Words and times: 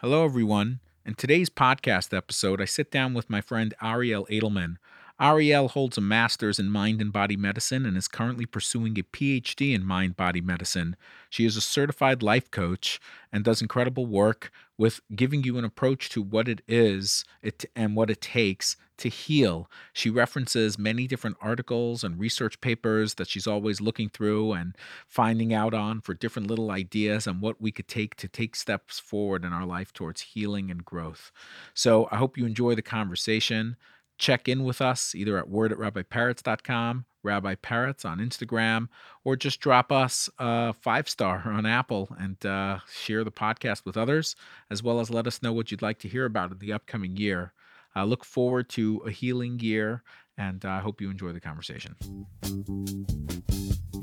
Hello, 0.00 0.26
everyone. 0.26 0.80
In 1.06 1.14
today's 1.14 1.48
podcast 1.48 2.14
episode, 2.14 2.60
I 2.60 2.66
sit 2.66 2.90
down 2.90 3.14
with 3.14 3.30
my 3.30 3.40
friend 3.40 3.72
Ariel 3.82 4.26
Edelman. 4.30 4.76
Ariel 5.18 5.68
holds 5.68 5.96
a 5.96 6.02
master's 6.02 6.58
in 6.58 6.70
mind 6.70 7.00
and 7.00 7.10
body 7.10 7.36
medicine 7.36 7.86
and 7.86 7.96
is 7.96 8.06
currently 8.06 8.44
pursuing 8.44 8.98
a 8.98 9.02
PhD 9.02 9.74
in 9.74 9.84
mind 9.84 10.14
body 10.14 10.42
medicine. 10.42 10.94
She 11.30 11.46
is 11.46 11.56
a 11.56 11.62
certified 11.62 12.22
life 12.22 12.50
coach 12.50 13.00
and 13.32 13.42
does 13.42 13.62
incredible 13.62 14.04
work 14.06 14.50
with 14.76 15.00
giving 15.14 15.42
you 15.42 15.56
an 15.56 15.64
approach 15.64 16.10
to 16.10 16.20
what 16.20 16.48
it 16.48 16.60
is 16.68 17.24
it, 17.42 17.64
and 17.74 17.96
what 17.96 18.10
it 18.10 18.20
takes 18.20 18.76
to 18.98 19.08
heal. 19.08 19.70
She 19.94 20.10
references 20.10 20.78
many 20.78 21.06
different 21.06 21.36
articles 21.40 22.04
and 22.04 22.18
research 22.18 22.60
papers 22.60 23.14
that 23.14 23.28
she's 23.28 23.46
always 23.46 23.80
looking 23.80 24.10
through 24.10 24.52
and 24.52 24.76
finding 25.06 25.52
out 25.54 25.72
on 25.72 26.02
for 26.02 26.12
different 26.12 26.48
little 26.48 26.70
ideas 26.70 27.26
on 27.26 27.40
what 27.40 27.60
we 27.60 27.72
could 27.72 27.88
take 27.88 28.16
to 28.16 28.28
take 28.28 28.54
steps 28.54 28.98
forward 28.98 29.44
in 29.44 29.52
our 29.52 29.66
life 29.66 29.92
towards 29.94 30.20
healing 30.20 30.70
and 30.70 30.84
growth. 30.84 31.30
So 31.72 32.06
I 32.10 32.16
hope 32.16 32.36
you 32.36 32.44
enjoy 32.44 32.74
the 32.74 32.82
conversation 32.82 33.76
check 34.18 34.48
in 34.48 34.64
with 34.64 34.80
us 34.80 35.14
either 35.14 35.38
at 35.38 35.48
word 35.48 35.72
at 35.72 35.78
rabbiparrots.com, 35.78 37.04
Rabbi 37.22 37.54
Parrots 37.56 38.04
on 38.04 38.18
Instagram, 38.18 38.88
or 39.24 39.36
just 39.36 39.60
drop 39.60 39.90
us 39.90 40.28
a 40.38 40.72
five 40.72 41.08
star 41.08 41.42
on 41.46 41.66
Apple 41.66 42.08
and 42.18 42.44
uh, 42.46 42.78
share 42.90 43.24
the 43.24 43.32
podcast 43.32 43.84
with 43.84 43.96
others, 43.96 44.36
as 44.70 44.82
well 44.82 45.00
as 45.00 45.10
let 45.10 45.26
us 45.26 45.42
know 45.42 45.52
what 45.52 45.70
you'd 45.70 45.82
like 45.82 45.98
to 46.00 46.08
hear 46.08 46.24
about 46.24 46.52
in 46.52 46.58
the 46.58 46.72
upcoming 46.72 47.16
year. 47.16 47.52
I 47.94 48.04
look 48.04 48.24
forward 48.24 48.68
to 48.70 49.02
a 49.06 49.10
healing 49.10 49.58
year, 49.60 50.02
and 50.36 50.64
I 50.64 50.80
hope 50.80 51.00
you 51.00 51.10
enjoy 51.10 51.32
the 51.32 51.40
conversation. 51.40 51.96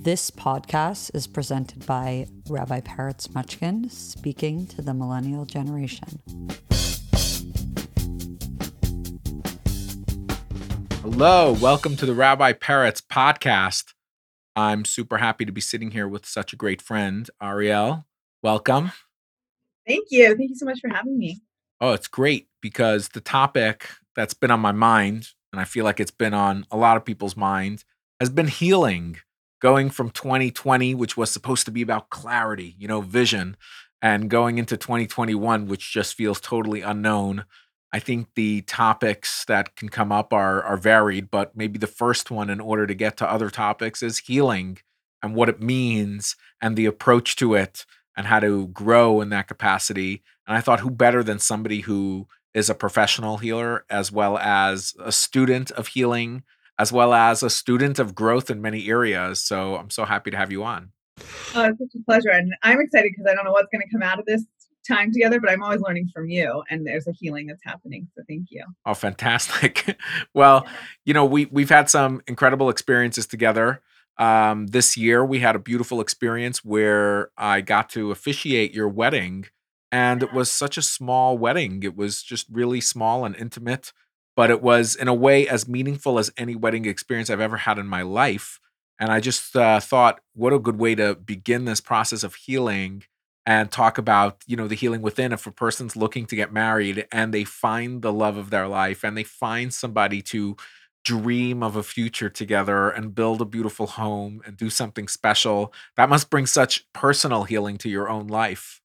This 0.04 0.32
podcast 0.32 1.16
is 1.16 1.28
presented 1.28 1.86
by 1.86 2.28
Rabbi 2.50 2.82
Parrots 2.82 3.30
Muchkin 3.30 3.90
speaking 3.90 4.68
to 4.68 4.82
the 4.82 4.94
millennial 4.94 5.46
generation. 5.46 6.20
Hello, 11.04 11.52
welcome 11.52 11.98
to 11.98 12.06
the 12.06 12.14
Rabbi 12.14 12.54
Parrots 12.54 13.02
podcast. 13.02 13.94
I'm 14.56 14.86
super 14.86 15.18
happy 15.18 15.44
to 15.44 15.52
be 15.52 15.60
sitting 15.60 15.92
here 15.92 16.08
with 16.08 16.26
such 16.26 16.54
a 16.54 16.56
great 16.56 16.82
friend, 16.82 17.30
Ariel. 17.42 18.06
Welcome. 18.42 18.94
Thank 19.86 20.08
you. 20.12 20.34
Thank 20.38 20.52
you 20.52 20.56
so 20.56 20.66
much 20.66 20.80
for 20.80 20.88
having 20.88 21.18
me. 21.18 21.42
Oh, 21.82 21.92
it's 21.92 22.08
great 22.08 22.48
because 22.62 23.10
the 23.10 23.20
topic 23.20 23.90
that's 24.16 24.34
been 24.34 24.50
on 24.50 24.62
my 24.62 24.72
mind, 24.72 25.28
and 25.52 25.60
I 25.60 25.66
feel 25.66 25.84
like 25.84 26.00
it's 26.00 26.10
been 26.10 26.34
on 26.34 26.66
a 26.72 26.78
lot 26.78 26.96
of 26.96 27.04
people's 27.04 27.36
minds, 27.36 27.84
has 28.22 28.30
been 28.30 28.48
healing. 28.48 29.18
Going 29.60 29.90
from 29.90 30.10
2020, 30.10 30.96
which 30.96 31.18
was 31.18 31.30
supposed 31.30 31.66
to 31.66 31.72
be 31.72 31.82
about 31.82 32.12
clarity, 32.12 32.76
you 32.80 32.88
know, 32.88 33.02
vision, 33.02 33.58
and 34.02 34.30
going 34.30 34.58
into 34.58 34.78
2021, 34.78 35.68
which 35.68 35.92
just 35.92 36.16
feels 36.16 36.40
totally 36.40 36.80
unknown 36.82 37.44
I 37.94 38.00
think 38.00 38.30
the 38.36 38.62
topics 38.64 39.46
that 39.46 39.76
can 39.76 39.88
come 39.88 40.12
up 40.12 40.34
are 40.34 40.64
are 40.64 40.78
varied, 40.78 41.30
but 41.30 41.56
maybe 41.56 41.78
the 41.78 41.88
first 41.88 42.32
one 42.32 42.50
in 42.50 42.60
order 42.60 42.88
to 42.88 42.96
get 42.96 43.18
to 43.18 43.32
other 43.32 43.50
topics 43.50 44.02
is 44.02 44.18
healing 44.18 44.80
and 45.22 45.36
what 45.36 45.48
it 45.48 45.62
means 45.62 46.36
and 46.60 46.76
the 46.76 46.88
approach 46.88 47.36
to 47.38 47.54
it 47.54 47.86
and 48.18 48.28
how 48.28 48.40
to 48.40 48.68
grow 48.68 49.22
in 49.22 49.30
that 49.30 49.48
capacity. 49.48 50.24
And 50.48 50.58
I 50.58 50.62
thought 50.62 50.82
who 50.82 50.90
better 50.90 51.24
than 51.24 51.40
somebody 51.40 51.82
who 51.82 52.28
is 52.54 52.70
a 52.70 52.76
professional 52.76 53.38
healer 53.38 53.86
as 53.90 54.12
well 54.12 54.38
as 54.38 54.94
a 55.00 55.12
student 55.12 55.72
of 55.72 55.88
healing 55.88 56.44
as 56.80 56.92
well 56.92 57.14
as 57.14 57.44
a 57.44 57.50
student 57.50 58.00
of 58.00 58.16
growth 58.16 58.50
in 58.50 58.62
many 58.62 58.90
areas. 58.90 59.40
So 59.40 59.76
I'm 59.76 59.90
so 59.90 60.06
happy 60.06 60.32
to 60.32 60.38
have 60.38 60.52
you 60.52 60.64
on. 60.64 60.92
Oh, 61.56 61.66
it's 61.66 61.78
such 61.78 61.96
a 61.96 62.04
pleasure. 62.06 62.32
And 62.32 62.54
I'm 62.64 62.82
excited 62.82 63.12
because 63.16 63.32
I 63.32 63.36
don't 63.36 63.46
know 63.46 63.52
what's 63.52 63.70
going 63.72 63.84
to 63.84 63.92
come 63.92 64.02
out 64.02 64.20
of 64.20 64.26
this 64.26 64.44
time 64.88 65.12
together, 65.12 65.40
but 65.40 65.50
I'm 65.50 65.64
always 65.64 65.82
learning 65.82 66.10
from 66.14 66.30
you 66.30 66.64
and 66.70 66.86
there's 66.86 67.08
a 67.08 67.12
healing 67.12 67.48
that's 67.48 67.64
happening. 67.64 68.08
So 68.16 68.24
thank 68.28 68.48
you. 68.50 68.64
Oh, 68.86 68.94
fantastic. 68.94 69.98
well, 70.34 70.64
yeah. 70.66 70.72
you 71.06 71.14
know, 71.14 71.26
we 71.26 71.46
we've 71.46 71.70
had 71.70 71.90
some 71.90 72.22
incredible 72.28 72.70
experiences 72.70 73.26
together. 73.26 73.82
Um, 74.18 74.68
this 74.68 74.96
year 74.96 75.26
we 75.26 75.40
had 75.40 75.56
a 75.56 75.60
beautiful 75.60 76.00
experience 76.00 76.64
where 76.64 77.32
I 77.38 77.62
got 77.62 77.90
to 77.92 78.12
officiate 78.12 78.74
your 78.74 78.88
wedding 78.88 79.46
and 79.92 80.24
it 80.24 80.34
was 80.34 80.52
such 80.52 80.78
a 80.78 80.82
small 80.82 81.38
wedding. 81.38 81.84
It 81.84 81.96
was 81.96 82.24
just 82.24 82.48
really 82.52 82.82
small 82.82 83.26
and 83.26 83.36
intimate, 83.36 83.94
but 84.36 84.50
it 84.50 84.62
was 84.62 84.96
in 84.96 85.08
a 85.08 85.14
way 85.14 85.48
as 85.48 85.68
meaningful 85.68 86.18
as 86.18 86.32
any 86.36 86.56
wedding 86.56 86.86
experience 86.86 87.30
I've 87.30 87.40
ever 87.40 87.58
had 87.58 87.78
in 87.78 87.88
my 87.88 88.02
life. 88.02 88.60
And 89.00 89.12
I 89.12 89.20
just 89.20 89.56
uh, 89.56 89.80
thought, 89.80 90.22
what 90.34 90.54
a 90.54 90.60
good 90.60 90.80
way 90.80 90.96
to 90.96 91.16
begin 91.16 91.66
this 91.66 91.82
process 91.82 92.24
of 92.24 92.36
healing 92.36 93.04
and 93.46 93.72
talk 93.72 93.98
about 93.98 94.38
you 94.48 94.56
know 94.56 94.68
the 94.68 94.76
healing 94.76 95.02
within 95.02 95.32
if 95.32 95.46
a 95.46 95.52
person's 95.52 95.96
looking 95.96 96.26
to 96.26 96.36
get 96.36 96.54
married 96.54 97.06
and 97.12 97.34
they 97.34 97.44
find 97.44 98.02
the 98.02 98.14
love 98.14 98.38
of 98.38 98.50
their 98.50 98.68
life 98.68 99.04
and 99.04 99.18
they 99.18 99.24
find 99.24 99.74
somebody 99.74 100.22
to 100.22 100.56
dream 101.04 101.62
of 101.62 101.76
a 101.76 101.84
future 101.84 102.30
together 102.30 102.90
and 102.90 103.14
build 103.14 103.42
a 103.42 103.46
beautiful 103.46 103.88
home 103.88 104.42
and 104.46 104.56
do 104.56 104.70
something 104.70 105.08
special 105.08 105.74
that 105.98 106.10
must 106.10 106.30
bring 106.30 106.46
such 106.46 106.86
personal 106.94 107.44
healing 107.44 107.78
to 107.78 107.90
your 107.90 108.08
own 108.08 108.28
life. 108.28 108.82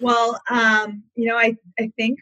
Well 0.00 0.40
um 0.50 1.02
you 1.14 1.26
know 1.26 1.38
i 1.38 1.56
i 1.78 1.90
think 1.96 2.20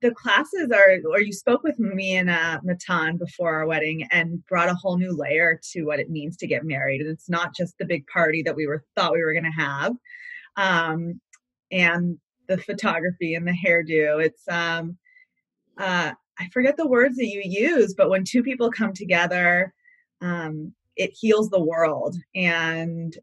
the 0.00 0.10
classes 0.10 0.68
are 0.72 0.98
or 1.08 1.20
you 1.20 1.32
spoke 1.32 1.62
with 1.62 1.78
me 1.78 2.16
and 2.16 2.28
uh, 2.28 2.58
matan 2.64 3.16
before 3.16 3.54
our 3.54 3.66
wedding 3.66 4.08
and 4.10 4.44
brought 4.46 4.68
a 4.68 4.74
whole 4.74 4.98
new 4.98 5.16
layer 5.16 5.60
to 5.70 5.84
what 5.84 6.00
it 6.00 6.10
means 6.10 6.36
to 6.36 6.48
get 6.48 6.64
married 6.64 7.00
and 7.00 7.08
it's 7.08 7.30
not 7.30 7.54
just 7.54 7.78
the 7.78 7.84
big 7.84 8.04
party 8.08 8.42
that 8.42 8.56
we 8.56 8.66
were 8.66 8.82
thought 8.96 9.12
we 9.12 9.22
were 9.22 9.32
going 9.32 9.44
to 9.44 9.50
have 9.50 9.94
um, 10.56 11.20
and 11.70 12.18
the 12.48 12.58
photography 12.58 13.34
and 13.34 13.46
the 13.46 13.52
hairdo. 13.52 14.24
It's 14.24 14.46
um, 14.48 14.96
uh, 15.78 16.12
I 16.38 16.48
forget 16.52 16.76
the 16.76 16.86
words 16.86 17.16
that 17.16 17.28
you 17.28 17.42
use, 17.44 17.94
but 17.94 18.10
when 18.10 18.24
two 18.24 18.42
people 18.42 18.70
come 18.70 18.92
together, 18.92 19.72
um, 20.20 20.72
it 20.96 21.12
heals 21.18 21.50
the 21.50 21.62
world. 21.62 22.16
And 22.34 23.16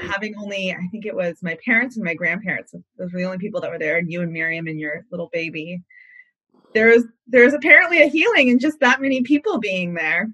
having 0.00 0.34
only, 0.36 0.72
I 0.72 0.86
think 0.90 1.06
it 1.06 1.14
was 1.14 1.42
my 1.42 1.56
parents 1.64 1.96
and 1.96 2.04
my 2.04 2.14
grandparents, 2.14 2.72
those 2.72 3.12
were 3.12 3.18
the 3.18 3.24
only 3.24 3.38
people 3.38 3.60
that 3.60 3.70
were 3.70 3.78
there, 3.78 3.98
and 3.98 4.10
you 4.10 4.22
and 4.22 4.32
Miriam 4.32 4.66
and 4.66 4.80
your 4.80 5.04
little 5.10 5.28
baby. 5.32 5.82
There's 6.72 7.04
there's 7.26 7.52
apparently 7.52 8.02
a 8.02 8.06
healing 8.06 8.48
in 8.48 8.58
just 8.58 8.78
that 8.80 9.00
many 9.00 9.22
people 9.22 9.58
being 9.58 9.94
there. 9.94 10.30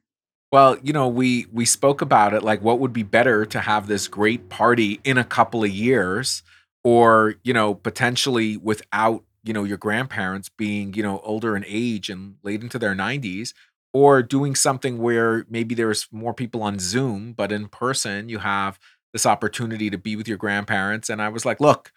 Well, 0.52 0.78
you 0.82 0.92
know, 0.92 1.08
we 1.08 1.46
we 1.52 1.64
spoke 1.64 2.00
about 2.02 2.32
it 2.32 2.42
like 2.42 2.62
what 2.62 2.78
would 2.78 2.92
be 2.92 3.02
better 3.02 3.44
to 3.46 3.60
have 3.60 3.86
this 3.88 4.06
great 4.08 4.48
party 4.48 5.00
in 5.04 5.18
a 5.18 5.24
couple 5.24 5.64
of 5.64 5.70
years 5.70 6.42
or, 6.84 7.34
you 7.42 7.52
know, 7.52 7.74
potentially 7.74 8.56
without, 8.56 9.24
you 9.42 9.52
know, 9.52 9.64
your 9.64 9.76
grandparents 9.76 10.48
being, 10.48 10.94
you 10.94 11.02
know, 11.02 11.20
older 11.24 11.56
in 11.56 11.64
age 11.66 12.08
and 12.08 12.36
late 12.44 12.62
into 12.62 12.78
their 12.78 12.94
90s 12.94 13.54
or 13.92 14.22
doing 14.22 14.54
something 14.54 14.98
where 14.98 15.44
maybe 15.50 15.74
there's 15.74 16.06
more 16.12 16.34
people 16.34 16.62
on 16.62 16.78
Zoom, 16.78 17.32
but 17.32 17.50
in 17.50 17.66
person 17.68 18.28
you 18.28 18.38
have 18.38 18.78
this 19.12 19.26
opportunity 19.26 19.90
to 19.90 19.98
be 19.98 20.14
with 20.16 20.28
your 20.28 20.36
grandparents. 20.36 21.08
And 21.08 21.20
I 21.20 21.28
was 21.28 21.44
like, 21.44 21.60
look, 21.60 21.90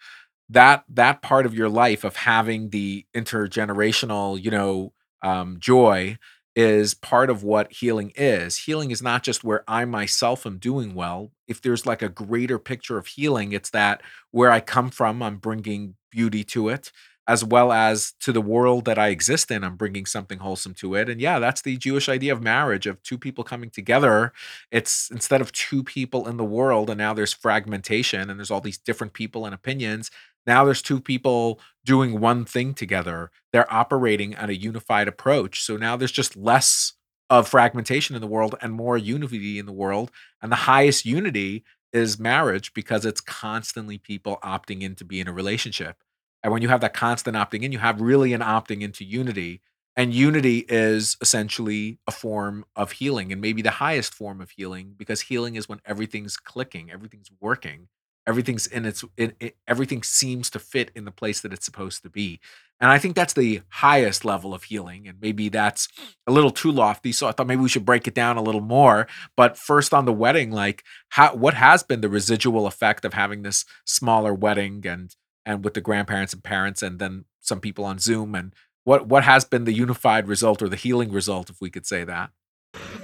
that 0.48 0.84
that 0.88 1.22
part 1.22 1.46
of 1.46 1.54
your 1.54 1.68
life 1.68 2.04
of 2.04 2.16
having 2.16 2.70
the 2.70 3.06
intergenerational, 3.16 4.42
you 4.42 4.50
know, 4.50 4.92
um, 5.22 5.56
joy 5.60 6.18
is 6.56 6.94
part 6.94 7.30
of 7.30 7.42
what 7.42 7.72
healing 7.72 8.12
is. 8.16 8.58
Healing 8.58 8.90
is 8.90 9.02
not 9.02 9.22
just 9.22 9.44
where 9.44 9.64
I 9.68 9.84
myself 9.84 10.44
am 10.46 10.58
doing 10.58 10.94
well. 10.94 11.30
If 11.46 11.62
there's 11.62 11.86
like 11.86 12.02
a 12.02 12.08
greater 12.08 12.58
picture 12.58 12.98
of 12.98 13.06
healing, 13.06 13.52
it's 13.52 13.70
that 13.70 14.02
where 14.30 14.50
I 14.50 14.60
come 14.60 14.90
from, 14.90 15.22
I'm 15.22 15.36
bringing 15.36 15.94
beauty 16.10 16.42
to 16.44 16.68
it, 16.68 16.90
as 17.28 17.44
well 17.44 17.70
as 17.70 18.12
to 18.20 18.32
the 18.32 18.40
world 18.40 18.84
that 18.86 18.98
I 18.98 19.08
exist 19.08 19.52
in, 19.52 19.62
I'm 19.62 19.76
bringing 19.76 20.06
something 20.06 20.40
wholesome 20.40 20.74
to 20.74 20.96
it. 20.96 21.08
And 21.08 21.20
yeah, 21.20 21.38
that's 21.38 21.62
the 21.62 21.76
Jewish 21.76 22.08
idea 22.08 22.32
of 22.32 22.42
marriage, 22.42 22.86
of 22.86 23.00
two 23.04 23.18
people 23.18 23.44
coming 23.44 23.70
together. 23.70 24.32
It's 24.72 25.08
instead 25.12 25.40
of 25.40 25.52
two 25.52 25.84
people 25.84 26.26
in 26.26 26.36
the 26.36 26.44
world, 26.44 26.90
and 26.90 26.98
now 26.98 27.14
there's 27.14 27.32
fragmentation 27.32 28.28
and 28.28 28.40
there's 28.40 28.50
all 28.50 28.60
these 28.60 28.78
different 28.78 29.12
people 29.12 29.46
and 29.46 29.54
opinions. 29.54 30.10
Now 30.50 30.64
there's 30.64 30.82
two 30.82 31.00
people 31.00 31.60
doing 31.84 32.18
one 32.18 32.44
thing 32.44 32.74
together. 32.74 33.30
They're 33.52 33.72
operating 33.72 34.34
on 34.34 34.50
a 34.50 34.52
unified 34.52 35.06
approach. 35.06 35.62
So 35.62 35.76
now 35.76 35.96
there's 35.96 36.10
just 36.10 36.36
less 36.36 36.94
of 37.30 37.46
fragmentation 37.46 38.16
in 38.16 38.20
the 38.20 38.26
world 38.26 38.56
and 38.60 38.72
more 38.72 38.98
unity 38.98 39.60
in 39.60 39.66
the 39.66 39.72
world. 39.72 40.10
And 40.42 40.50
the 40.50 40.66
highest 40.66 41.06
unity 41.06 41.62
is 41.92 42.18
marriage 42.18 42.74
because 42.74 43.06
it's 43.06 43.20
constantly 43.20 43.96
people 43.96 44.40
opting 44.42 44.82
in 44.82 44.96
to 44.96 45.04
be 45.04 45.20
in 45.20 45.28
a 45.28 45.32
relationship. 45.32 46.02
And 46.42 46.52
when 46.52 46.62
you 46.62 46.68
have 46.68 46.80
that 46.80 46.94
constant 46.94 47.36
opting 47.36 47.62
in, 47.62 47.70
you 47.70 47.78
have 47.78 48.00
really 48.00 48.32
an 48.32 48.40
opting 48.40 48.80
into 48.80 49.04
unity. 49.04 49.60
And 49.94 50.12
unity 50.12 50.64
is 50.68 51.16
essentially 51.20 52.00
a 52.08 52.10
form 52.10 52.64
of 52.74 52.90
healing 52.90 53.30
and 53.30 53.40
maybe 53.40 53.62
the 53.62 53.70
highest 53.70 54.14
form 54.14 54.40
of 54.40 54.50
healing 54.50 54.94
because 54.96 55.20
healing 55.20 55.54
is 55.54 55.68
when 55.68 55.80
everything's 55.84 56.36
clicking, 56.36 56.90
everything's 56.90 57.30
working 57.40 57.86
everything's 58.30 58.66
in 58.66 58.86
its 58.86 59.04
it, 59.16 59.36
it, 59.40 59.56
everything 59.68 60.02
seems 60.02 60.48
to 60.48 60.58
fit 60.58 60.90
in 60.94 61.04
the 61.04 61.10
place 61.10 61.40
that 61.40 61.52
it's 61.52 61.66
supposed 61.66 62.02
to 62.02 62.08
be 62.08 62.40
and 62.80 62.90
i 62.90 62.98
think 62.98 63.14
that's 63.14 63.34
the 63.34 63.60
highest 63.68 64.24
level 64.24 64.54
of 64.54 64.64
healing 64.64 65.06
and 65.06 65.18
maybe 65.20 65.48
that's 65.48 65.88
a 66.26 66.32
little 66.32 66.50
too 66.50 66.72
lofty 66.72 67.12
so 67.12 67.26
i 67.26 67.32
thought 67.32 67.46
maybe 67.46 67.60
we 67.60 67.68
should 67.68 67.84
break 67.84 68.08
it 68.08 68.14
down 68.14 68.38
a 68.38 68.42
little 68.42 68.60
more 68.60 69.06
but 69.36 69.58
first 69.58 69.92
on 69.92 70.06
the 70.06 70.12
wedding 70.12 70.50
like 70.50 70.82
how 71.10 71.34
what 71.34 71.54
has 71.54 71.82
been 71.82 72.00
the 72.00 72.08
residual 72.08 72.66
effect 72.66 73.04
of 73.04 73.12
having 73.12 73.42
this 73.42 73.66
smaller 73.84 74.32
wedding 74.32 74.86
and 74.86 75.14
and 75.46 75.64
with 75.64 75.74
the 75.74 75.80
grandparents 75.80 76.32
and 76.32 76.42
parents, 76.42 76.82
and 76.82 76.98
then 76.98 77.24
some 77.40 77.60
people 77.60 77.84
on 77.84 77.98
Zoom. 77.98 78.34
And 78.34 78.54
what 78.84 79.06
what 79.06 79.24
has 79.24 79.44
been 79.44 79.64
the 79.64 79.72
unified 79.72 80.28
result 80.28 80.62
or 80.62 80.68
the 80.68 80.76
healing 80.76 81.10
result, 81.10 81.50
if 81.50 81.60
we 81.60 81.70
could 81.70 81.86
say 81.86 82.04
that? 82.04 82.30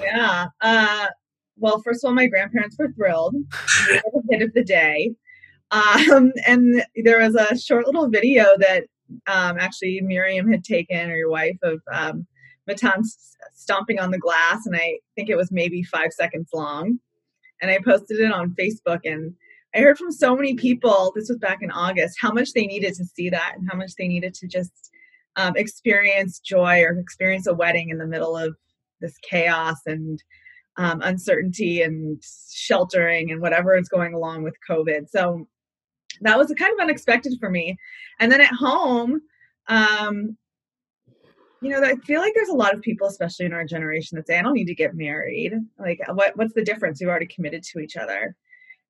Yeah. 0.00 0.46
Uh, 0.61 1.08
well, 1.56 1.81
first 1.82 2.05
of 2.05 2.08
all, 2.08 2.14
my 2.14 2.26
grandparents 2.26 2.76
were 2.79 2.93
thrilled. 2.93 3.35
The 3.88 4.23
hit 4.31 4.43
of 4.43 4.55
the 4.55 4.64
day. 4.64 5.14
Um, 5.70 6.32
and 6.47 6.85
there 7.05 7.20
was 7.20 7.35
a 7.35 7.58
short 7.58 7.87
little 7.87 8.08
video 8.08 8.47
that 8.58 8.85
um, 9.26 9.58
actually 9.58 10.00
Miriam 10.00 10.50
had 10.50 10.64
taken, 10.64 11.11
or 11.11 11.17
your 11.17 11.31
wife, 11.31 11.58
of 11.62 11.81
um, 11.93 12.26
Matan 12.67 13.03
stomping 13.55 13.99
on 13.99 14.11
the 14.11 14.19
glass, 14.19 14.67
and 14.67 14.76
I 14.76 14.99
think 15.14 15.29
it 15.29 15.37
was 15.37 15.53
maybe 15.53 15.82
five 15.82 16.12
seconds 16.12 16.49
long. 16.53 16.99
And 17.62 17.70
I 17.70 17.79
posted 17.85 18.20
it 18.20 18.32
on 18.32 18.55
Facebook, 18.59 19.00
and 19.05 19.35
I 19.75 19.81
heard 19.81 19.99
from 19.99 20.11
so 20.11 20.35
many 20.35 20.55
people. 20.55 21.12
This 21.14 21.29
was 21.29 21.38
back 21.38 21.62
in 21.62 21.70
August, 21.70 22.19
how 22.20 22.32
much 22.32 22.52
they 22.52 22.67
needed 22.67 22.94
to 22.94 23.05
see 23.05 23.31
that, 23.31 23.55
and 23.56 23.69
how 23.70 23.76
much 23.76 23.93
they 23.99 24.09
needed 24.09 24.35
to 24.35 24.49
just 24.49 24.91
um, 25.37 25.55
experience 25.56 26.38
joy 26.41 26.82
or 26.82 26.99
experience 26.99 27.47
a 27.47 27.55
wedding 27.55 27.91
in 27.91 27.99
the 27.99 28.06
middle 28.06 28.37
of 28.37 28.56
this 29.00 29.17
chaos 29.19 29.76
and 29.87 30.23
um, 30.78 31.00
uncertainty 31.02 31.82
and 31.82 32.23
sheltering 32.50 33.31
and 33.31 33.40
whatever 33.40 33.76
is 33.76 33.88
going 33.88 34.14
along 34.14 34.43
with 34.43 34.55
COVID. 34.69 35.08
So 35.08 35.46
that 36.20 36.38
was 36.38 36.52
kind 36.58 36.73
of 36.73 36.81
unexpected 36.81 37.34
for 37.40 37.50
me. 37.50 37.76
And 38.20 38.31
then 38.31 38.40
at 38.40 38.52
home, 38.52 39.20
um, 39.69 40.37
you 41.62 41.70
know, 41.70 41.82
I 41.82 41.96
feel 41.96 42.20
like 42.20 42.34
there's 42.34 42.49
a 42.49 42.55
lot 42.55 42.75
of 42.75 42.82
people, 42.82 43.06
especially 43.06 43.46
in 43.46 43.52
our 43.52 43.64
generation, 43.64 44.17
that 44.17 44.26
say, 44.26 44.38
"I 44.38 44.43
don't 44.43 44.52
need 44.52 44.67
to 44.67 44.75
get 44.75 44.94
married. 44.94 45.55
Like, 45.78 46.00
what 46.12 46.37
what's 46.37 46.55
the 46.55 46.64
difference? 46.64 47.00
We've 47.00 47.08
already 47.08 47.26
committed 47.26 47.62
to 47.64 47.81
each 47.81 47.96
other." 47.96 48.37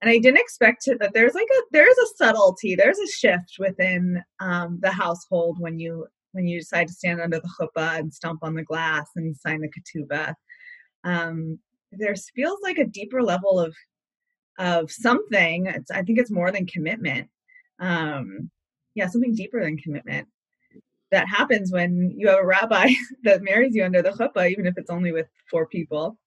And 0.02 0.10
I 0.10 0.18
didn't 0.18 0.40
expect 0.40 0.82
to, 0.82 0.96
that 0.96 1.14
there's 1.14 1.34
like 1.34 1.46
a 1.50 1.62
there's 1.70 1.96
a 1.96 2.06
subtlety, 2.16 2.74
there's 2.74 2.98
a 2.98 3.06
shift 3.06 3.56
within 3.58 4.22
um, 4.40 4.78
the 4.82 4.90
household 4.90 5.58
when 5.60 5.78
you 5.78 6.06
when 6.32 6.46
you 6.46 6.58
decide 6.60 6.88
to 6.88 6.92
stand 6.92 7.20
under 7.20 7.40
the 7.40 7.48
chuppah 7.58 7.98
and 7.98 8.12
stomp 8.12 8.40
on 8.42 8.54
the 8.54 8.62
glass 8.62 9.08
and 9.16 9.36
sign 9.36 9.60
the 9.60 9.70
ketubah. 9.70 10.34
Um, 11.04 11.58
there 11.98 12.14
feels 12.34 12.58
like 12.62 12.78
a 12.78 12.86
deeper 12.86 13.22
level 13.22 13.58
of 13.60 13.74
of 14.58 14.90
something. 14.90 15.66
It's, 15.66 15.90
I 15.90 16.02
think 16.02 16.18
it's 16.18 16.30
more 16.30 16.50
than 16.50 16.66
commitment. 16.66 17.28
Um, 17.78 18.50
yeah, 18.94 19.08
something 19.08 19.34
deeper 19.34 19.62
than 19.62 19.76
commitment 19.76 20.28
that 21.10 21.28
happens 21.28 21.70
when 21.70 22.12
you 22.16 22.28
have 22.28 22.38
a 22.38 22.46
rabbi 22.46 22.90
that 23.24 23.42
marries 23.42 23.74
you 23.74 23.84
under 23.84 24.02
the 24.02 24.10
chuppah, 24.10 24.50
even 24.50 24.66
if 24.66 24.76
it's 24.76 24.90
only 24.90 25.12
with 25.12 25.26
four 25.50 25.66
people. 25.66 26.18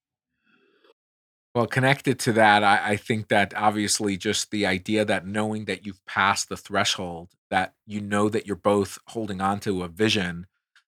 Well, 1.55 1.65
connected 1.65 2.19
to 2.19 2.33
that, 2.33 2.63
I, 2.63 2.91
I 2.91 2.95
think 2.95 3.27
that 3.29 3.53
obviously 3.55 4.17
just 4.17 4.51
the 4.51 4.67
idea 4.67 5.03
that 5.03 5.25
knowing 5.25 5.65
that 5.65 5.85
you've 5.85 6.05
passed 6.05 6.47
the 6.47 6.55
threshold, 6.55 7.29
that 7.49 7.73
you 7.87 8.01
know 8.01 8.29
that 8.29 8.45
you're 8.45 8.55
both 8.55 8.99
holding 9.07 9.41
on 9.41 9.59
to 9.61 9.83
a 9.83 9.87
vision 9.87 10.45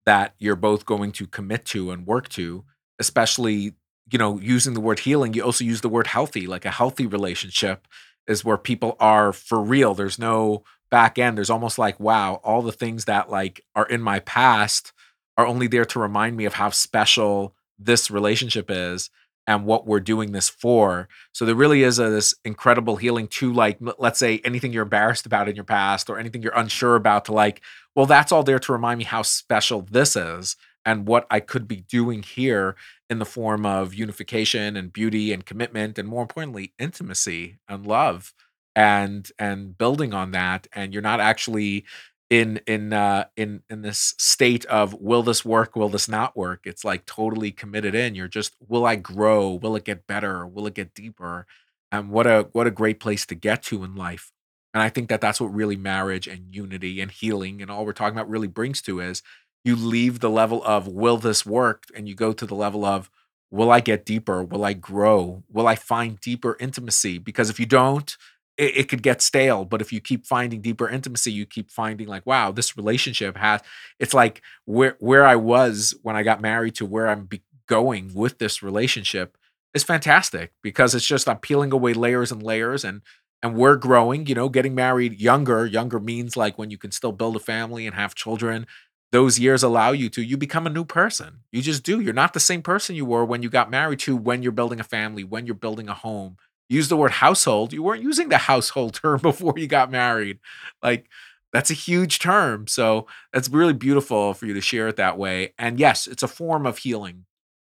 that 0.05 0.35
you're 0.39 0.57
both 0.57 0.85
going 0.85 1.13
to 1.13 1.27
commit 1.27 1.65
to 1.67 1.91
and 1.91 2.07
work 2.07 2.29
to, 2.31 2.65
especially, 2.99 3.75
you 4.11 4.19
know, 4.19 4.39
using 4.39 4.75
the 4.75 4.81
word 4.81 5.01
healing, 5.01 5.35
you 5.35 5.43
also 5.43 5.65
use 5.65 5.81
the 5.81 5.89
word 5.89 6.09
healthy, 6.09 6.47
like 6.47 6.65
a 6.65 6.71
healthy 6.71 7.07
relationship 7.07 7.87
is 8.27 8.45
where 8.45 8.59
people 8.59 8.97
are 9.01 9.33
for 9.33 9.61
real. 9.61 9.95
There's 9.95 10.19
no 10.19 10.65
back 10.91 11.19
end. 11.19 11.37
There's 11.37 11.51
almost 11.51 11.79
like, 11.79 11.99
wow, 11.99 12.35
all 12.45 12.63
the 12.63 12.73
things 12.73 13.07
that 13.07 13.31
like 13.31 13.65
are 13.75 13.87
in 13.87 14.03
my 14.03 14.21
past 14.21 14.93
are 15.37 15.47
only 15.47 15.67
there 15.67 15.87
to 15.87 15.99
remind 15.99 16.37
me 16.37 16.45
of 16.45 16.55
how 16.55 16.71
special 16.71 17.55
this 17.79 18.11
relationship 18.11 18.71
is 18.71 19.11
and 19.47 19.65
what 19.65 19.87
we're 19.87 20.01
doing 20.01 20.33
this 20.33 20.49
for. 20.49 21.09
So 21.33 21.45
there 21.45 21.55
really 21.55 21.83
is 21.83 21.99
a, 21.99 22.11
this 22.11 22.35
incredible 22.45 22.97
healing 22.97 23.27
to 23.29 23.53
like, 23.53 23.79
let's 23.99 24.19
say 24.19 24.41
anything 24.45 24.73
you're 24.73 24.85
embarrassed 24.85 25.27
about 25.27 25.49
in 25.49 25.57
your 25.57 25.65
past 25.65 26.09
or 26.09 26.19
anything 26.19 26.43
you're 26.43 26.53
unsure 26.57 26.95
about 26.95 27.25
to 27.25 27.33
like, 27.33 27.61
well, 27.97 28.07
that's 28.07 28.31
all 28.31 28.43
there 28.43 28.61
to 28.61 28.73
remind 28.73 28.99
me 28.99 29.05
how 29.05 29.23
special 29.23 29.83
this 29.91 30.15
is 30.15 30.57
and 30.85 31.07
what 31.07 31.27
I 31.31 31.41
could 31.41 31.69
be 31.69 31.83
doing 31.83 32.23
here 32.23 32.77
in 33.11 33.19
the 33.19 33.25
form 33.25 33.65
of 33.67 33.95
unification 33.95 34.77
and 34.77 34.93
beauty 34.93 35.33
and 35.33 35.45
commitment 35.47 35.99
and 35.99 36.09
more 36.09 36.23
importantly, 36.23 36.73
intimacy 36.79 37.59
and 37.69 37.87
love 37.87 38.33
and 38.75 39.31
and 39.39 39.77
building 39.77 40.13
on 40.15 40.31
that. 40.33 40.67
And 40.73 40.93
you're 40.93 41.03
not 41.03 41.21
actually 41.21 41.85
in 42.31 42.61
in 42.67 42.93
uh 42.93 43.25
in 43.37 43.63
in 43.69 43.83
this 43.83 44.15
state 44.19 44.65
of 44.67 44.95
will 44.95 45.23
this 45.23 45.45
work? 45.45 45.77
Will 45.77 45.89
this 45.91 46.09
not 46.09 46.37
work? 46.37 46.61
It's 46.65 46.85
like 46.85 47.05
totally 47.07 47.53
committed 47.53 47.95
in. 47.95 48.15
You're 48.15 48.29
just 48.29 48.57
will 48.69 48.87
i 48.87 48.97
grow? 48.97 49.53
Will 49.55 49.77
it 49.77 49.85
get 49.85 50.07
better? 50.07 50.47
Will 50.47 50.67
it 50.67 50.75
get 50.75 50.95
deeper? 50.95 51.47
And 51.91 52.11
what 52.11 52.27
a 52.27 52.49
what 52.53 52.67
a 52.67 52.71
great 52.71 53.01
place 53.01 53.27
to 53.27 53.35
get 53.35 53.63
to 53.65 53.85
in 53.85 53.95
life. 53.95 54.33
And 54.75 54.83
i 54.83 54.89
think 54.89 55.09
that 55.11 55.21
that's 55.21 55.41
what 55.41 55.55
really 55.55 55.77
marriage 55.77 56.27
and 56.27 56.55
unity 56.55 57.01
and 57.01 57.11
healing 57.11 57.61
and 57.63 57.71
all 57.71 57.85
we're 57.85 57.93
talking 57.93 58.17
about 58.17 58.31
really 58.31 58.49
brings 58.49 58.81
to 58.83 59.01
is 59.01 59.23
you 59.65 59.77
leave 59.77 60.21
the 60.21 60.31
level 60.31 60.63
of 60.65 60.89
will 60.89 61.19
this 61.19 61.47
work 61.47 61.85
and 61.95 62.09
you 62.09 62.15
go 62.15 62.33
to 62.33 62.47
the 62.47 62.55
level 62.55 62.85
of 62.85 63.11
will 63.51 63.71
i 63.71 63.81
get 63.81 64.05
deeper 64.05 64.43
will 64.43 64.65
i 64.65 64.73
grow 64.73 65.43
will 65.51 65.67
i 65.67 65.75
find 65.75 66.21
deeper 66.21 66.57
intimacy 66.61 67.19
because 67.19 67.51
if 67.51 67.61
you 67.61 67.67
don't 67.67 68.17
it, 68.59 68.77
it, 68.77 68.89
could 68.89 69.03
get 69.03 69.23
stale. 69.23 69.65
But 69.65 69.81
if 69.81 69.93
you 69.93 70.01
keep 70.01 70.27
finding 70.27 70.61
deeper 70.61 70.89
intimacy, 70.89 71.33
you 71.33 71.47
keep 71.47 71.71
finding 71.71 72.07
like, 72.07 72.27
wow, 72.27 72.53
this 72.53 72.77
relationship 72.77 73.37
has. 73.37 73.61
It's 73.99 74.15
like 74.15 74.43
where 74.65 74.97
where 74.99 75.27
I 75.27 75.37
was 75.37 75.95
when 76.03 76.17
I 76.17 76.23
got 76.23 76.41
married 76.41 76.75
to 76.77 76.87
where 76.87 77.09
I'm 77.09 77.25
be- 77.25 77.43
going 77.67 78.13
with 78.15 78.39
this 78.39 78.63
relationship 78.63 79.37
is 79.75 79.85
fantastic 79.85 80.53
because 80.63 80.95
it's 80.95 81.07
just 81.07 81.29
I'm 81.29 81.39
peeling 81.39 81.73
away 81.73 81.95
layers 81.95 82.31
and 82.31 82.43
layers 82.43 82.85
and 82.85 83.03
and 83.43 83.57
we're 83.57 83.77
growing. 83.77 84.27
You 84.27 84.35
know, 84.35 84.49
getting 84.49 84.75
married 84.75 85.21
younger. 85.21 85.67
Younger 85.67 85.99
means 85.99 86.37
like 86.37 86.59
when 86.59 86.71
you 86.71 86.79
can 86.79 86.93
still 86.93 87.13
build 87.13 87.37
a 87.37 87.41
family 87.41 87.87
and 87.87 87.97
have 87.97 88.15
children. 88.15 88.67
Those 89.13 89.39
years 89.39 89.63
allow 89.63 89.93
you 89.93 90.09
to 90.11 90.23
you 90.23 90.37
become 90.37 90.67
a 90.67 90.71
new 90.71 90.85
person. 90.85 91.41
You 91.53 91.63
just 91.63 91.85
do. 91.85 92.01
You're 92.01 92.15
not 92.15 92.33
the 92.33 92.41
same 92.41 92.63
person 92.63 92.97
you 92.97 93.05
were 93.05 93.25
when 93.25 93.43
you 93.43 93.51
got 93.51 93.71
married 93.71 94.01
to 94.01 94.17
when 94.17 94.43
you're 94.43 94.53
building 94.53 94.81
a 94.81 94.85
family, 94.85 95.23
when 95.23 95.47
you're 95.47 95.55
building 95.55 95.89
a 95.89 95.95
home 95.95 96.39
use 96.73 96.89
the 96.89 96.97
word 96.97 97.13
household. 97.13 97.73
You 97.73 97.83
weren't 97.83 98.03
using 98.03 98.29
the 98.31 98.39
household 98.39 98.95
term 99.03 99.21
before 99.21 99.55
you 99.57 99.67
got 99.67 99.91
married. 99.91 100.39
Like 100.83 101.09
that's 101.53 101.71
a 101.71 101.75
huge 101.75 102.19
term. 102.19 102.67
So 102.67 103.07
that's 103.33 103.49
really 103.49 103.75
beautiful 103.75 104.35
for 104.35 104.47
you 104.47 104.55
to 104.55 104.61
share 104.61 104.89
it 104.89 104.97
that 104.97 105.19
way. 105.19 105.53
And 105.59 105.79
yes, 105.79 106.07
it's 106.07 106.23
a 106.23 106.29
form 106.29 106.67
of 106.67 106.79
healing. 106.79 107.27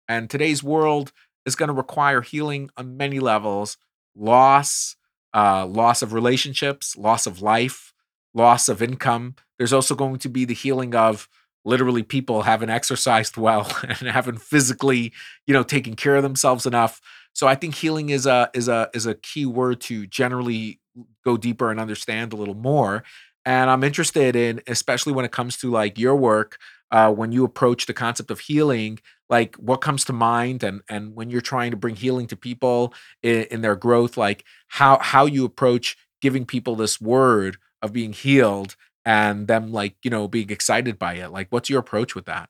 And 0.08 0.30
today's 0.30 0.62
world 0.62 1.12
is 1.44 1.56
going 1.56 1.68
to 1.68 1.74
require 1.74 2.22
healing 2.22 2.70
on 2.76 2.96
many 2.96 3.18
levels 3.18 3.76
loss, 4.14 4.96
uh, 5.34 5.66
loss 5.66 6.02
of 6.02 6.12
relationships, 6.12 6.96
loss 6.96 7.26
of 7.26 7.40
life, 7.42 7.91
loss 8.34 8.68
of 8.68 8.82
income. 8.82 9.36
There's 9.58 9.72
also 9.72 9.94
going 9.94 10.18
to 10.18 10.28
be 10.28 10.44
the 10.44 10.54
healing 10.54 10.94
of 10.94 11.28
literally 11.64 12.02
people 12.02 12.42
haven't 12.42 12.70
exercised 12.70 13.36
well 13.36 13.70
and 13.88 14.08
haven't 14.08 14.40
physically, 14.40 15.12
you 15.46 15.54
know, 15.54 15.62
taken 15.62 15.94
care 15.94 16.16
of 16.16 16.22
themselves 16.22 16.66
enough 16.66 17.00
so 17.34 17.46
I 17.46 17.54
think 17.54 17.74
healing 17.74 18.10
is 18.10 18.26
a 18.26 18.50
is 18.54 18.68
a 18.68 18.90
is 18.94 19.06
a 19.06 19.14
key 19.14 19.46
word 19.46 19.80
to 19.82 20.06
generally 20.06 20.80
go 21.24 21.36
deeper 21.36 21.70
and 21.70 21.80
understand 21.80 22.32
a 22.32 22.36
little 22.36 22.54
more. 22.54 23.04
And 23.44 23.70
I'm 23.70 23.82
interested 23.82 24.36
in, 24.36 24.60
especially 24.66 25.12
when 25.12 25.24
it 25.24 25.32
comes 25.32 25.56
to 25.58 25.70
like 25.70 25.98
your 25.98 26.14
work, 26.14 26.58
uh, 26.90 27.12
when 27.12 27.32
you 27.32 27.44
approach 27.44 27.86
the 27.86 27.94
concept 27.94 28.30
of 28.30 28.40
healing, 28.40 29.00
like 29.28 29.56
what 29.56 29.80
comes 29.80 30.04
to 30.06 30.12
mind, 30.12 30.62
and 30.62 30.82
and 30.88 31.14
when 31.14 31.30
you're 31.30 31.40
trying 31.40 31.70
to 31.70 31.76
bring 31.76 31.96
healing 31.96 32.26
to 32.28 32.36
people 32.36 32.94
in, 33.22 33.44
in 33.44 33.60
their 33.62 33.76
growth, 33.76 34.16
like 34.16 34.44
how 34.68 34.98
how 35.00 35.26
you 35.26 35.44
approach 35.44 35.96
giving 36.20 36.44
people 36.44 36.76
this 36.76 37.00
word 37.00 37.56
of 37.82 37.92
being 37.92 38.12
healed 38.12 38.76
and 39.04 39.48
them 39.48 39.72
like 39.72 39.96
you 40.02 40.10
know 40.10 40.28
being 40.28 40.50
excited 40.50 40.98
by 40.98 41.14
it. 41.14 41.30
Like, 41.30 41.48
what's 41.50 41.68
your 41.68 41.80
approach 41.80 42.14
with 42.14 42.26
that? 42.26 42.48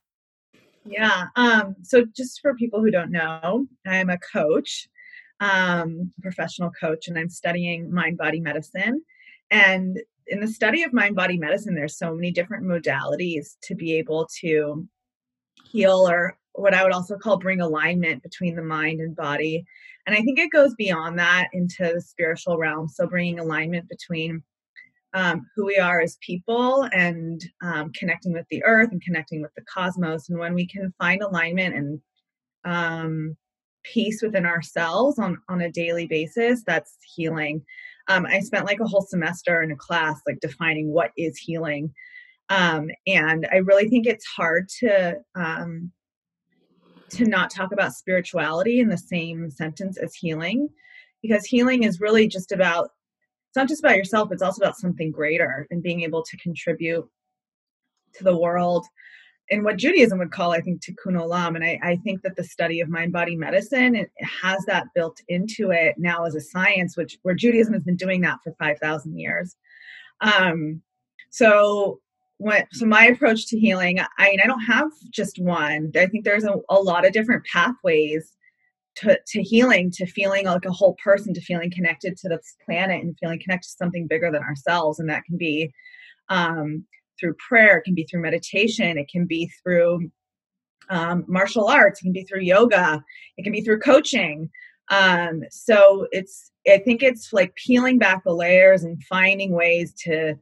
Yeah. 0.84 1.26
Um, 1.36 1.76
so 1.82 2.04
just 2.16 2.40
for 2.40 2.54
people 2.54 2.80
who 2.80 2.90
don't 2.90 3.12
know, 3.12 3.66
I'm 3.86 4.10
a 4.10 4.18
coach, 4.18 4.88
um, 5.40 6.12
professional 6.20 6.70
coach, 6.70 7.08
and 7.08 7.18
I'm 7.18 7.30
studying 7.30 7.92
mind 7.92 8.18
body 8.18 8.40
medicine. 8.40 9.02
And 9.50 10.00
in 10.26 10.40
the 10.40 10.48
study 10.48 10.82
of 10.82 10.92
mind 10.92 11.14
body 11.14 11.38
medicine, 11.38 11.74
there's 11.74 11.98
so 11.98 12.14
many 12.14 12.30
different 12.30 12.64
modalities 12.64 13.56
to 13.64 13.74
be 13.74 13.94
able 13.94 14.28
to 14.40 14.88
heal 15.64 16.08
or 16.08 16.36
what 16.54 16.74
I 16.74 16.82
would 16.82 16.92
also 16.92 17.16
call 17.16 17.38
bring 17.38 17.60
alignment 17.60 18.22
between 18.22 18.56
the 18.56 18.62
mind 18.62 19.00
and 19.00 19.16
body. 19.16 19.64
And 20.06 20.14
I 20.14 20.20
think 20.20 20.38
it 20.38 20.50
goes 20.50 20.74
beyond 20.74 21.18
that 21.18 21.48
into 21.52 21.92
the 21.94 22.00
spiritual 22.00 22.58
realm. 22.58 22.88
So 22.88 23.06
bringing 23.06 23.38
alignment 23.38 23.88
between 23.88 24.42
um, 25.14 25.46
who 25.54 25.66
we 25.66 25.76
are 25.76 26.00
as 26.00 26.16
people 26.20 26.88
and 26.92 27.42
um, 27.62 27.92
connecting 27.92 28.32
with 28.32 28.46
the 28.50 28.64
earth 28.64 28.90
and 28.92 29.02
connecting 29.02 29.42
with 29.42 29.54
the 29.54 29.64
cosmos. 29.72 30.28
And 30.28 30.38
when 30.38 30.54
we 30.54 30.66
can 30.66 30.92
find 30.98 31.22
alignment 31.22 31.74
and 31.74 32.00
um, 32.64 33.36
peace 33.84 34.22
within 34.22 34.46
ourselves 34.46 35.18
on, 35.18 35.38
on 35.48 35.60
a 35.60 35.70
daily 35.70 36.06
basis, 36.06 36.62
that's 36.66 36.96
healing. 37.14 37.62
Um, 38.08 38.26
I 38.26 38.40
spent 38.40 38.66
like 38.66 38.80
a 38.80 38.86
whole 38.86 39.02
semester 39.02 39.62
in 39.62 39.70
a 39.70 39.76
class 39.76 40.20
like 40.26 40.40
defining 40.40 40.92
what 40.92 41.10
is 41.16 41.36
healing. 41.38 41.92
Um, 42.48 42.90
and 43.06 43.46
I 43.52 43.56
really 43.56 43.88
think 43.88 44.06
it's 44.06 44.26
hard 44.26 44.68
to 44.80 45.16
um, 45.34 45.92
to 47.10 47.26
not 47.26 47.50
talk 47.50 47.72
about 47.72 47.92
spirituality 47.92 48.80
in 48.80 48.88
the 48.88 48.96
same 48.96 49.50
sentence 49.50 49.98
as 49.98 50.14
healing 50.14 50.68
because 51.20 51.44
healing 51.44 51.82
is 51.82 52.00
really 52.00 52.26
just 52.26 52.52
about 52.52 52.90
it's 53.52 53.56
not 53.58 53.68
just 53.68 53.84
about 53.84 53.96
yourself, 53.96 54.32
it's 54.32 54.40
also 54.40 54.62
about 54.62 54.78
something 54.78 55.10
greater 55.10 55.66
and 55.70 55.82
being 55.82 56.00
able 56.00 56.22
to 56.22 56.38
contribute 56.38 57.06
to 58.14 58.24
the 58.24 58.34
world 58.34 58.86
in 59.50 59.62
what 59.62 59.76
Judaism 59.76 60.18
would 60.20 60.30
call, 60.30 60.52
I 60.52 60.62
think, 60.62 60.80
tikkun 60.80 61.20
olam. 61.20 61.54
And 61.54 61.62
I, 61.62 61.78
I 61.82 61.96
think 61.96 62.22
that 62.22 62.34
the 62.34 62.44
study 62.44 62.80
of 62.80 62.88
mind 62.88 63.12
body 63.12 63.36
medicine 63.36 63.94
it 63.94 64.10
has 64.22 64.64
that 64.64 64.86
built 64.94 65.20
into 65.28 65.70
it 65.70 65.96
now 65.98 66.24
as 66.24 66.34
a 66.34 66.40
science, 66.40 66.96
which 66.96 67.18
where 67.24 67.34
Judaism 67.34 67.74
has 67.74 67.82
been 67.82 67.96
doing 67.96 68.22
that 68.22 68.38
for 68.42 68.54
5,000 68.58 69.18
years. 69.18 69.54
Um, 70.22 70.80
so 71.28 72.00
what 72.38 72.68
so 72.72 72.86
my 72.86 73.04
approach 73.04 73.46
to 73.46 73.58
healing 73.58 74.00
i 74.18 74.30
mean 74.30 74.40
i 74.42 74.46
don't 74.46 74.64
have 74.64 74.90
just 75.10 75.38
one 75.38 75.92
i 75.96 76.06
think 76.06 76.24
there's 76.24 76.42
a, 76.42 76.56
a 76.70 76.74
lot 76.74 77.06
of 77.06 77.12
different 77.12 77.44
pathways 77.44 78.32
to, 78.96 79.18
to 79.26 79.42
healing 79.42 79.90
to 79.90 80.06
feeling 80.06 80.46
like 80.46 80.64
a 80.64 80.72
whole 80.72 80.96
person 81.02 81.32
to 81.34 81.40
feeling 81.40 81.70
connected 81.70 82.16
to 82.16 82.28
this 82.28 82.56
planet 82.64 83.02
and 83.02 83.16
feeling 83.18 83.40
connected 83.40 83.68
to 83.68 83.76
something 83.78 84.06
bigger 84.06 84.30
than 84.30 84.42
ourselves 84.42 84.98
and 84.98 85.08
that 85.08 85.24
can 85.24 85.36
be 85.36 85.72
um, 86.28 86.84
through 87.18 87.34
prayer 87.34 87.78
it 87.78 87.84
can 87.84 87.94
be 87.94 88.04
through 88.04 88.22
meditation 88.22 88.98
it 88.98 89.08
can 89.08 89.26
be 89.26 89.50
through 89.62 90.10
um, 90.90 91.24
martial 91.26 91.68
arts 91.68 92.00
it 92.00 92.04
can 92.04 92.12
be 92.12 92.24
through 92.24 92.40
yoga 92.40 93.02
it 93.36 93.42
can 93.42 93.52
be 93.52 93.62
through 93.62 93.80
coaching 93.80 94.50
um, 94.90 95.42
so 95.50 96.06
it's 96.10 96.50
i 96.68 96.78
think 96.78 97.02
it's 97.02 97.32
like 97.32 97.54
peeling 97.54 97.98
back 97.98 98.22
the 98.24 98.34
layers 98.34 98.82
and 98.82 99.02
finding 99.04 99.52
ways 99.52 99.94
to 99.94 100.34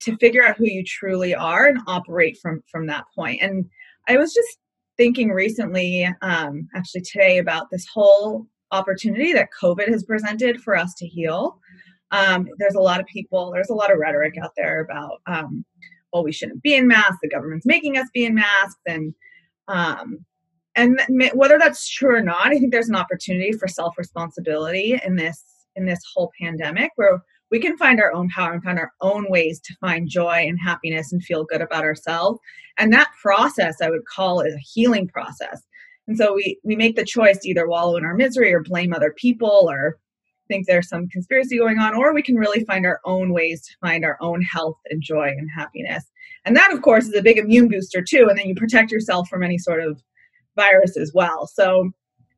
to 0.00 0.16
figure 0.18 0.44
out 0.44 0.56
who 0.56 0.66
you 0.66 0.82
truly 0.84 1.34
are 1.34 1.66
and 1.66 1.78
operate 1.86 2.38
from 2.42 2.62
from 2.70 2.86
that 2.86 3.04
point. 3.14 3.40
point 3.40 3.42
and 3.42 3.64
i 4.08 4.16
was 4.16 4.34
just 4.34 4.58
thinking 4.96 5.30
recently 5.30 6.08
um, 6.22 6.68
actually 6.74 7.02
today 7.02 7.38
about 7.38 7.70
this 7.70 7.86
whole 7.92 8.46
opportunity 8.72 9.32
that 9.32 9.48
covid 9.60 9.88
has 9.88 10.04
presented 10.04 10.60
for 10.60 10.76
us 10.76 10.94
to 10.94 11.06
heal. 11.06 11.60
Um, 12.10 12.48
there's 12.58 12.74
a 12.74 12.80
lot 12.80 13.00
of 13.00 13.06
people 13.06 13.50
there's 13.52 13.70
a 13.70 13.74
lot 13.74 13.92
of 13.92 13.98
rhetoric 13.98 14.34
out 14.42 14.52
there 14.56 14.80
about 14.80 15.20
um, 15.26 15.64
well 16.12 16.24
we 16.24 16.32
shouldn't 16.32 16.62
be 16.62 16.74
in 16.74 16.86
masks 16.86 17.18
the 17.22 17.28
government's 17.28 17.66
making 17.66 17.96
us 17.96 18.08
be 18.14 18.24
in 18.24 18.34
masks 18.34 18.80
and 18.86 19.14
um, 19.68 20.24
and 20.76 21.00
whether 21.34 21.58
that's 21.58 21.88
true 21.88 22.14
or 22.14 22.22
not 22.22 22.48
i 22.48 22.58
think 22.58 22.70
there's 22.70 22.88
an 22.88 22.96
opportunity 22.96 23.52
for 23.52 23.66
self 23.66 23.98
responsibility 23.98 25.00
in 25.04 25.16
this 25.16 25.42
in 25.74 25.84
this 25.84 26.00
whole 26.14 26.30
pandemic 26.40 26.90
where 26.96 27.20
we 27.50 27.60
can 27.60 27.76
find 27.76 28.00
our 28.00 28.12
own 28.12 28.28
power 28.28 28.52
and 28.52 28.62
find 28.62 28.78
our 28.78 28.92
own 29.00 29.26
ways 29.28 29.60
to 29.60 29.76
find 29.80 30.08
joy 30.08 30.46
and 30.46 30.58
happiness 30.60 31.12
and 31.12 31.22
feel 31.22 31.44
good 31.44 31.60
about 31.60 31.84
ourselves. 31.84 32.40
And 32.78 32.92
that 32.92 33.10
process 33.22 33.76
I 33.80 33.90
would 33.90 34.04
call 34.06 34.40
is 34.40 34.54
a 34.54 34.58
healing 34.58 35.08
process. 35.08 35.62
And 36.08 36.16
so 36.16 36.34
we 36.34 36.58
we 36.62 36.76
make 36.76 36.96
the 36.96 37.04
choice 37.04 37.38
to 37.38 37.48
either 37.48 37.68
wallow 37.68 37.96
in 37.96 38.04
our 38.04 38.14
misery 38.14 38.52
or 38.52 38.62
blame 38.62 38.92
other 38.92 39.12
people 39.16 39.66
or 39.68 39.98
think 40.48 40.66
there's 40.66 40.88
some 40.88 41.08
conspiracy 41.08 41.58
going 41.58 41.78
on, 41.78 41.94
or 41.94 42.14
we 42.14 42.22
can 42.22 42.36
really 42.36 42.64
find 42.64 42.86
our 42.86 43.00
own 43.04 43.32
ways 43.32 43.66
to 43.66 43.74
find 43.80 44.04
our 44.04 44.16
own 44.20 44.42
health 44.42 44.78
and 44.90 45.02
joy 45.02 45.28
and 45.28 45.48
happiness. 45.54 46.04
And 46.44 46.56
that, 46.56 46.72
of 46.72 46.82
course, 46.82 47.06
is 47.06 47.14
a 47.14 47.22
big 47.22 47.38
immune 47.38 47.68
booster 47.68 48.02
too. 48.02 48.26
And 48.28 48.38
then 48.38 48.46
you 48.46 48.54
protect 48.54 48.92
yourself 48.92 49.28
from 49.28 49.42
any 49.42 49.58
sort 49.58 49.82
of 49.82 50.00
virus 50.54 50.96
as 50.96 51.10
well. 51.12 51.48
So 51.48 51.90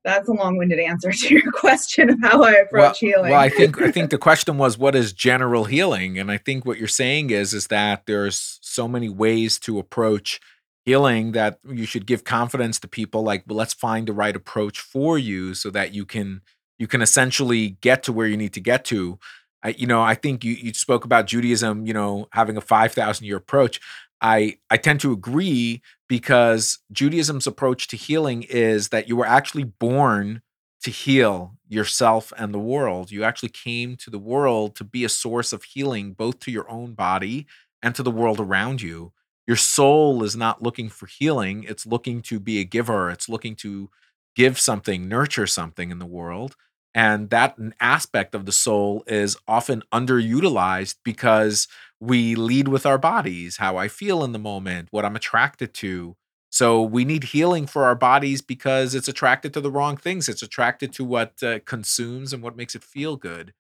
that's 0.09 0.29
a 0.29 0.33
long-winded 0.33 0.79
answer 0.79 1.12
to 1.12 1.35
your 1.35 1.53
question 1.53 2.11
of 2.11 2.19
how 2.23 2.43
I 2.43 2.53
approach 2.53 2.73
well, 2.73 2.95
healing. 2.95 3.31
Well, 3.31 3.41
I 3.41 3.49
think 3.59 3.81
I 3.81 3.93
think 3.93 4.11
the 4.11 4.19
question 4.19 4.59
was 4.59 4.79
what 4.79 4.95
is 4.95 5.12
general 5.12 5.65
healing, 5.65 6.19
and 6.19 6.31
I 6.31 6.38
think 6.38 6.65
what 6.65 6.79
you're 6.79 6.88
saying 6.88 7.31
is 7.31 7.55
is 7.55 7.69
that 7.69 8.07
there's 8.07 8.59
so 8.62 8.88
many 8.88 9.09
ways 9.09 9.59
to 9.61 9.79
approach 9.79 10.41
healing 10.85 11.33
that 11.33 11.59
you 11.69 11.85
should 11.85 12.07
give 12.07 12.25
confidence 12.25 12.81
to 12.81 12.88
people. 12.88 13.23
Like, 13.23 13.45
well, 13.47 13.57
let's 13.59 13.75
find 13.75 14.09
the 14.09 14.15
right 14.15 14.35
approach 14.35 14.81
for 14.81 15.19
you 15.19 15.53
so 15.53 15.71
that 15.71 15.93
you 15.93 16.07
can 16.07 16.41
you 16.79 16.87
can 16.87 17.03
essentially 17.03 17.77
get 17.81 18.03
to 18.05 18.12
where 18.12 18.27
you 18.27 18.37
need 18.37 18.55
to 18.55 18.61
get 18.61 18.85
to. 18.87 19.19
I, 19.62 19.71
you 19.71 19.87
know, 19.87 20.00
I 20.00 20.15
think 20.15 20.45
you 20.45 20.55
you 20.55 20.73
spoke 20.73 21.05
about 21.05 21.27
Judaism, 21.27 21.87
you 21.87 21.93
know, 21.93 22.29
having 22.33 22.57
a 22.57 22.61
five 22.62 22.93
thousand 22.93 23.27
year 23.27 23.37
approach. 23.37 23.81
I 24.21 24.59
I 24.71 24.77
tend 24.77 25.01
to 25.01 25.13
agree 25.13 25.83
because 26.09 26.79
Judaism's 26.93 27.47
approach 27.47 27.89
to 27.89 27.97
healing 27.97 28.43
is 28.45 28.89
that 28.89 29.09
you 29.09 29.17
were 29.17 29.27
actually 29.27 29.65
born 29.65 30.43
to 30.83 30.91
heal 30.91 31.57
yourself 31.69 32.33
and 32.39 32.55
the 32.55 32.59
world. 32.59 33.11
You 33.11 33.25
actually 33.25 33.51
came 33.51 33.97
to 33.97 34.11
the 34.11 34.19
world 34.19 34.77
to 34.77 34.85
be 34.85 35.05
a 35.05 35.09
source 35.09 35.53
of 35.53 35.65
healing 35.65 36.13
both 36.13 36.39
to 36.41 36.51
your 36.51 36.71
own 36.71 36.95
body 36.95 37.47
and 37.83 37.95
to 37.95 38.03
the 38.03 38.11
world 38.11 38.41
around 38.41 38.81
you. 38.83 39.13
Your 39.47 39.57
soul 39.57 40.23
is 40.23 40.37
not 40.37 40.63
looking 40.63 40.89
for 40.89 41.07
healing, 41.07 41.65
it's 41.65 41.87
looking 41.87 42.21
to 42.23 42.39
be 42.39 42.61
a 42.61 42.65
giver, 42.65 43.11
it's 43.11 43.29
looking 43.29 43.57
to 43.57 43.91
give 44.37 44.59
something, 44.59 45.09
nurture 45.09 45.47
something 45.47 45.91
in 45.91 45.99
the 45.99 46.07
world. 46.07 46.57
And 46.95 47.31
that 47.31 47.57
aspect 47.81 48.35
of 48.35 48.47
the 48.47 48.53
soul 48.53 49.05
is 49.07 49.37
often 49.47 49.83
underutilized 49.93 50.97
because 51.05 51.69
we 52.00 52.35
lead 52.35 52.69
with 52.69 52.87
our 52.87 52.99
bodies, 52.99 53.57
how 53.57 53.76
I 53.76 53.88
feel 53.88 54.23
in 54.25 54.33
the 54.33 54.38
moment, 54.38 54.88
what 54.90 55.05
I'm 55.05 55.17
attracted 55.17 55.75
to. 55.75 56.17
So 56.50 56.83
we 56.83 57.05
need 57.05 57.25
healing 57.25 57.67
for 57.67 57.85
our 57.85 57.95
bodies 57.95 58.40
because 58.40 58.95
it's 58.95 59.09
attracted 59.09 59.52
to 59.55 59.61
the 59.61 59.71
wrong 59.71 59.97
things. 59.97 60.28
It's 60.28 60.43
attracted 60.43 60.93
to 60.95 61.05
what 61.05 61.43
uh, 61.43 61.59
consumes 61.67 62.33
and 62.33 62.43
what 62.43 62.57
makes 62.57 62.75
it 62.75 62.83
feel 62.85 63.17
good. 63.17 63.52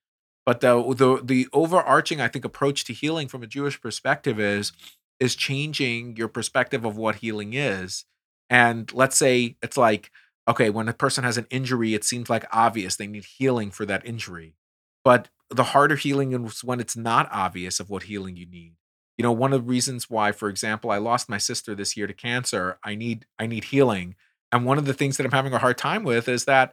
But 0.46 0.60
the, 0.62 0.82
the 0.94 1.20
the 1.22 1.48
overarching, 1.52 2.22
I 2.22 2.28
think, 2.28 2.44
approach 2.46 2.84
to 2.84 2.94
healing 2.94 3.28
from 3.28 3.42
a 3.42 3.46
Jewish 3.46 3.78
perspective 3.80 4.40
is 4.40 4.72
is 5.20 5.36
changing 5.36 6.16
your 6.16 6.28
perspective 6.28 6.86
of 6.86 6.96
what 6.96 7.16
healing 7.16 7.52
is. 7.52 8.06
And 8.48 8.90
let's 8.94 9.16
say 9.18 9.56
it's 9.62 9.76
like, 9.76 10.10
okay, 10.48 10.70
when 10.70 10.88
a 10.88 10.94
person 10.94 11.24
has 11.24 11.36
an 11.36 11.46
injury, 11.50 11.92
it 11.92 12.04
seems 12.04 12.30
like 12.30 12.46
obvious 12.50 12.96
they 12.96 13.06
need 13.06 13.26
healing 13.26 13.70
for 13.70 13.84
that 13.84 14.06
injury. 14.06 14.54
But 15.04 15.28
the 15.50 15.64
harder 15.64 15.96
healing 15.96 16.32
is 16.32 16.62
when 16.64 16.80
it's 16.80 16.96
not 16.96 17.28
obvious 17.32 17.80
of 17.80 17.90
what 17.90 18.04
healing 18.04 18.36
you 18.36 18.46
need. 18.46 18.74
You 19.16 19.22
know, 19.22 19.32
one 19.32 19.52
of 19.52 19.62
the 19.62 19.68
reasons 19.68 20.08
why, 20.08 20.32
for 20.32 20.48
example, 20.48 20.90
I 20.90 20.98
lost 20.98 21.28
my 21.28 21.38
sister 21.38 21.74
this 21.74 21.96
year 21.96 22.06
to 22.06 22.12
cancer, 22.12 22.78
I 22.84 22.94
need 22.94 23.26
I 23.38 23.46
need 23.46 23.64
healing. 23.64 24.14
And 24.52 24.64
one 24.64 24.78
of 24.78 24.86
the 24.86 24.94
things 24.94 25.16
that 25.16 25.26
I'm 25.26 25.32
having 25.32 25.52
a 25.52 25.58
hard 25.58 25.76
time 25.76 26.04
with 26.04 26.28
is 26.28 26.44
that, 26.44 26.72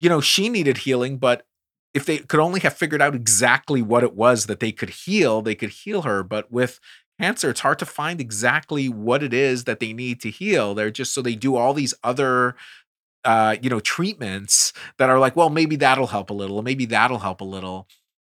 you 0.00 0.08
know, 0.08 0.20
she 0.20 0.48
needed 0.48 0.78
healing, 0.78 1.18
but 1.18 1.44
if 1.92 2.06
they 2.06 2.18
could 2.18 2.38
only 2.38 2.60
have 2.60 2.74
figured 2.74 3.02
out 3.02 3.14
exactly 3.16 3.82
what 3.82 4.04
it 4.04 4.14
was 4.14 4.46
that 4.46 4.60
they 4.60 4.70
could 4.70 4.90
heal, 4.90 5.42
they 5.42 5.56
could 5.56 5.70
heal 5.70 6.02
her. 6.02 6.22
But 6.22 6.52
with 6.52 6.78
cancer, 7.20 7.50
it's 7.50 7.60
hard 7.60 7.80
to 7.80 7.86
find 7.86 8.20
exactly 8.20 8.88
what 8.88 9.22
it 9.24 9.34
is 9.34 9.64
that 9.64 9.80
they 9.80 9.92
need 9.92 10.20
to 10.20 10.30
heal. 10.30 10.74
They're 10.74 10.92
just 10.92 11.12
so 11.12 11.22
they 11.22 11.34
do 11.34 11.56
all 11.56 11.74
these 11.74 11.94
other 12.04 12.54
uh, 13.24 13.56
you 13.60 13.68
know, 13.68 13.80
treatments 13.80 14.72
that 14.98 15.10
are 15.10 15.18
like, 15.18 15.36
well, 15.36 15.50
maybe 15.50 15.76
that'll 15.76 16.06
help 16.06 16.30
a 16.30 16.34
little, 16.34 16.62
maybe 16.62 16.86
that'll 16.86 17.18
help 17.18 17.40
a 17.40 17.44
little. 17.44 17.86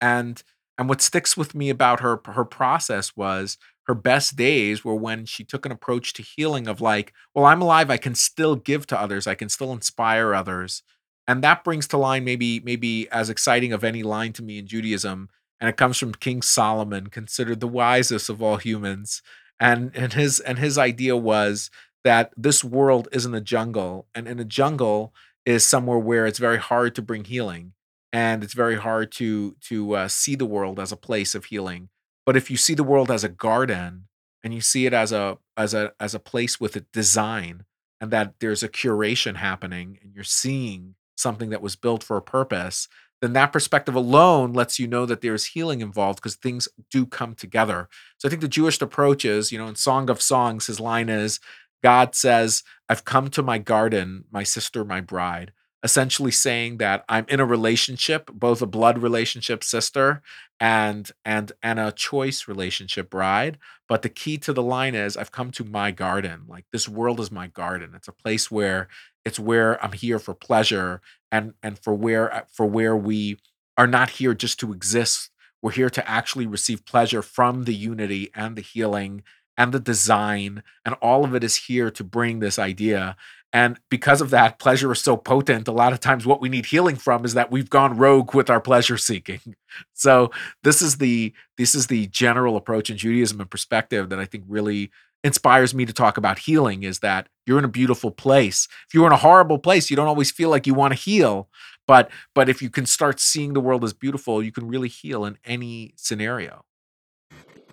And 0.02 0.42
and 0.78 0.88
what 0.88 1.00
sticks 1.00 1.36
with 1.36 1.54
me 1.54 1.70
about 1.70 2.00
her 2.00 2.20
her 2.26 2.44
process 2.44 3.16
was 3.16 3.56
her 3.86 3.94
best 3.94 4.36
days 4.36 4.84
were 4.84 4.94
when 4.96 5.26
she 5.26 5.44
took 5.44 5.66
an 5.66 5.72
approach 5.72 6.12
to 6.14 6.22
healing 6.22 6.68
of 6.68 6.80
like, 6.80 7.12
well, 7.34 7.46
I'm 7.46 7.62
alive, 7.62 7.90
I 7.90 7.96
can 7.96 8.14
still 8.14 8.56
give 8.56 8.86
to 8.88 9.00
others, 9.00 9.26
I 9.26 9.34
can 9.34 9.48
still 9.48 9.72
inspire 9.72 10.34
others. 10.34 10.82
And 11.28 11.42
that 11.44 11.64
brings 11.64 11.86
to 11.88 11.96
line 11.98 12.24
maybe 12.24 12.60
maybe 12.60 13.08
as 13.10 13.30
exciting 13.30 13.72
of 13.72 13.84
any 13.84 14.02
line 14.02 14.32
to 14.34 14.42
me 14.42 14.58
in 14.58 14.66
Judaism, 14.66 15.30
and 15.60 15.70
it 15.70 15.76
comes 15.76 15.98
from 15.98 16.14
King 16.14 16.42
Solomon, 16.42 17.06
considered 17.08 17.60
the 17.60 17.68
wisest 17.68 18.28
of 18.28 18.42
all 18.42 18.56
humans. 18.56 19.22
And 19.60 19.92
and 19.94 20.12
his 20.12 20.40
and 20.40 20.58
his 20.58 20.78
idea 20.78 21.16
was 21.16 21.70
that 22.04 22.32
this 22.36 22.64
world 22.64 23.08
isn't 23.12 23.34
a 23.34 23.40
jungle, 23.40 24.08
and 24.14 24.26
in 24.26 24.40
a 24.40 24.44
jungle 24.44 25.14
is 25.46 25.64
somewhere 25.64 25.98
where 25.98 26.26
it's 26.26 26.38
very 26.40 26.58
hard 26.58 26.94
to 26.96 27.02
bring 27.02 27.24
healing 27.24 27.72
and 28.12 28.44
it's 28.44 28.54
very 28.54 28.76
hard 28.76 29.10
to 29.12 29.56
to 29.62 29.94
uh, 29.96 30.08
see 30.08 30.34
the 30.34 30.46
world 30.46 30.78
as 30.78 30.92
a 30.92 30.96
place 30.96 31.34
of 31.34 31.46
healing. 31.46 31.88
But 32.26 32.36
if 32.36 32.50
you 32.50 32.56
see 32.56 32.74
the 32.74 32.84
world 32.84 33.10
as 33.10 33.24
a 33.24 33.28
garden 33.28 34.08
and 34.44 34.54
you 34.54 34.60
see 34.60 34.86
it 34.86 34.92
as 34.92 35.12
a 35.12 35.38
as 35.56 35.74
a 35.74 35.92
as 36.00 36.14
a 36.14 36.20
place 36.20 36.60
with 36.60 36.76
a 36.76 36.80
design 36.92 37.64
and 38.00 38.10
that 38.10 38.34
there's 38.40 38.62
a 38.62 38.68
curation 38.68 39.36
happening 39.36 39.98
and 40.02 40.14
you're 40.14 40.24
seeing 40.24 40.94
something 41.16 41.50
that 41.50 41.62
was 41.62 41.76
built 41.76 42.02
for 42.02 42.16
a 42.16 42.22
purpose 42.22 42.88
then 43.20 43.34
that 43.34 43.52
perspective 43.52 43.94
alone 43.94 44.52
lets 44.52 44.80
you 44.80 44.88
know 44.88 45.06
that 45.06 45.20
there's 45.20 45.44
healing 45.44 45.80
involved 45.80 46.18
because 46.20 46.34
things 46.34 46.68
do 46.90 47.06
come 47.06 47.34
together. 47.34 47.88
So 48.18 48.28
i 48.28 48.30
think 48.30 48.42
the 48.42 48.48
jewish 48.48 48.80
approach 48.80 49.24
is 49.24 49.52
you 49.52 49.58
know 49.58 49.68
in 49.68 49.76
song 49.76 50.10
of 50.10 50.20
songs 50.20 50.66
his 50.66 50.80
line 50.80 51.08
is 51.08 51.38
god 51.82 52.14
says 52.14 52.62
i've 52.88 53.04
come 53.04 53.28
to 53.30 53.42
my 53.42 53.58
garden 53.58 54.24
my 54.30 54.42
sister 54.42 54.84
my 54.84 55.00
bride 55.00 55.52
essentially 55.82 56.30
saying 56.30 56.76
that 56.78 57.04
I'm 57.08 57.26
in 57.28 57.40
a 57.40 57.44
relationship, 57.44 58.30
both 58.32 58.62
a 58.62 58.66
blood 58.66 58.98
relationship 58.98 59.64
sister 59.64 60.22
and 60.60 61.10
and 61.24 61.52
and 61.62 61.80
a 61.80 61.92
choice 61.92 62.46
relationship 62.46 63.10
bride. 63.10 63.58
But 63.88 64.02
the 64.02 64.08
key 64.08 64.38
to 64.38 64.52
the 64.52 64.62
line 64.62 64.94
is 64.94 65.16
I've 65.16 65.32
come 65.32 65.50
to 65.52 65.64
my 65.64 65.90
garden. 65.90 66.42
Like 66.48 66.66
this 66.72 66.88
world 66.88 67.20
is 67.20 67.32
my 67.32 67.48
garden. 67.48 67.92
It's 67.94 68.08
a 68.08 68.12
place 68.12 68.50
where 68.50 68.88
it's 69.24 69.38
where 69.38 69.82
I'm 69.84 69.92
here 69.92 70.18
for 70.18 70.34
pleasure 70.34 71.00
and 71.30 71.54
and 71.62 71.78
for 71.78 71.94
where 71.94 72.32
uh, 72.32 72.42
for 72.52 72.66
where 72.66 72.96
we 72.96 73.38
are 73.76 73.86
not 73.86 74.10
here 74.10 74.34
just 74.34 74.60
to 74.60 74.72
exist. 74.72 75.30
We're 75.60 75.72
here 75.72 75.90
to 75.90 76.08
actually 76.08 76.46
receive 76.46 76.84
pleasure 76.84 77.22
from 77.22 77.64
the 77.64 77.74
unity 77.74 78.30
and 78.34 78.56
the 78.56 78.62
healing 78.62 79.22
and 79.56 79.72
the 79.72 79.80
design 79.80 80.62
and 80.84 80.94
all 81.02 81.24
of 81.24 81.34
it 81.34 81.44
is 81.44 81.56
here 81.56 81.90
to 81.90 82.02
bring 82.02 82.38
this 82.38 82.58
idea 82.58 83.16
and 83.52 83.78
because 83.90 84.20
of 84.20 84.30
that 84.30 84.58
pleasure 84.58 84.92
is 84.92 85.00
so 85.00 85.16
potent 85.16 85.68
a 85.68 85.72
lot 85.72 85.92
of 85.92 86.00
times 86.00 86.24
what 86.24 86.40
we 86.40 86.48
need 86.48 86.66
healing 86.66 86.96
from 86.96 87.24
is 87.24 87.34
that 87.34 87.50
we've 87.50 87.68
gone 87.68 87.96
rogue 87.96 88.34
with 88.34 88.48
our 88.48 88.60
pleasure 88.60 88.98
seeking. 88.98 89.40
So 89.94 90.30
this 90.64 90.82
is 90.82 90.98
the 90.98 91.32
this 91.56 91.74
is 91.74 91.86
the 91.86 92.06
general 92.08 92.56
approach 92.56 92.90
in 92.90 92.98
judaism 92.98 93.40
and 93.40 93.50
perspective 93.50 94.10
that 94.10 94.18
i 94.18 94.26
think 94.26 94.44
really 94.46 94.90
inspires 95.24 95.74
me 95.74 95.86
to 95.86 95.94
talk 95.94 96.18
about 96.18 96.40
healing 96.40 96.82
is 96.82 96.98
that 96.98 97.28
you're 97.46 97.58
in 97.58 97.64
a 97.64 97.68
beautiful 97.68 98.10
place. 98.10 98.68
If 98.86 98.92
you're 98.92 99.06
in 99.06 99.12
a 99.12 99.16
horrible 99.16 99.58
place 99.58 99.88
you 99.88 99.96
don't 99.96 100.08
always 100.08 100.30
feel 100.30 100.50
like 100.50 100.66
you 100.66 100.74
want 100.74 100.92
to 100.92 101.00
heal. 101.00 101.48
But 101.86 102.10
but 102.34 102.50
if 102.50 102.60
you 102.60 102.68
can 102.68 102.84
start 102.84 103.18
seeing 103.18 103.54
the 103.54 103.60
world 103.60 103.82
as 103.82 103.94
beautiful 103.94 104.42
you 104.42 104.52
can 104.52 104.68
really 104.68 104.88
heal 104.88 105.24
in 105.24 105.38
any 105.44 105.94
scenario. 105.96 106.66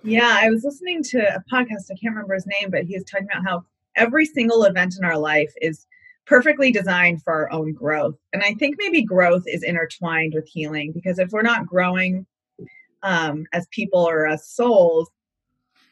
Yeah 0.02 0.38
i 0.40 0.48
was 0.48 0.64
listening 0.64 1.02
to 1.02 1.18
a 1.18 1.44
podcast 1.52 1.90
i 1.90 1.96
can't 2.00 2.14
remember 2.14 2.32
his 2.32 2.46
name 2.46 2.70
but 2.70 2.84
he 2.84 2.94
was 2.94 3.04
talking 3.04 3.28
about 3.30 3.44
how 3.44 3.64
every 3.96 4.26
single 4.26 4.64
event 4.64 4.94
in 4.98 5.04
our 5.04 5.18
life 5.18 5.52
is 5.60 5.86
perfectly 6.26 6.70
designed 6.70 7.22
for 7.22 7.32
our 7.32 7.52
own 7.52 7.72
growth. 7.72 8.16
And 8.32 8.42
i 8.42 8.54
think 8.54 8.76
maybe 8.78 9.02
growth 9.02 9.44
is 9.46 9.62
intertwined 9.62 10.32
with 10.34 10.48
healing 10.48 10.92
because 10.92 11.18
if 11.18 11.30
we're 11.30 11.42
not 11.42 11.66
growing 11.66 12.26
um, 13.02 13.46
as 13.52 13.66
people 13.70 14.00
or 14.00 14.26
as 14.26 14.46
souls 14.46 15.10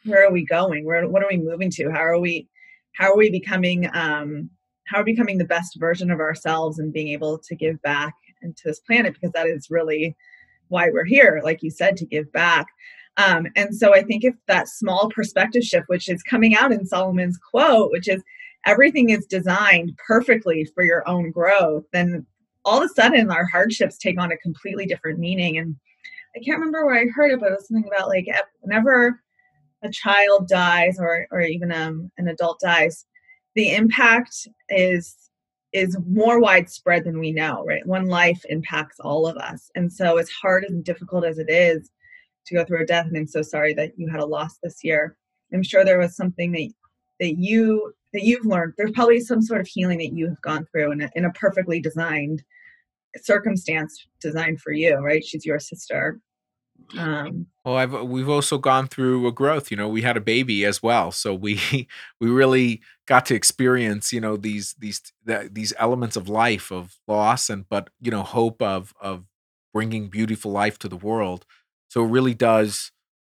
where 0.05 0.25
are 0.25 0.31
we 0.31 0.45
going? 0.45 0.85
Where 0.85 1.07
what 1.07 1.23
are 1.23 1.29
we 1.29 1.37
moving 1.37 1.69
to? 1.71 1.91
How 1.91 1.99
are 1.99 2.19
we 2.19 2.47
how 2.95 3.11
are 3.11 3.17
we 3.17 3.29
becoming 3.29 3.89
um, 3.93 4.49
how 4.85 4.99
are 4.99 5.03
we 5.03 5.13
becoming 5.13 5.37
the 5.37 5.45
best 5.45 5.79
version 5.79 6.11
of 6.11 6.19
ourselves 6.19 6.79
and 6.79 6.93
being 6.93 7.09
able 7.09 7.37
to 7.37 7.55
give 7.55 7.81
back 7.81 8.13
into 8.41 8.63
this 8.65 8.79
planet? 8.79 9.13
Because 9.13 9.31
that 9.33 9.47
is 9.47 9.67
really 9.69 10.15
why 10.69 10.89
we're 10.91 11.03
here 11.05 11.41
like 11.43 11.63
you 11.63 11.71
said 11.71 11.97
to 11.97 12.05
give 12.05 12.31
back 12.31 12.67
um, 13.19 13.47
and 13.55 13.75
so 13.75 13.93
i 13.93 14.01
think 14.01 14.23
if 14.23 14.35
that 14.47 14.67
small 14.67 15.09
perspective 15.09 15.63
shift 15.63 15.87
which 15.87 16.09
is 16.09 16.23
coming 16.23 16.55
out 16.55 16.71
in 16.71 16.85
solomon's 16.85 17.37
quote 17.37 17.91
which 17.91 18.07
is 18.07 18.21
everything 18.65 19.09
is 19.09 19.25
designed 19.25 19.91
perfectly 20.05 20.65
for 20.73 20.83
your 20.83 21.07
own 21.07 21.31
growth 21.31 21.83
then 21.93 22.25
all 22.65 22.77
of 22.77 22.83
a 22.83 22.93
sudden 22.93 23.31
our 23.31 23.45
hardships 23.45 23.97
take 23.97 24.19
on 24.19 24.31
a 24.31 24.37
completely 24.37 24.85
different 24.85 25.19
meaning. 25.19 25.57
And 25.57 25.75
i 26.35 26.39
can't 26.39 26.59
remember 26.59 26.85
where 26.85 26.99
i 26.99 27.05
heard 27.13 27.31
it 27.31 27.39
but 27.39 27.51
it 27.51 27.55
was 27.55 27.67
something 27.67 27.89
about 27.93 28.09
like 28.09 28.27
whenever 28.61 29.19
a 29.81 29.89
child 29.89 30.47
dies 30.47 30.97
or 30.99 31.25
or 31.31 31.41
even 31.41 31.71
um, 31.71 32.11
an 32.17 32.27
adult 32.27 32.59
dies 32.59 33.05
the 33.55 33.73
impact 33.73 34.47
is 34.69 35.15
is 35.71 35.97
more 36.07 36.39
widespread 36.39 37.03
than 37.03 37.19
we 37.19 37.31
know 37.31 37.63
right? 37.65 37.85
One 37.85 38.07
life 38.07 38.43
impacts 38.49 38.99
all 38.99 39.27
of 39.27 39.37
us. 39.37 39.69
And 39.75 39.91
so 39.91 40.17
as 40.17 40.29
hard 40.29 40.63
and 40.63 40.83
difficult 40.83 41.25
as 41.25 41.37
it 41.37 41.49
is 41.49 41.91
to 42.45 42.55
go 42.55 42.63
through 42.63 42.81
a 42.81 42.85
death 42.85 43.05
and 43.05 43.17
i'm 43.17 43.27
so 43.27 43.41
sorry 43.41 43.73
that 43.73 43.91
you 43.97 44.07
had 44.09 44.19
a 44.19 44.25
loss 44.25 44.57
this 44.63 44.83
year 44.83 45.17
i'm 45.53 45.63
sure 45.63 45.83
there 45.83 45.99
was 45.99 46.15
something 46.15 46.51
that 46.51 46.69
that 47.19 47.37
you 47.37 47.93
that 48.13 48.23
you've 48.23 48.45
learned 48.45 48.73
there's 48.77 48.91
probably 48.91 49.19
some 49.19 49.41
sort 49.41 49.61
of 49.61 49.67
healing 49.67 49.97
that 49.97 50.13
you 50.13 50.27
have 50.27 50.41
gone 50.41 50.65
through 50.71 50.91
in 50.91 51.01
a, 51.01 51.09
in 51.15 51.25
a 51.25 51.31
perfectly 51.33 51.79
designed 51.79 52.43
circumstance 53.17 54.07
designed 54.21 54.59
for 54.59 54.71
you 54.71 54.97
right 54.97 55.25
she's 55.25 55.45
your 55.45 55.59
sister 55.59 56.19
um, 56.97 57.47
well, 57.63 57.75
I've 57.75 57.93
we've 57.93 58.29
also 58.29 58.57
gone 58.57 58.87
through 58.87 59.27
a 59.27 59.31
growth. 59.31 59.69
You 59.69 59.77
know, 59.77 59.87
we 59.87 60.01
had 60.01 60.17
a 60.17 60.21
baby 60.21 60.65
as 60.65 60.81
well, 60.81 61.11
so 61.11 61.33
we 61.33 61.59
we 62.19 62.29
really 62.29 62.81
got 63.05 63.25
to 63.27 63.35
experience 63.35 64.11
you 64.11 64.21
know 64.21 64.37
these 64.37 64.75
these 64.79 65.01
these 65.25 65.73
elements 65.77 66.15
of 66.15 66.29
life 66.29 66.71
of 66.71 66.97
loss 67.07 67.49
and 67.49 67.67
but 67.69 67.89
you 67.99 68.11
know 68.11 68.23
hope 68.23 68.61
of 68.61 68.93
of 69.01 69.25
bringing 69.73 70.09
beautiful 70.09 70.51
life 70.51 70.79
to 70.79 70.87
the 70.87 70.97
world. 70.97 71.45
So 71.89 72.03
it 72.05 72.09
really 72.09 72.33
does 72.35 72.91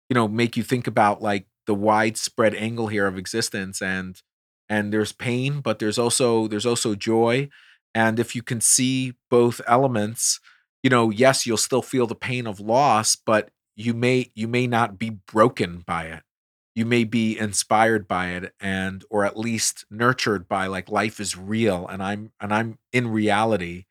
you 0.10 0.14
know 0.16 0.28
make 0.28 0.58
you 0.58 0.64
think 0.64 0.88
about 0.88 1.22
like 1.22 1.48
the 1.68 1.76
widespread 1.76 2.56
angle 2.56 2.88
here 2.88 3.08
of 3.08 3.18
existence 3.18 3.82
and 3.82 4.22
and 4.70 4.94
there's 4.94 5.12
pain, 5.12 5.62
but 5.62 5.80
there's 5.80 6.00
also 6.00 6.48
there's 6.48 6.66
also 6.66 6.96
joy, 6.96 7.50
and 7.94 8.20
if 8.20 8.36
you 8.36 8.42
can 8.44 8.62
see 8.62 9.14
both 9.30 9.62
elements 9.68 10.40
you 10.84 10.90
know, 10.90 11.10
yes, 11.10 11.46
you'll 11.46 11.56
still 11.56 11.82
feel 11.82 12.08
the 12.08 12.16
pain 12.16 12.46
of 12.46 12.60
loss, 12.60 13.16
but 13.16 13.50
you 13.76 13.94
may 13.94 14.32
you 14.36 14.48
may 14.50 14.68
not 14.68 15.00
be 15.00 15.10
broken 15.12 15.84
by 15.88 16.06
it. 16.08 16.24
You 16.76 16.86
may 16.86 17.04
be 17.06 17.38
inspired 17.38 18.08
by 18.08 18.30
it 18.32 18.54
and 18.60 19.04
or 19.10 19.24
at 19.26 19.38
least 19.38 19.86
nurtured 19.92 20.48
by 20.48 20.68
like 20.68 20.90
life 20.90 21.20
is 21.20 21.38
real 21.38 21.88
and 21.88 22.04
I'm 22.04 22.32
and 22.42 22.54
I'm 22.54 22.80
in 22.92 23.08
reality. 23.08 23.86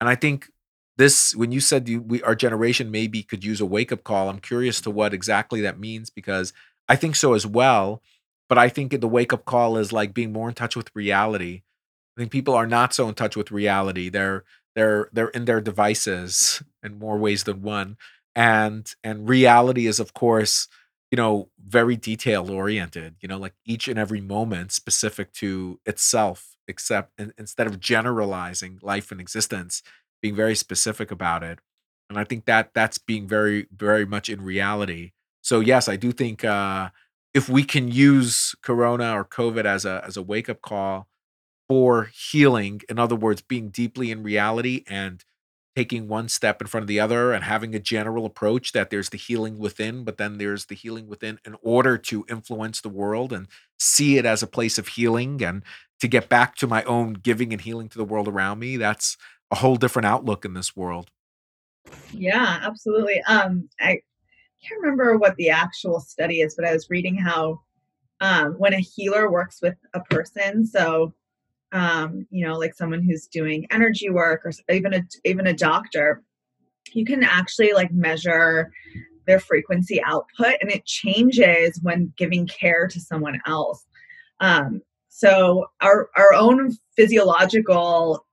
And 0.00 0.08
I 0.10 0.14
think 0.16 0.48
this 0.96 1.34
when 1.34 1.52
you 1.52 1.60
said 1.60 1.88
you, 1.88 2.00
we 2.00 2.22
our 2.22 2.34
generation 2.34 2.90
maybe 2.90 3.22
could 3.22 3.44
use 3.44 3.60
a 3.60 3.66
wake 3.66 3.92
up 3.92 4.04
call, 4.04 4.28
I'm 4.28 4.40
curious 4.40 4.80
to 4.82 4.90
what 4.90 5.14
exactly 5.14 5.60
that 5.62 5.78
means 5.78 6.10
because 6.10 6.52
I 6.88 6.96
think 6.96 7.16
so 7.16 7.34
as 7.34 7.46
well. 7.46 8.02
But 8.48 8.58
I 8.58 8.68
think 8.68 8.98
the 9.00 9.08
wake 9.08 9.32
up 9.32 9.44
call 9.44 9.76
is 9.76 9.92
like 9.92 10.14
being 10.14 10.32
more 10.32 10.48
in 10.48 10.54
touch 10.54 10.76
with 10.76 10.94
reality. 10.94 11.62
I 12.16 12.20
think 12.20 12.30
people 12.32 12.54
are 12.54 12.66
not 12.66 12.94
so 12.94 13.08
in 13.08 13.14
touch 13.14 13.36
with 13.36 13.50
reality. 13.50 14.08
They're 14.08 14.44
they're 14.74 15.08
they're 15.12 15.28
in 15.28 15.46
their 15.46 15.60
devices 15.60 16.62
in 16.82 16.98
more 16.98 17.18
ways 17.18 17.44
than 17.44 17.62
one 17.62 17.96
and 18.36 18.94
and 19.02 19.28
reality 19.28 19.86
is 19.86 19.98
of 19.98 20.12
course 20.14 20.68
you 21.10 21.16
know 21.16 21.48
very 21.58 21.96
detail 21.96 22.50
oriented 22.50 23.16
you 23.20 23.28
know 23.28 23.38
like 23.38 23.54
each 23.64 23.88
and 23.88 23.98
every 23.98 24.20
moment 24.20 24.70
specific 24.70 25.32
to 25.32 25.80
itself 25.86 26.56
except 26.68 27.12
in, 27.18 27.32
instead 27.38 27.66
of 27.66 27.80
generalizing 27.80 28.78
life 28.82 29.10
and 29.10 29.20
existence 29.20 29.82
being 30.22 30.34
very 30.34 30.54
specific 30.54 31.10
about 31.10 31.42
it 31.42 31.58
and 32.08 32.18
i 32.18 32.24
think 32.24 32.44
that 32.44 32.70
that's 32.74 32.98
being 32.98 33.26
very 33.26 33.66
very 33.74 34.06
much 34.06 34.28
in 34.28 34.40
reality 34.42 35.12
so 35.42 35.60
yes 35.60 35.88
i 35.88 35.96
do 35.96 36.12
think 36.12 36.44
uh 36.44 36.88
if 37.34 37.48
we 37.48 37.62
can 37.62 37.88
use 37.88 38.54
corona 38.62 39.12
or 39.12 39.24
covid 39.24 39.64
as 39.64 39.84
a 39.84 40.02
as 40.06 40.16
a 40.16 40.22
wake 40.22 40.48
up 40.48 40.60
call 40.62 41.06
for 41.68 42.10
healing. 42.30 42.80
In 42.88 42.98
other 42.98 43.16
words, 43.16 43.42
being 43.42 43.70
deeply 43.70 44.10
in 44.10 44.22
reality 44.22 44.84
and 44.88 45.24
taking 45.74 46.08
one 46.08 46.28
step 46.28 46.62
in 46.62 46.66
front 46.66 46.84
of 46.84 46.88
the 46.88 47.00
other 47.00 47.32
and 47.32 47.44
having 47.44 47.74
a 47.74 47.78
general 47.78 48.24
approach 48.24 48.72
that 48.72 48.88
there's 48.88 49.10
the 49.10 49.18
healing 49.18 49.58
within, 49.58 50.04
but 50.04 50.16
then 50.16 50.38
there's 50.38 50.66
the 50.66 50.74
healing 50.74 51.06
within 51.06 51.38
in 51.44 51.54
order 51.60 51.98
to 51.98 52.24
influence 52.30 52.80
the 52.80 52.88
world 52.88 53.30
and 53.30 53.46
see 53.78 54.16
it 54.16 54.24
as 54.24 54.42
a 54.42 54.46
place 54.46 54.78
of 54.78 54.88
healing 54.88 55.42
and 55.42 55.62
to 56.00 56.08
get 56.08 56.30
back 56.30 56.56
to 56.56 56.66
my 56.66 56.82
own 56.84 57.12
giving 57.12 57.52
and 57.52 57.62
healing 57.62 57.88
to 57.90 57.98
the 57.98 58.04
world 58.04 58.26
around 58.26 58.58
me. 58.58 58.78
That's 58.78 59.18
a 59.50 59.56
whole 59.56 59.76
different 59.76 60.06
outlook 60.06 60.44
in 60.44 60.54
this 60.54 60.76
world. 60.76 61.10
Yeah, 62.12 62.58
absolutely. 62.62 63.22
Um, 63.28 63.68
I 63.80 64.00
can't 64.66 64.80
remember 64.80 65.18
what 65.18 65.36
the 65.36 65.50
actual 65.50 66.00
study 66.00 66.40
is, 66.40 66.54
but 66.56 66.66
I 66.66 66.72
was 66.72 66.90
reading 66.90 67.16
how 67.16 67.60
um, 68.20 68.54
when 68.58 68.74
a 68.74 68.80
healer 68.80 69.30
works 69.30 69.58
with 69.62 69.76
a 69.94 70.00
person, 70.00 70.66
so 70.66 71.14
um, 71.72 72.26
you 72.30 72.46
know, 72.46 72.56
like 72.56 72.74
someone 72.74 73.02
who's 73.02 73.26
doing 73.26 73.66
energy 73.70 74.08
work 74.08 74.42
or 74.44 74.52
even 74.72 74.94
a 74.94 75.02
even 75.24 75.46
a 75.46 75.52
doctor, 75.52 76.22
you 76.92 77.04
can 77.04 77.22
actually 77.22 77.72
like 77.72 77.92
measure 77.92 78.70
their 79.26 79.40
frequency 79.40 80.00
output 80.04 80.54
and 80.60 80.70
it 80.70 80.86
changes 80.86 81.80
when 81.82 82.12
giving 82.16 82.46
care 82.46 82.86
to 82.86 83.00
someone 83.00 83.40
else. 83.46 83.84
Um, 84.40 84.80
so 85.08 85.66
our 85.80 86.08
our 86.16 86.32
own 86.34 86.72
physiological 86.96 88.24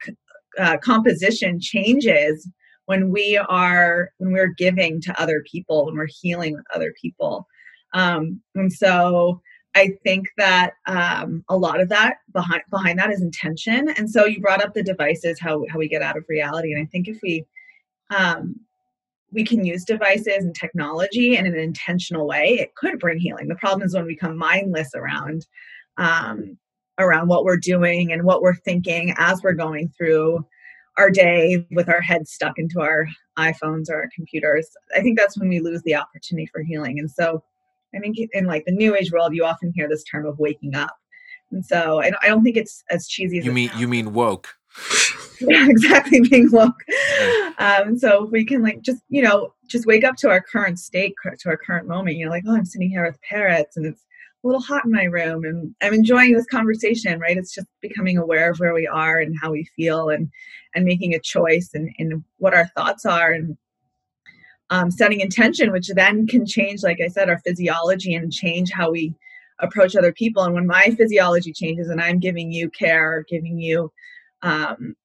uh, 0.59 0.77
composition 0.77 1.59
changes 1.59 2.49
when 2.85 3.09
we 3.11 3.37
are 3.49 4.11
when 4.17 4.33
we're 4.33 4.53
giving 4.57 5.01
to 5.01 5.21
other 5.21 5.43
people 5.49 5.85
when 5.85 5.95
we're 5.95 6.07
healing 6.21 6.53
with 6.53 6.65
other 6.73 6.93
people 7.01 7.47
um, 7.93 8.41
and 8.55 8.71
so 8.71 9.41
I 9.75 9.91
think 10.03 10.27
that 10.37 10.73
um, 10.87 11.43
a 11.49 11.57
lot 11.57 11.79
of 11.81 11.89
that 11.89 12.17
behind 12.31 12.61
behind 12.69 12.99
that 12.99 13.11
is 13.11 13.21
intention. 13.21 13.89
And 13.89 14.09
so 14.09 14.25
you 14.25 14.39
brought 14.39 14.63
up 14.63 14.73
the 14.73 14.83
devices, 14.83 15.39
how 15.39 15.65
how 15.69 15.79
we 15.79 15.87
get 15.87 16.01
out 16.01 16.17
of 16.17 16.25
reality. 16.29 16.73
And 16.73 16.81
I 16.81 16.85
think 16.85 17.07
if 17.07 17.19
we 17.23 17.45
um, 18.15 18.55
we 19.31 19.43
can 19.43 19.65
use 19.65 19.83
devices 19.83 20.43
and 20.43 20.53
technology 20.53 21.37
in 21.37 21.47
an 21.47 21.57
intentional 21.57 22.27
way, 22.27 22.59
it 22.59 22.75
could 22.75 22.99
bring 22.99 23.19
healing. 23.19 23.47
The 23.47 23.55
problem 23.55 23.83
is 23.83 23.95
when 23.95 24.05
we 24.05 24.13
become 24.13 24.37
mindless 24.37 24.91
around 24.93 25.47
um, 25.97 26.57
around 26.99 27.27
what 27.27 27.43
we're 27.43 27.58
doing 27.58 28.12
and 28.12 28.23
what 28.23 28.41
we're 28.41 28.56
thinking 28.56 29.13
as 29.17 29.41
we're 29.43 29.53
going 29.53 29.91
through 29.97 30.45
our 30.97 31.10
day 31.10 31.65
with 31.71 31.89
our 31.89 32.01
heads 32.01 32.32
stuck 32.32 32.53
into 32.58 32.79
our 32.79 33.08
iPhones 33.38 33.89
or 33.89 33.95
our 33.95 34.10
computers. 34.15 34.67
I 34.95 35.01
think 35.01 35.17
that's 35.17 35.38
when 35.38 35.49
we 35.49 35.60
lose 35.60 35.82
the 35.84 35.95
opportunity 35.95 36.47
for 36.51 36.62
healing. 36.62 36.99
And 36.99 37.10
so 37.10 37.43
I 37.95 37.99
think 37.99 38.17
in 38.34 38.45
like 38.45 38.65
the 38.65 38.71
new 38.71 38.95
age 38.95 39.12
world, 39.12 39.34
you 39.34 39.43
often 39.43 39.71
hear 39.73 39.88
this 39.88 40.03
term 40.03 40.25
of 40.25 40.38
waking 40.39 40.75
up. 40.75 40.95
And 41.51 41.65
so 41.65 42.01
I, 42.01 42.12
I 42.21 42.27
don't 42.27 42.43
think 42.43 42.58
it's 42.58 42.84
as 42.89 43.08
cheesy 43.08 43.39
as 43.39 43.45
you 43.45 43.51
mean. 43.51 43.71
You 43.77 43.88
mean 43.88 44.13
woke? 44.13 44.49
yeah, 45.41 45.67
exactly. 45.69 46.19
Being 46.21 46.49
woke. 46.51 46.82
Um, 47.60 47.97
so 47.97 48.25
we 48.25 48.43
can 48.43 48.63
like 48.63 48.82
just 48.82 49.01
you 49.10 49.21
know 49.21 49.53
just 49.67 49.86
wake 49.86 50.03
up 50.03 50.15
to 50.17 50.29
our 50.29 50.41
current 50.41 50.79
state, 50.79 51.13
to 51.23 51.49
our 51.49 51.58
current 51.58 51.88
moment. 51.88 52.17
You 52.17 52.25
know, 52.25 52.32
like 52.32 52.43
oh, 52.47 52.56
I'm 52.56 52.65
sitting 52.65 52.89
here 52.89 53.06
with 53.06 53.21
parrots, 53.21 53.77
and 53.77 53.86
it's 53.86 54.03
a 54.43 54.47
little 54.47 54.62
hot 54.62 54.86
in 54.86 54.91
my 54.91 55.03
room, 55.03 55.45
and 55.45 55.73
I'm 55.82 55.93
enjoying 55.93 56.34
this 56.34 56.45
conversation. 56.45 57.19
Right? 57.19 57.38
It's 57.38 57.53
just 57.53 57.67
becoming 57.82 58.17
aware 58.17 58.51
of 58.51 58.60
where 58.60 58.73
we 58.73 58.88
are 58.88 59.19
and 59.19 59.36
how 59.41 59.51
we 59.51 59.67
feel, 59.75 60.10
and 60.10 60.29
and 60.75 60.86
making 60.86 61.13
a 61.13 61.19
choice, 61.19 61.69
and 61.73 61.89
and 61.99 62.23
what 62.38 62.53
our 62.53 62.67
thoughts 62.75 63.06
are, 63.06 63.32
and 63.32 63.58
um, 64.69 64.91
setting 64.91 65.19
intention, 65.19 65.71
which 65.71 65.89
then 65.89 66.27
can 66.27 66.45
change, 66.45 66.84
like 66.84 66.99
I 67.03 67.08
said, 67.08 67.29
our 67.29 67.39
physiology 67.39 68.15
and 68.15 68.32
change 68.32 68.71
how 68.71 68.91
we 68.91 69.13
approach 69.60 69.95
other 69.95 70.12
people 70.12 70.43
and 70.43 70.53
when 70.53 70.67
my 70.67 70.93
physiology 70.97 71.53
changes 71.53 71.89
and 71.89 72.01
i'm 72.01 72.19
giving 72.19 72.51
you 72.51 72.69
care 72.69 73.25
giving 73.29 73.60
you 73.60 73.91
um, 74.41 74.95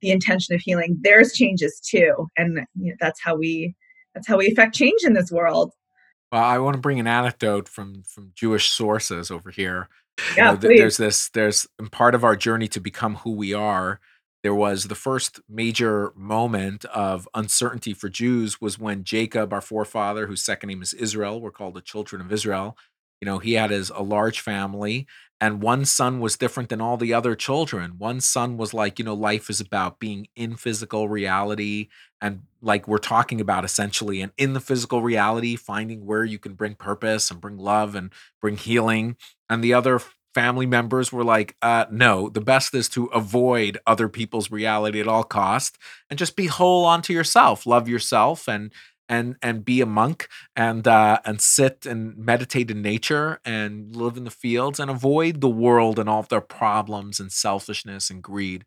the 0.00 0.10
intention 0.10 0.54
of 0.54 0.60
healing 0.60 0.96
theirs 1.00 1.32
changes 1.32 1.80
too 1.80 2.28
and 2.36 2.60
you 2.78 2.90
know, 2.90 2.96
that's 3.00 3.20
how 3.22 3.34
we 3.34 3.74
that's 4.14 4.28
how 4.28 4.36
we 4.36 4.48
affect 4.48 4.74
change 4.74 5.02
in 5.04 5.14
this 5.14 5.32
world 5.32 5.72
well 6.34 6.44
i 6.44 6.58
want 6.58 6.74
to 6.74 6.80
bring 6.80 7.00
an 7.00 7.06
anecdote 7.06 7.68
from 7.68 8.02
from 8.02 8.32
jewish 8.34 8.68
sources 8.68 9.30
over 9.30 9.50
here 9.50 9.88
yeah, 10.36 10.52
you 10.52 10.54
know, 10.54 10.60
th- 10.60 10.78
there's 10.78 10.96
this 10.96 11.28
there's 11.30 11.66
part 11.90 12.14
of 12.14 12.22
our 12.22 12.36
journey 12.36 12.68
to 12.68 12.80
become 12.80 13.16
who 13.16 13.32
we 13.32 13.54
are 13.54 14.00
there 14.44 14.54
was 14.54 14.84
the 14.84 14.94
first 14.94 15.40
major 15.48 16.12
moment 16.14 16.84
of 16.84 17.26
uncertainty 17.32 17.94
for 17.94 18.10
Jews 18.10 18.60
was 18.60 18.78
when 18.78 19.02
Jacob, 19.02 19.54
our 19.54 19.62
forefather, 19.62 20.26
whose 20.26 20.44
second 20.44 20.68
name 20.68 20.82
is 20.82 20.92
Israel, 20.92 21.40
we're 21.40 21.50
called 21.50 21.72
the 21.72 21.80
children 21.80 22.20
of 22.20 22.30
Israel. 22.30 22.76
You 23.22 23.26
know, 23.26 23.38
he 23.38 23.54
had 23.54 23.70
his 23.70 23.88
a 23.88 24.02
large 24.02 24.40
family, 24.40 25.06
and 25.40 25.62
one 25.62 25.86
son 25.86 26.20
was 26.20 26.36
different 26.36 26.68
than 26.68 26.82
all 26.82 26.98
the 26.98 27.14
other 27.14 27.34
children. 27.34 27.94
One 27.96 28.20
son 28.20 28.58
was 28.58 28.74
like, 28.74 28.98
you 28.98 29.04
know, 29.06 29.14
life 29.14 29.48
is 29.48 29.62
about 29.62 29.98
being 29.98 30.26
in 30.36 30.56
physical 30.56 31.08
reality 31.08 31.88
and 32.24 32.40
like 32.62 32.88
we're 32.88 32.96
talking 32.96 33.38
about 33.38 33.66
essentially, 33.66 34.22
and 34.22 34.32
in 34.38 34.54
the 34.54 34.60
physical 34.60 35.02
reality, 35.02 35.56
finding 35.56 36.06
where 36.06 36.24
you 36.24 36.38
can 36.38 36.54
bring 36.54 36.74
purpose 36.74 37.30
and 37.30 37.38
bring 37.38 37.58
love 37.58 37.94
and 37.94 38.10
bring 38.40 38.56
healing. 38.56 39.16
And 39.50 39.62
the 39.62 39.74
other 39.74 40.00
family 40.34 40.64
members 40.64 41.12
were 41.12 41.22
like, 41.22 41.54
uh, 41.60 41.84
no, 41.90 42.30
the 42.30 42.40
best 42.40 42.74
is 42.74 42.88
to 42.88 43.04
avoid 43.06 43.76
other 43.86 44.08
people's 44.08 44.50
reality 44.50 45.00
at 45.00 45.06
all 45.06 45.22
cost 45.22 45.76
and 46.08 46.18
just 46.18 46.34
be 46.34 46.46
whole 46.46 46.86
onto 46.86 47.12
yourself, 47.12 47.66
love 47.66 47.88
yourself 47.88 48.48
and 48.48 48.72
and 49.06 49.36
and 49.42 49.66
be 49.66 49.82
a 49.82 49.86
monk 49.86 50.28
and 50.56 50.88
uh, 50.88 51.20
and 51.26 51.42
sit 51.42 51.84
and 51.84 52.16
meditate 52.16 52.70
in 52.70 52.80
nature 52.80 53.38
and 53.44 53.94
live 53.94 54.16
in 54.16 54.24
the 54.24 54.30
fields 54.30 54.80
and 54.80 54.90
avoid 54.90 55.42
the 55.42 55.48
world 55.50 55.98
and 55.98 56.08
all 56.08 56.20
of 56.20 56.30
their 56.30 56.40
problems 56.40 57.20
and 57.20 57.30
selfishness 57.30 58.08
and 58.08 58.22
greed. 58.22 58.64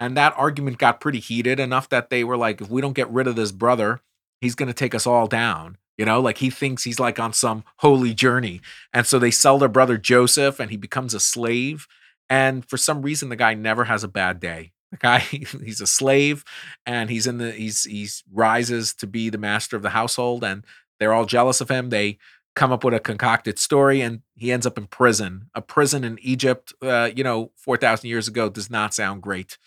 And 0.00 0.16
that 0.16 0.34
argument 0.36 0.78
got 0.78 1.00
pretty 1.00 1.18
heated 1.18 1.58
enough 1.58 1.88
that 1.88 2.10
they 2.10 2.24
were 2.24 2.36
like, 2.36 2.60
if 2.60 2.70
we 2.70 2.80
don't 2.80 2.92
get 2.92 3.10
rid 3.10 3.26
of 3.26 3.36
this 3.36 3.52
brother, 3.52 4.00
he's 4.40 4.54
going 4.54 4.68
to 4.68 4.74
take 4.74 4.94
us 4.94 5.06
all 5.06 5.26
down. 5.26 5.76
You 5.96 6.04
know, 6.04 6.20
like 6.20 6.38
he 6.38 6.48
thinks 6.48 6.84
he's 6.84 7.00
like 7.00 7.18
on 7.18 7.32
some 7.32 7.64
holy 7.78 8.14
journey. 8.14 8.60
And 8.92 9.04
so 9.04 9.18
they 9.18 9.32
sell 9.32 9.58
their 9.58 9.68
brother 9.68 9.98
Joseph 9.98 10.60
and 10.60 10.70
he 10.70 10.76
becomes 10.76 11.12
a 11.12 11.20
slave. 11.20 11.88
And 12.30 12.64
for 12.64 12.76
some 12.76 13.02
reason, 13.02 13.30
the 13.30 13.36
guy 13.36 13.54
never 13.54 13.84
has 13.84 14.04
a 14.04 14.08
bad 14.08 14.38
day. 14.38 14.70
The 14.92 14.98
guy, 14.98 15.18
he's 15.18 15.80
a 15.80 15.86
slave 15.88 16.44
and 16.86 17.10
he's 17.10 17.26
in 17.26 17.38
the, 17.38 17.50
he's, 17.50 17.82
he's 17.82 18.22
rises 18.32 18.94
to 18.94 19.08
be 19.08 19.28
the 19.28 19.38
master 19.38 19.76
of 19.76 19.82
the 19.82 19.90
household 19.90 20.44
and 20.44 20.64
they're 21.00 21.12
all 21.12 21.24
jealous 21.24 21.60
of 21.60 21.68
him. 21.68 21.90
They 21.90 22.18
come 22.54 22.72
up 22.72 22.84
with 22.84 22.94
a 22.94 23.00
concocted 23.00 23.58
story 23.58 24.00
and 24.00 24.22
he 24.36 24.52
ends 24.52 24.66
up 24.66 24.78
in 24.78 24.86
prison. 24.86 25.50
A 25.54 25.62
prison 25.62 26.04
in 26.04 26.18
Egypt, 26.22 26.72
uh, 26.80 27.10
you 27.14 27.24
know, 27.24 27.50
4,000 27.56 28.08
years 28.08 28.28
ago 28.28 28.48
does 28.48 28.70
not 28.70 28.94
sound 28.94 29.22
great. 29.22 29.58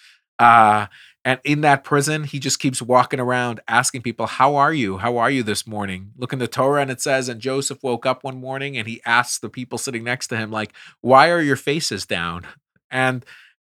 Uh, 0.42 0.88
and 1.24 1.40
in 1.44 1.62
that 1.62 1.84
prison, 1.84 2.24
he 2.24 2.40
just 2.40 2.60
keeps 2.60 2.82
walking 2.82 3.20
around 3.20 3.60
asking 3.68 4.02
people, 4.02 4.26
How 4.26 4.56
are 4.56 4.74
you? 4.74 4.98
How 4.98 5.18
are 5.18 5.30
you 5.30 5.44
this 5.44 5.68
morning? 5.68 6.14
Look 6.18 6.34
in 6.34 6.40
the 6.40 6.48
Torah 6.48 6.82
and 6.82 6.90
it 6.90 7.00
says, 7.00 7.30
And 7.30 7.40
Joseph 7.40 7.84
woke 7.84 8.08
up 8.08 8.24
one 8.24 8.40
morning 8.40 8.76
and 8.76 8.88
he 8.88 9.02
asked 9.06 9.42
the 9.42 9.50
people 9.50 9.78
sitting 9.78 10.04
next 10.04 10.28
to 10.28 10.38
him, 10.38 10.50
like, 10.50 10.74
why 11.02 11.30
are 11.30 11.42
your 11.42 11.56
faces 11.56 12.08
down? 12.08 12.48
And 12.90 13.24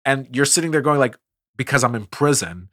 and 0.04 0.28
you're 0.32 0.46
sitting 0.46 0.70
there 0.70 0.80
going, 0.80 1.00
like, 1.00 1.18
because 1.56 1.82
I'm 1.82 1.96
in 1.96 2.06
prison 2.06 2.68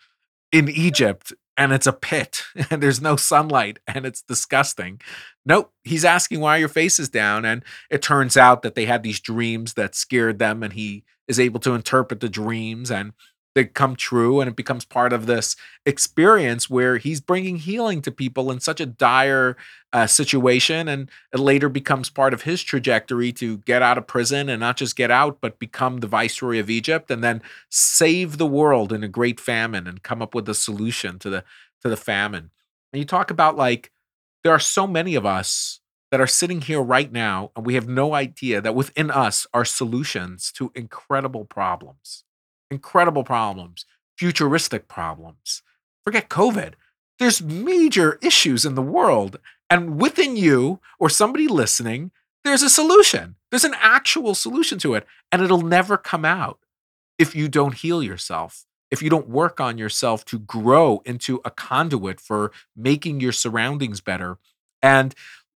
in 0.51 0.69
Egypt 0.69 1.33
and 1.57 1.73
it's 1.73 1.87
a 1.87 1.91
pit 1.91 2.43
and 2.69 2.81
there's 2.81 3.01
no 3.01 3.15
sunlight 3.15 3.79
and 3.87 4.05
it's 4.05 4.21
disgusting. 4.21 5.01
Nope, 5.43 5.73
he's 5.83 6.05
asking 6.05 6.39
why 6.39 6.57
are 6.57 6.59
your 6.59 6.69
face 6.69 6.99
is 6.99 7.09
down. 7.09 7.45
And 7.45 7.63
it 7.89 8.03
turns 8.03 8.37
out 8.37 8.61
that 8.61 8.75
they 8.75 8.85
had 8.85 9.01
these 9.01 9.19
dreams 9.19 9.73
that 9.73 9.95
scared 9.95 10.37
them 10.37 10.61
and 10.61 10.73
he 10.73 11.03
is 11.27 11.39
able 11.39 11.59
to 11.61 11.73
interpret 11.73 12.19
the 12.19 12.29
dreams 12.29 12.91
and 12.91 13.13
they 13.57 13.65
come 13.65 13.95
true 13.95 14.39
and 14.39 14.47
it 14.47 14.55
becomes 14.55 14.85
part 14.85 15.11
of 15.11 15.25
this 15.25 15.55
experience 15.83 16.69
where 16.69 16.97
he's 16.97 17.19
bringing 17.19 17.55
healing 17.55 18.03
to 18.03 18.11
people 18.11 18.51
in 18.51 18.59
such 18.59 18.79
a 18.79 18.85
dire 18.85 19.57
uh, 19.93 20.05
situation 20.05 20.87
and 20.87 21.09
it 21.33 21.39
later 21.39 21.67
becomes 21.67 22.11
part 22.11 22.35
of 22.35 22.43
his 22.43 22.61
trajectory 22.61 23.31
to 23.31 23.57
get 23.59 23.81
out 23.81 23.97
of 23.97 24.05
prison 24.05 24.47
and 24.47 24.59
not 24.59 24.77
just 24.77 24.95
get 24.95 25.09
out 25.09 25.39
but 25.41 25.57
become 25.57 25.97
the 25.97 26.07
viceroy 26.07 26.59
of 26.59 26.69
Egypt 26.69 27.09
and 27.09 27.23
then 27.23 27.41
save 27.71 28.37
the 28.37 28.45
world 28.45 28.93
in 28.93 29.03
a 29.03 29.07
great 29.07 29.39
famine 29.39 29.87
and 29.87 30.03
come 30.03 30.21
up 30.21 30.35
with 30.35 30.47
a 30.47 30.53
solution 30.53 31.17
to 31.17 31.29
the 31.29 31.43
to 31.81 31.89
the 31.89 31.97
famine. 31.97 32.51
And 32.93 32.99
you 32.99 33.05
talk 33.05 33.31
about 33.31 33.57
like 33.57 33.91
there 34.43 34.53
are 34.53 34.59
so 34.59 34.85
many 34.85 35.15
of 35.15 35.25
us 35.25 35.79
that 36.11 36.21
are 36.21 36.27
sitting 36.27 36.61
here 36.61 36.81
right 36.81 37.11
now 37.11 37.51
and 37.55 37.65
we 37.65 37.73
have 37.73 37.87
no 37.87 38.13
idea 38.13 38.61
that 38.61 38.75
within 38.75 39.09
us 39.09 39.47
are 39.51 39.65
solutions 39.65 40.51
to 40.51 40.71
incredible 40.75 41.43
problems 41.43 42.23
incredible 42.71 43.23
problems, 43.23 43.85
futuristic 44.17 44.87
problems. 44.87 45.61
Forget 46.03 46.29
COVID. 46.29 46.73
There's 47.19 47.41
major 47.41 48.19
issues 48.21 48.65
in 48.65 48.75
the 48.75 48.81
world. 48.81 49.39
And 49.69 49.99
within 49.99 50.37
you 50.37 50.79
or 50.99 51.09
somebody 51.09 51.47
listening, 51.47 52.11
there's 52.43 52.63
a 52.63 52.69
solution. 52.69 53.35
There's 53.49 53.63
an 53.63 53.75
actual 53.79 54.35
solution 54.35 54.77
to 54.79 54.93
it. 54.93 55.05
And 55.31 55.41
it'll 55.41 55.61
never 55.61 55.97
come 55.97 56.25
out 56.25 56.59
if 57.17 57.35
you 57.35 57.49
don't 57.49 57.73
heal 57.73 58.03
yourself, 58.03 58.65
if 58.91 59.01
you 59.01 59.09
don't 59.09 59.27
work 59.27 59.59
on 59.59 59.77
yourself 59.77 60.23
to 60.25 60.39
grow 60.39 61.01
into 61.05 61.41
a 61.43 61.51
conduit 61.51 62.19
for 62.21 62.51
making 62.75 63.19
your 63.19 63.31
surroundings 63.31 63.99
better. 63.99 64.37
And 64.81 65.15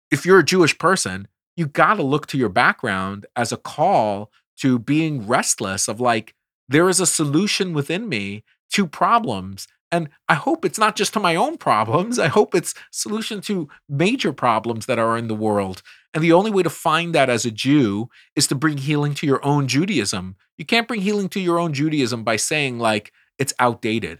if 0.09 0.25
you're 0.25 0.39
a 0.39 0.45
Jewish 0.45 0.77
person, 0.77 1.27
you 1.55 1.67
got 1.67 1.95
to 1.95 2.03
look 2.03 2.25
to 2.27 2.37
your 2.37 2.49
background 2.49 3.25
as 3.35 3.51
a 3.51 3.57
call 3.57 4.31
to 4.57 4.79
being 4.79 5.27
restless 5.27 5.87
of 5.87 5.99
like, 5.99 6.33
there 6.69 6.87
is 6.87 7.01
a 7.01 7.05
solution 7.05 7.73
within 7.73 8.07
me 8.07 8.43
to 8.71 8.87
problems 8.87 9.67
and 9.91 10.09
i 10.29 10.35
hope 10.35 10.63
it's 10.63 10.79
not 10.79 10.95
just 10.95 11.13
to 11.13 11.19
my 11.19 11.35
own 11.35 11.57
problems 11.57 12.17
i 12.17 12.27
hope 12.27 12.55
it's 12.55 12.73
solution 12.91 13.41
to 13.41 13.67
major 13.89 14.31
problems 14.31 14.85
that 14.85 14.99
are 14.99 15.17
in 15.17 15.27
the 15.27 15.35
world 15.35 15.81
and 16.13 16.23
the 16.23 16.33
only 16.33 16.51
way 16.51 16.63
to 16.63 16.69
find 16.69 17.13
that 17.13 17.29
as 17.29 17.45
a 17.45 17.51
jew 17.51 18.09
is 18.35 18.47
to 18.47 18.55
bring 18.55 18.77
healing 18.77 19.13
to 19.15 19.27
your 19.27 19.45
own 19.45 19.67
judaism. 19.67 20.35
You 20.57 20.65
can't 20.65 20.87
bring 20.87 21.01
healing 21.01 21.29
to 21.29 21.39
your 21.39 21.59
own 21.59 21.73
judaism 21.73 22.23
by 22.23 22.35
saying 22.35 22.79
like 22.79 23.13
it's 23.37 23.53
outdated. 23.59 24.19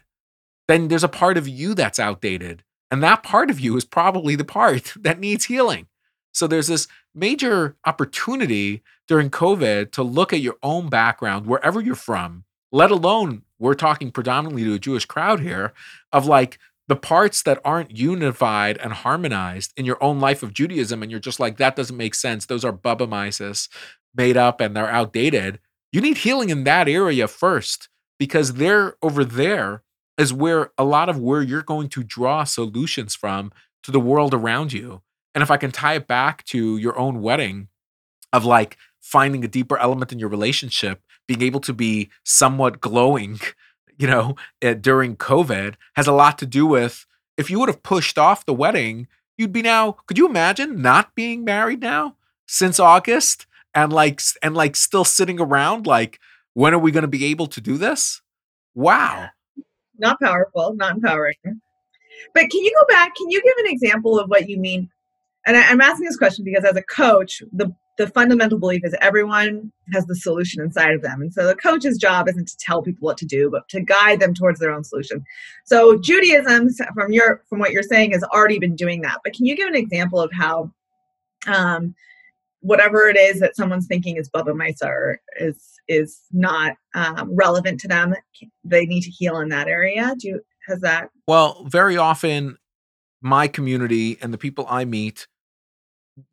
Then 0.68 0.88
there's 0.88 1.04
a 1.04 1.10
part 1.10 1.38
of 1.38 1.48
you 1.48 1.74
that's 1.74 2.00
outdated 2.00 2.64
and 2.92 3.04
that 3.04 3.24
part 3.24 3.50
of 3.50 3.60
you 3.60 3.76
is 3.76 3.86
probably 3.86 4.36
the 4.36 4.46
part 4.46 4.94
that 5.00 5.20
needs 5.20 5.46
healing. 5.46 5.88
So 6.32 6.48
there's 6.48 6.68
this 6.68 6.88
major 7.14 7.76
opportunity 7.86 8.84
during 9.08 9.30
COVID 9.30 9.92
to 9.92 10.04
look 10.04 10.34
at 10.34 10.42
your 10.42 10.58
own 10.64 10.90
background, 10.90 11.46
wherever 11.46 11.82
you're 11.82 11.96
from, 11.96 12.44
let 12.72 12.92
alone 12.92 13.44
we're 13.58 13.74
talking 13.74 14.12
predominantly 14.12 14.64
to 14.64 14.74
a 14.74 14.80
Jewish 14.80 15.06
crowd 15.06 15.40
here, 15.40 15.74
of 16.12 16.26
like 16.26 16.60
the 16.88 16.96
parts 16.96 17.44
that 17.44 17.62
aren't 17.64 17.96
unified 17.96 18.78
and 18.78 18.94
harmonized 18.94 19.74
in 19.78 19.86
your 19.86 20.02
own 20.04 20.20
life 20.20 20.42
of 20.42 20.54
Judaism. 20.54 21.04
And 21.04 21.12
you're 21.12 21.20
just 21.20 21.40
like, 21.40 21.58
that 21.58 21.76
doesn't 21.76 21.96
make 21.96 22.16
sense. 22.16 22.46
Those 22.46 22.66
are 22.66 22.74
bubbe 22.74 23.08
meises 23.08 23.70
made 24.16 24.38
up 24.38 24.60
and 24.60 24.76
they're 24.76 24.90
outdated. 24.90 25.60
You 25.92 26.02
need 26.02 26.18
healing 26.18 26.50
in 26.50 26.64
that 26.64 26.90
area 26.90 27.28
first 27.28 27.90
because 28.18 28.56
they're 28.56 28.96
over 29.02 29.24
there 29.24 29.84
is 30.18 30.34
where 30.34 30.72
a 30.78 30.84
lot 30.84 31.10
of 31.10 31.20
where 31.20 31.42
you're 31.42 31.62
going 31.62 31.90
to 31.90 32.04
draw 32.04 32.44
solutions 32.44 33.16
from 33.16 33.52
to 33.84 33.92
the 33.92 34.00
world 34.00 34.34
around 34.34 34.74
you. 34.74 35.02
And 35.34 35.42
if 35.42 35.52
I 35.52 35.58
can 35.58 35.72
tie 35.72 35.96
it 35.96 36.08
back 36.08 36.44
to 36.46 36.78
your 36.78 36.98
own 36.98 37.22
wedding 37.22 37.68
of 38.34 38.46
like 38.46 38.78
finding 39.00 39.44
a 39.44 39.48
deeper 39.48 39.78
element 39.78 40.12
in 40.12 40.20
your 40.20 40.30
relationship, 40.30 41.02
being 41.28 41.42
able 41.42 41.60
to 41.62 41.74
be 41.74 42.10
somewhat 42.24 42.82
glowing, 42.82 43.40
you 43.98 44.08
know, 44.08 44.36
uh, 44.64 44.74
during 44.74 45.16
COVID 45.16 45.76
has 45.96 46.08
a 46.08 46.14
lot 46.14 46.38
to 46.40 46.46
do 46.46 46.66
with 46.66 47.06
if 47.38 47.50
you 47.50 47.60
would 47.60 47.70
have 47.70 47.84
pushed 47.84 48.18
off 48.18 48.46
the 48.46 48.54
wedding, 48.54 49.08
you'd 49.38 49.54
be 49.54 49.62
now, 49.62 49.94
could 50.08 50.18
you 50.18 50.28
imagine 50.28 50.82
not 50.82 51.16
being 51.16 51.46
married 51.46 51.80
now 51.80 52.18
since 52.48 52.80
August 52.80 53.46
and 53.74 53.94
like 53.94 54.20
and 54.44 54.56
like 54.56 54.76
still 54.76 55.06
sitting 55.06 55.40
around 55.40 55.88
like 55.88 56.20
when 56.54 56.74
are 56.74 56.80
we 56.80 56.92
going 56.92 57.04
to 57.04 57.08
be 57.08 57.26
able 57.26 57.48
to 57.48 57.62
do 57.62 57.78
this? 57.78 58.22
Wow. 58.76 59.30
Not 59.98 60.20
powerful, 60.20 60.74
not 60.76 60.96
empowering. 60.96 61.36
But 62.34 62.50
can 62.50 62.64
you 62.64 62.74
go 62.78 62.94
back? 62.94 63.16
Can 63.16 63.30
you 63.30 63.42
give 63.42 63.54
an 63.60 63.72
example 63.72 64.20
of 64.20 64.30
what 64.30 64.50
you 64.50 64.58
mean 64.58 64.90
and 65.50 65.58
I, 65.58 65.72
am 65.72 65.82
asking 65.82 66.06
this 66.06 66.18
question 66.18 66.46
because 66.46 66.64
as 66.64 66.76
a 66.76 66.84
coach, 66.84 67.42
the 67.52 67.74
the 67.98 68.08
fundamental 68.08 68.58
belief 68.58 68.82
is 68.86 68.96
everyone 69.02 69.74
has 69.92 70.06
the 70.06 70.16
solution 70.16 70.62
inside 70.62 70.94
of 70.94 71.02
them. 71.02 71.22
And 71.22 71.34
so 71.34 71.46
the 71.46 71.56
coach's 71.56 71.98
job 71.98 72.30
isn't 72.30 72.48
to 72.48 72.58
tell 72.58 72.82
people 72.82 73.06
what 73.06 73.18
to 73.18 73.26
do, 73.26 73.50
but 73.50 73.68
to 73.70 73.82
guide 73.82 74.22
them 74.22 74.34
towards 74.34 74.60
their 74.60 74.72
own 74.72 74.86
solution. 74.86 75.22
So 75.66 75.98
Judaism, 76.00 76.70
from 76.94 77.12
your 77.12 77.44
from 77.50 77.60
what 77.60 77.72
you're 77.72 77.84
saying, 77.84 78.12
has 78.12 78.24
already 78.24 78.60
been 78.60 78.76
doing 78.76 79.02
that. 79.02 79.18
But 79.24 79.34
can 79.34 79.46
you 79.46 79.56
give 79.56 79.68
an 79.68 79.76
example 79.76 80.22
of 80.22 80.32
how 80.32 80.72
um, 81.48 81.96
whatever 82.62 83.10
it 83.10 83.18
is 83.18 83.40
that 83.40 83.56
someone's 83.56 83.88
thinking 83.88 84.18
is 84.18 84.30
Bubba 84.30 84.56
Miser 84.56 85.20
is 85.40 85.58
is 85.88 86.22
not 86.32 86.76
um, 86.94 87.36
relevant 87.36 87.80
to 87.82 87.88
them? 87.88 88.14
They 88.64 88.86
need 88.86 89.02
to 89.02 89.10
heal 89.10 89.40
in 89.40 89.50
that 89.50 89.68
area. 89.68 90.14
Do 90.20 90.28
you 90.28 90.42
has 90.68 90.80
that? 90.82 91.10
Well, 91.28 91.66
very 91.66 91.98
often 91.98 92.58
my 93.22 93.48
community 93.48 94.18
and 94.22 94.34
the 94.34 94.38
people 94.38 94.66
I 94.70 94.86
meet, 94.86 95.28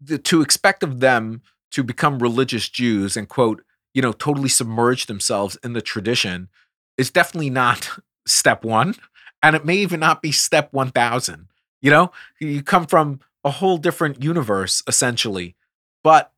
the, 0.00 0.18
to 0.18 0.42
expect 0.42 0.82
of 0.82 1.00
them 1.00 1.42
to 1.72 1.82
become 1.82 2.18
religious 2.18 2.68
Jews 2.68 3.16
and 3.16 3.28
quote, 3.28 3.62
you 3.94 4.02
know, 4.02 4.12
totally 4.12 4.48
submerge 4.48 5.06
themselves 5.06 5.56
in 5.64 5.72
the 5.72 5.80
tradition 5.80 6.48
is 6.96 7.10
definitely 7.10 7.50
not 7.50 7.98
step 8.26 8.64
one. 8.64 8.94
And 9.42 9.54
it 9.54 9.64
may 9.64 9.76
even 9.76 10.00
not 10.00 10.22
be 10.22 10.32
step 10.32 10.72
1000. 10.72 11.48
You 11.82 11.90
know, 11.90 12.12
you 12.40 12.62
come 12.62 12.86
from 12.86 13.20
a 13.44 13.50
whole 13.50 13.78
different 13.78 14.22
universe 14.22 14.82
essentially. 14.86 15.54
But 16.02 16.32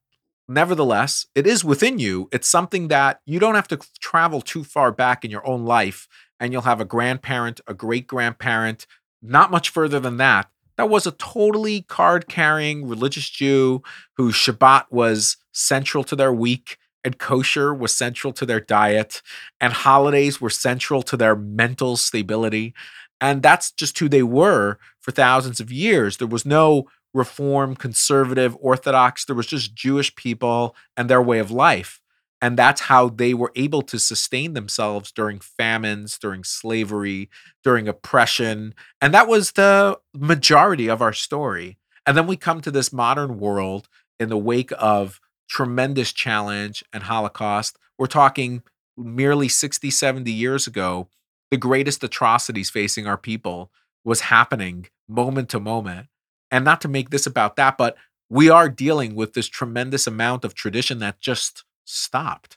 nevertheless, 0.49 1.27
it 1.35 1.47
is 1.47 1.65
within 1.65 1.99
you. 1.99 2.29
It's 2.33 2.49
something 2.49 2.89
that 2.89 3.21
you 3.27 3.39
don't 3.39 3.55
have 3.55 3.69
to 3.69 3.79
travel 4.01 4.41
too 4.41 4.65
far 4.65 4.93
back 4.93 5.25
in 5.25 5.31
your 5.31 5.47
own 5.47 5.65
life, 5.65 6.09
and 6.41 6.53
you'll 6.53 6.63
have 6.63 6.81
a 6.81 6.87
grandparent, 6.87 7.61
a 7.67 7.75
great 7.75 8.07
grandparent, 8.07 8.87
not 9.23 9.51
much 9.51 9.69
further 9.69 10.01
than 10.01 10.17
that. 10.19 10.51
That 10.79 10.89
was 10.89 11.07
a 11.07 11.13
totally 11.13 11.83
card 11.83 12.29
carrying 12.29 12.89
religious 12.89 13.29
Jew 13.29 13.83
whose 14.17 14.35
Shabbat 14.37 14.87
was 14.91 15.37
central 15.53 16.05
to 16.05 16.17
their 16.17 16.33
week, 16.33 16.79
and 17.03 17.19
kosher 17.19 17.75
was 17.75 17.93
central 17.93 18.33
to 18.35 18.47
their 18.47 18.61
diet, 18.61 19.21
and 19.61 19.73
holidays 19.73 20.41
were 20.41 20.51
central 20.51 21.03
to 21.03 21.17
their 21.17 21.35
mental 21.35 21.97
stability. 21.97 22.75
And 23.21 23.43
that's 23.43 23.73
just 23.73 23.99
who 23.99 24.09
they 24.09 24.23
were 24.23 24.79
for 25.01 25.11
thousands 25.11 25.59
of 25.59 25.73
years. 25.73 26.19
There 26.19 26.29
was 26.29 26.47
no 26.47 26.89
reform, 27.13 27.75
conservative, 27.75 28.57
orthodox. 28.61 29.25
There 29.25 29.35
was 29.35 29.47
just 29.47 29.75
Jewish 29.75 30.15
people 30.15 30.77
and 30.97 31.11
their 31.11 31.23
way 31.23 31.41
of 31.41 31.51
life. 31.51 32.01
And 32.41 32.57
that's 32.57 32.83
how 32.83 33.09
they 33.09 33.35
were 33.35 33.53
able 33.57 33.83
to 33.83 33.99
sustain 33.99 34.55
themselves 34.55 35.11
during 35.11 35.41
famines, 35.41 36.19
during 36.19 36.45
slavery, 36.45 37.29
during 37.65 37.89
oppression. 37.89 38.75
And 39.01 39.13
that 39.13 39.27
was 39.27 39.53
the 39.53 39.99
majority 40.15 40.89
of 40.89 41.03
our 41.03 41.13
story. 41.13 41.79
And 42.07 42.17
then 42.17 42.27
we 42.27 42.37
come 42.37 42.61
to 42.61 42.71
this 42.71 42.93
modern 42.93 43.39
world 43.39 43.89
in 44.21 44.29
the 44.29 44.39
wake 44.39 44.71
of 44.79 45.21
tremendous 45.49 46.13
challenge 46.13 46.85
and 46.93 47.03
Holocaust. 47.05 47.77
We're 47.99 48.07
talking 48.07 48.63
merely 48.97 49.49
60, 49.49 49.91
70 49.91 50.31
years 50.31 50.67
ago, 50.67 51.09
the 51.51 51.57
greatest 51.57 52.05
atrocities 52.05 52.71
facing 52.71 53.07
our 53.07 53.17
people 53.17 53.71
was 54.05 54.23
happening 54.23 54.89
moment 55.09 55.49
to 55.51 55.61
moment 55.61 56.09
and 56.51 56.65
not 56.65 56.81
to 56.83 56.89
make 56.89 57.11
this 57.11 57.27
about 57.27 57.57
that, 57.57 57.79
but 57.79 57.97
we 58.31 58.51
are 58.51 58.69
dealing 58.69 59.15
with 59.15 59.33
this 59.33 59.47
tremendous 59.47 60.07
amount 60.07 60.45
of 60.45 60.55
tradition 60.55 60.99
that 60.99 61.21
just 61.21 61.65
stopped. 61.89 62.57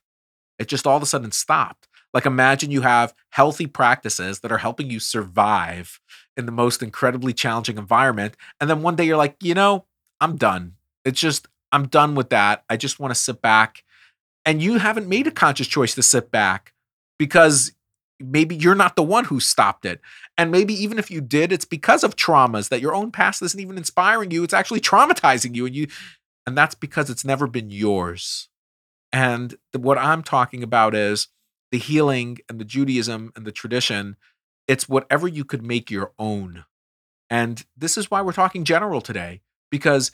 It 0.59 0.67
just 0.67 0.85
all 0.85 0.97
of 0.97 1.03
a 1.03 1.07
sudden 1.07 1.31
stopped. 1.31 1.87
Like 2.13 2.25
imagine 2.25 2.71
you 2.71 2.81
have 2.81 3.13
healthy 3.29 3.67
practices 3.67 4.41
that 4.41 4.51
are 4.51 4.57
helping 4.57 4.89
you 4.89 4.99
survive 4.99 5.99
in 6.35 6.45
the 6.45 6.51
most 6.51 6.83
incredibly 6.83 7.33
challenging 7.33 7.77
environment. 7.77 8.35
And 8.59 8.69
then 8.69 8.81
one 8.81 8.95
day 8.95 9.05
you're 9.05 9.17
like, 9.17 9.35
you 9.41 9.53
know, 9.53 9.85
I'm 10.19 10.35
done. 10.35 10.73
It's 11.05 11.19
just, 11.19 11.47
I'm 11.71 11.87
done 11.87 12.15
with 12.15 12.29
that. 12.29 12.63
I 12.69 12.77
just 12.77 12.99
want 12.99 13.11
to 13.11 13.19
sit 13.19 13.41
back. 13.41 13.83
And 14.45 14.61
you 14.61 14.79
haven't 14.79 15.07
made 15.07 15.27
a 15.27 15.31
conscious 15.31 15.67
choice 15.67 15.95
to 15.95 16.03
sit 16.03 16.31
back 16.31 16.73
because 17.17 17.71
maybe 18.19 18.55
you're 18.55 18.75
not 18.75 18.95
the 18.95 19.03
one 19.03 19.25
who 19.25 19.39
stopped 19.39 19.85
it. 19.85 20.01
And 20.37 20.51
maybe 20.51 20.73
even 20.73 20.99
if 20.99 21.09
you 21.09 21.21
did, 21.21 21.51
it's 21.51 21.65
because 21.65 22.03
of 22.03 22.15
traumas 22.15 22.69
that 22.69 22.81
your 22.81 22.93
own 22.93 23.11
past 23.11 23.41
isn't 23.41 23.59
even 23.59 23.77
inspiring 23.77 24.31
you. 24.31 24.43
It's 24.43 24.53
actually 24.53 24.81
traumatizing 24.81 25.55
you. 25.55 25.65
And 25.65 25.75
you 25.75 25.87
and 26.45 26.57
that's 26.57 26.75
because 26.75 27.09
it's 27.09 27.23
never 27.23 27.47
been 27.47 27.69
yours. 27.69 28.49
And 29.13 29.55
the, 29.73 29.79
what 29.79 29.97
I'm 29.97 30.23
talking 30.23 30.63
about 30.63 30.95
is 30.95 31.27
the 31.71 31.77
healing 31.77 32.37
and 32.49 32.59
the 32.59 32.65
Judaism 32.65 33.31
and 33.35 33.45
the 33.45 33.51
tradition. 33.51 34.17
It's 34.67 34.89
whatever 34.89 35.27
you 35.27 35.43
could 35.43 35.65
make 35.65 35.91
your 35.91 36.11
own. 36.17 36.65
And 37.29 37.65
this 37.77 37.97
is 37.97 38.11
why 38.11 38.21
we're 38.21 38.33
talking 38.33 38.63
general 38.63 39.01
today, 39.01 39.41
because 39.69 40.11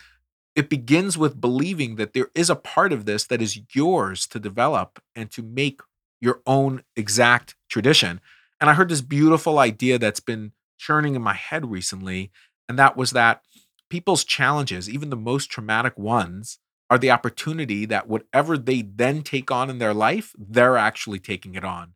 it 0.56 0.70
begins 0.70 1.18
with 1.18 1.42
believing 1.42 1.96
that 1.96 2.14
there 2.14 2.30
is 2.34 2.50
a 2.50 2.56
part 2.56 2.92
of 2.92 3.06
this 3.06 3.26
that 3.26 3.42
is 3.42 3.60
yours 3.74 4.26
to 4.28 4.40
develop 4.40 5.00
and 5.16 5.30
to 5.32 5.44
make 5.44 5.82
your 6.20 6.42
own 6.48 6.84
exact 6.96 7.56
tradition. 7.70 8.20
And 8.60 8.70
I 8.70 8.74
heard 8.74 8.90
this 8.90 9.02
beautiful 9.02 9.60
idea 9.60 10.00
that's 10.00 10.20
been 10.20 10.54
churning 10.80 11.16
in 11.16 11.22
my 11.22 11.36
head 11.36 11.70
recently. 11.70 12.32
And 12.68 12.78
that 12.80 12.98
was 12.98 13.12
that 13.12 13.44
people's 13.90 14.24
challenges, 14.24 14.90
even 14.90 15.10
the 15.10 15.16
most 15.16 15.52
traumatic 15.52 15.98
ones, 15.98 16.60
are 16.90 16.98
the 16.98 17.12
opportunity 17.12 17.86
that 17.86 18.08
whatever 18.08 18.58
they 18.58 18.82
then 18.82 19.22
take 19.22 19.52
on 19.52 19.70
in 19.70 19.78
their 19.78 19.94
life, 19.94 20.34
they're 20.38 20.78
actually 20.78 21.20
taking 21.20 21.56
it 21.56 21.66
on. 21.66 21.94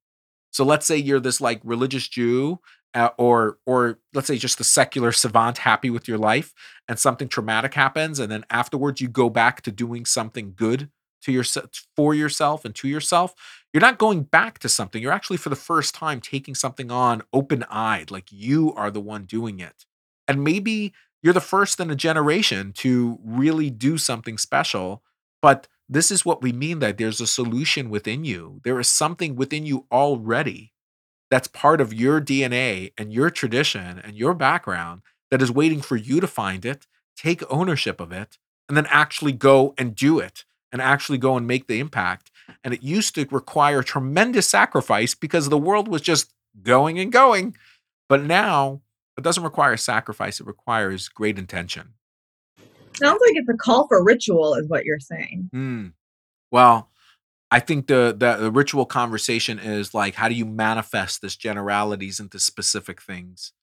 So 0.52 0.66
let's 0.66 0.86
say 0.86 0.98
you're 0.98 1.20
this 1.20 1.40
like 1.40 1.62
religious 1.64 2.08
Jew 2.08 2.60
uh, 2.94 3.10
or 3.18 3.58
or 3.66 4.00
let's 4.14 4.28
say 4.28 4.38
just 4.38 4.58
the 4.58 4.64
secular 4.64 5.12
savant 5.12 5.60
happy 5.60 5.90
with 5.90 6.08
your 6.08 6.18
life 6.18 6.54
and 6.88 7.00
something 7.00 7.28
traumatic 7.28 7.74
happens 7.74 8.20
and 8.20 8.32
then 8.32 8.46
afterwards 8.50 9.00
you 9.00 9.08
go 9.08 9.30
back 9.30 9.62
to 9.62 9.72
doing 9.72 10.06
something 10.06 10.54
good 10.56 10.90
to 11.22 11.32
yourself 11.32 11.70
for 11.96 12.14
yourself 12.14 12.66
and 12.66 12.76
to 12.76 12.88
yourself 12.88 13.34
you're 13.72 13.82
not 13.82 13.98
going 13.98 14.24
back 14.24 14.60
to 14.60 14.68
something 14.68 15.02
you're 15.02 15.12
actually 15.12 15.38
for 15.38 15.50
the 15.50 15.56
first 15.56 15.96
time 15.96 16.20
taking 16.20 16.56
something 16.56 16.92
on 16.92 17.22
open-eyed 17.32 18.12
like 18.12 18.26
you 18.30 18.74
are 18.74 18.92
the 18.92 19.00
one 19.00 19.24
doing 19.24 19.60
it 19.60 19.86
and 20.28 20.44
maybe 20.44 20.94
you're 21.22 21.34
the 21.34 21.42
first 21.42 21.80
in 21.80 21.92
a 21.92 21.96
generation 21.96 22.74
to 22.74 23.20
really 23.24 23.70
do 23.70 23.98
something 23.98 24.38
special 24.38 25.04
but 25.42 25.68
this 25.90 26.12
is 26.12 26.26
what 26.26 26.42
we 26.42 26.54
mean 26.54 26.80
that 26.80 26.98
there's 26.98 27.22
a 27.22 27.28
solution 27.28 27.90
within 27.90 28.24
you 28.24 28.60
there 28.64 28.80
is 28.80 28.88
something 28.88 29.36
within 29.36 29.66
you 29.66 29.86
already 29.92 30.72
that's 31.32 31.48
part 31.48 31.80
of 31.80 31.94
your 31.94 32.22
DNA 32.22 32.92
and 32.98 33.14
your 33.14 33.30
tradition 33.32 34.00
and 34.04 34.18
your 34.18 34.34
background 34.34 35.02
that 35.32 35.42
is 35.42 35.50
waiting 35.50 35.82
for 35.82 35.96
you 35.96 36.20
to 36.20 36.28
find 36.28 36.66
it, 36.66 36.86
take 37.16 37.42
ownership 37.50 38.02
of 38.02 38.12
it, 38.12 38.38
and 38.68 38.78
then 38.78 38.86
actually 38.90 39.32
go 39.32 39.74
and 39.78 39.96
do 39.96 40.20
it 40.20 40.44
and 40.74 40.82
actually 40.82 41.18
go 41.18 41.38
and 41.38 41.48
make 41.48 41.68
the 41.68 41.80
impact. 41.80 42.32
And 42.64 42.74
it 42.74 42.84
used 42.84 43.16
to 43.16 43.26
require 43.32 43.82
tremendous 43.82 44.48
sacrifice 44.48 45.16
because 45.16 45.48
the 45.48 45.58
world 45.58 45.88
was 45.88 46.02
just 46.02 46.34
going 46.62 47.00
and 47.00 47.14
going. 47.14 47.56
But 48.10 48.24
now 48.24 48.82
it 49.18 49.24
doesn't 49.24 49.44
require 49.44 49.78
sacrifice, 49.78 50.40
it 50.40 50.48
requires 50.48 51.10
great 51.10 51.38
intention. 51.38 51.94
Sounds 52.94 53.22
like 53.26 53.36
it's 53.36 53.50
a 53.50 53.58
call 53.58 53.88
for 53.88 54.04
ritual, 54.04 54.56
is 54.56 54.68
what 54.68 54.86
you're 54.86 55.00
saying. 55.00 55.50
Mm. 55.54 55.94
Well, 56.52 56.90
I 57.50 57.60
think 57.60 57.88
the, 57.88 58.16
the, 58.18 58.36
the 58.38 58.52
ritual 58.52 58.86
conversation 58.86 59.60
is 59.60 59.94
like 59.94 60.16
how 60.16 60.30
do 60.30 60.36
you 60.36 60.46
manifest 60.46 61.22
this 61.22 61.36
generalities 61.36 62.20
into 62.20 62.40
specific 62.40 63.02
things, 63.02 63.54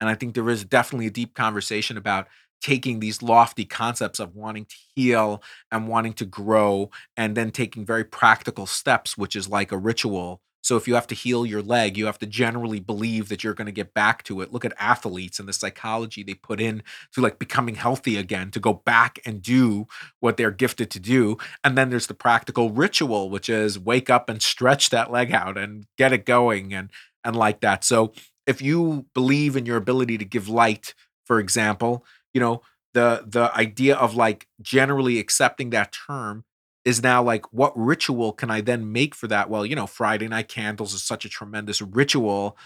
and 0.00 0.08
I 0.08 0.14
think 0.14 0.34
there 0.34 0.48
is 0.50 0.64
definitely 0.64 1.06
a 1.06 1.10
deep 1.10 1.34
conversation 1.34 1.96
about 1.96 2.28
taking 2.60 2.98
these 3.00 3.22
lofty 3.22 3.64
concepts 3.64 4.18
of 4.18 4.34
wanting 4.34 4.64
to 4.64 4.76
heal 4.94 5.42
and 5.70 5.88
wanting 5.88 6.12
to 6.14 6.24
grow 6.24 6.90
and 7.16 7.36
then 7.36 7.50
taking 7.52 7.86
very 7.86 8.02
practical 8.02 8.66
steps 8.66 9.16
which 9.16 9.36
is 9.36 9.48
like 9.48 9.70
a 9.70 9.78
ritual 9.78 10.40
so 10.62 10.76
if 10.76 10.88
you 10.88 10.94
have 10.94 11.06
to 11.06 11.14
heal 11.14 11.46
your 11.46 11.62
leg 11.62 11.96
you 11.96 12.06
have 12.06 12.18
to 12.18 12.26
generally 12.26 12.80
believe 12.80 13.28
that 13.28 13.42
you're 13.42 13.54
going 13.54 13.66
to 13.66 13.72
get 13.72 13.94
back 13.94 14.22
to 14.24 14.40
it. 14.40 14.52
Look 14.52 14.64
at 14.64 14.72
athletes 14.78 15.38
and 15.38 15.48
the 15.48 15.52
psychology 15.52 16.22
they 16.22 16.34
put 16.34 16.60
in 16.60 16.82
to 17.12 17.20
like 17.20 17.38
becoming 17.38 17.74
healthy 17.74 18.16
again 18.16 18.50
to 18.52 18.60
go 18.60 18.74
back 18.74 19.18
and 19.24 19.42
do 19.42 19.86
what 20.20 20.36
they're 20.36 20.50
gifted 20.50 20.90
to 20.92 21.00
do. 21.00 21.36
And 21.64 21.76
then 21.76 21.90
there's 21.90 22.06
the 22.06 22.14
practical 22.14 22.70
ritual 22.70 23.30
which 23.30 23.48
is 23.48 23.78
wake 23.78 24.10
up 24.10 24.28
and 24.28 24.42
stretch 24.42 24.90
that 24.90 25.10
leg 25.10 25.32
out 25.32 25.58
and 25.58 25.86
get 25.96 26.12
it 26.12 26.24
going 26.26 26.72
and 26.72 26.90
and 27.24 27.36
like 27.36 27.60
that. 27.60 27.84
So 27.84 28.12
if 28.46 28.62
you 28.62 29.06
believe 29.14 29.56
in 29.56 29.66
your 29.66 29.76
ability 29.76 30.18
to 30.18 30.24
give 30.24 30.48
light 30.48 30.94
for 31.24 31.38
example 31.38 32.04
you 32.32 32.40
know 32.40 32.62
the 32.94 33.24
the 33.26 33.54
idea 33.56 33.94
of 33.96 34.14
like 34.14 34.46
generally 34.62 35.18
accepting 35.18 35.70
that 35.70 35.94
term 36.06 36.44
is 36.88 37.02
now 37.02 37.22
like 37.22 37.52
what 37.52 37.72
ritual 37.76 38.32
can 38.32 38.50
i 38.50 38.62
then 38.62 38.90
make 38.90 39.14
for 39.14 39.28
that? 39.28 39.50
Well 39.50 39.66
you 39.66 39.76
know 39.76 39.86
friday 39.86 40.26
night 40.26 40.48
candles 40.48 40.94
is 40.94 41.02
such 41.02 41.24
a 41.24 41.28
tremendous 41.28 41.82
ritual 41.82 42.56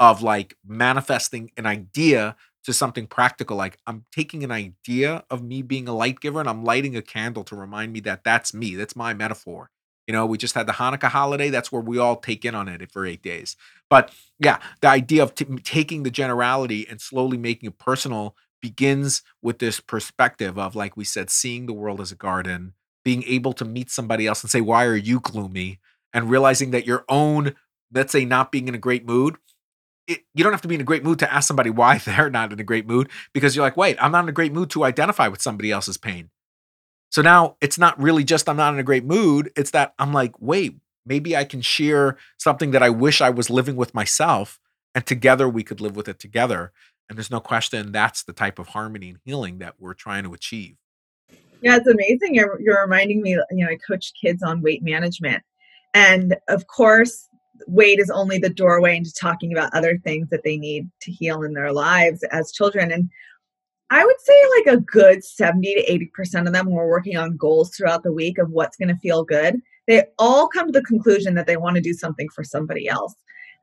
of 0.00 0.20
like 0.22 0.56
manifesting 0.66 1.50
an 1.56 1.66
idea 1.66 2.36
to 2.64 2.72
something 2.72 3.06
practical 3.06 3.56
like 3.56 3.78
i'm 3.86 4.04
taking 4.12 4.42
an 4.42 4.50
idea 4.50 5.24
of 5.30 5.42
me 5.42 5.62
being 5.62 5.88
a 5.88 5.94
light 5.94 6.18
giver 6.20 6.40
and 6.40 6.48
i'm 6.48 6.64
lighting 6.64 6.96
a 6.96 7.02
candle 7.02 7.44
to 7.44 7.54
remind 7.56 7.92
me 7.92 8.00
that 8.00 8.24
that's 8.24 8.52
me 8.52 8.74
that's 8.74 8.96
my 8.96 9.14
metaphor. 9.14 9.70
You 10.08 10.12
know 10.14 10.26
we 10.26 10.38
just 10.38 10.54
had 10.56 10.66
the 10.66 10.72
hanukkah 10.72 11.08
holiday 11.08 11.50
that's 11.50 11.70
where 11.70 11.82
we 11.82 11.98
all 11.98 12.16
take 12.16 12.44
in 12.44 12.54
on 12.56 12.68
it 12.68 12.90
for 12.90 13.06
eight 13.06 13.22
days. 13.22 13.56
But 13.88 14.12
yeah 14.40 14.58
the 14.80 14.88
idea 14.88 15.22
of 15.22 15.34
t- 15.34 15.44
taking 15.62 16.02
the 16.02 16.10
generality 16.10 16.86
and 16.90 17.00
slowly 17.00 17.38
making 17.38 17.68
it 17.68 17.78
personal 17.78 18.34
begins 18.60 19.22
with 19.42 19.58
this 19.58 19.80
perspective 19.80 20.58
of, 20.58 20.74
like 20.74 20.96
we 20.96 21.04
said, 21.04 21.30
seeing 21.30 21.66
the 21.66 21.72
world 21.72 22.00
as 22.00 22.12
a 22.12 22.16
garden, 22.16 22.74
being 23.08 23.24
able 23.26 23.54
to 23.54 23.64
meet 23.64 23.90
somebody 23.90 24.26
else 24.26 24.42
and 24.42 24.50
say, 24.50 24.60
Why 24.60 24.84
are 24.84 24.94
you 24.94 25.18
gloomy? 25.18 25.80
And 26.12 26.28
realizing 26.28 26.72
that 26.72 26.86
your 26.86 27.06
own, 27.08 27.54
let's 27.90 28.12
say, 28.12 28.26
not 28.26 28.52
being 28.52 28.68
in 28.68 28.74
a 28.74 28.84
great 28.86 29.06
mood, 29.06 29.36
it, 30.06 30.24
you 30.34 30.44
don't 30.44 30.52
have 30.52 30.60
to 30.60 30.68
be 30.68 30.74
in 30.74 30.82
a 30.82 30.84
great 30.84 31.04
mood 31.04 31.18
to 31.20 31.32
ask 31.32 31.48
somebody 31.48 31.70
why 31.80 31.96
they're 31.96 32.28
not 32.28 32.52
in 32.52 32.60
a 32.60 32.64
great 32.64 32.86
mood 32.86 33.08
because 33.32 33.56
you're 33.56 33.64
like, 33.64 33.78
Wait, 33.78 33.96
I'm 33.98 34.12
not 34.12 34.24
in 34.24 34.28
a 34.28 34.32
great 34.32 34.52
mood 34.52 34.68
to 34.70 34.84
identify 34.84 35.26
with 35.26 35.40
somebody 35.40 35.70
else's 35.70 35.96
pain. 35.96 36.28
So 37.10 37.22
now 37.22 37.56
it's 37.62 37.78
not 37.78 37.98
really 37.98 38.24
just 38.24 38.46
I'm 38.46 38.58
not 38.58 38.74
in 38.74 38.78
a 38.78 38.82
great 38.82 39.06
mood. 39.06 39.50
It's 39.56 39.70
that 39.70 39.94
I'm 39.98 40.12
like, 40.12 40.34
wait, 40.38 40.76
maybe 41.06 41.34
I 41.34 41.44
can 41.44 41.62
share 41.62 42.18
something 42.36 42.72
that 42.72 42.82
I 42.82 42.90
wish 42.90 43.22
I 43.22 43.30
was 43.30 43.48
living 43.48 43.76
with 43.76 43.94
myself 43.94 44.60
and 44.94 45.06
together 45.06 45.48
we 45.48 45.64
could 45.64 45.80
live 45.80 45.96
with 45.96 46.08
it 46.08 46.18
together. 46.18 46.72
And 47.08 47.16
there's 47.16 47.30
no 47.30 47.40
question 47.40 47.90
that's 47.90 48.22
the 48.22 48.34
type 48.34 48.58
of 48.58 48.68
harmony 48.68 49.08
and 49.08 49.18
healing 49.24 49.60
that 49.60 49.76
we're 49.78 49.94
trying 49.94 50.24
to 50.24 50.34
achieve. 50.34 50.76
Yeah, 51.62 51.76
it's 51.76 51.86
amazing. 51.86 52.34
You're, 52.34 52.60
you're 52.60 52.80
reminding 52.80 53.22
me, 53.22 53.30
you 53.30 53.64
know, 53.64 53.68
I 53.68 53.76
coach 53.86 54.12
kids 54.20 54.42
on 54.42 54.62
weight 54.62 54.82
management. 54.82 55.42
And 55.94 56.36
of 56.48 56.66
course, 56.66 57.28
weight 57.66 57.98
is 57.98 58.10
only 58.10 58.38
the 58.38 58.48
doorway 58.48 58.96
into 58.96 59.12
talking 59.12 59.52
about 59.52 59.74
other 59.74 59.98
things 59.98 60.28
that 60.30 60.44
they 60.44 60.56
need 60.56 60.88
to 61.02 61.10
heal 61.10 61.42
in 61.42 61.54
their 61.54 61.72
lives 61.72 62.22
as 62.30 62.52
children. 62.52 62.92
And 62.92 63.10
I 63.90 64.04
would 64.04 64.20
say 64.20 64.34
like 64.56 64.76
a 64.76 64.80
good 64.80 65.24
70 65.24 65.74
to 65.74 66.08
80% 66.20 66.46
of 66.46 66.52
them 66.52 66.70
we're 66.70 66.88
working 66.88 67.16
on 67.16 67.36
goals 67.36 67.74
throughout 67.74 68.02
the 68.02 68.12
week 68.12 68.38
of 68.38 68.50
what's 68.50 68.76
going 68.76 68.90
to 68.90 69.00
feel 69.00 69.24
good. 69.24 69.60
They 69.86 70.04
all 70.18 70.46
come 70.46 70.66
to 70.66 70.72
the 70.72 70.84
conclusion 70.84 71.34
that 71.34 71.46
they 71.46 71.56
want 71.56 71.76
to 71.76 71.82
do 71.82 71.94
something 71.94 72.28
for 72.34 72.44
somebody 72.44 72.86
else 72.86 73.14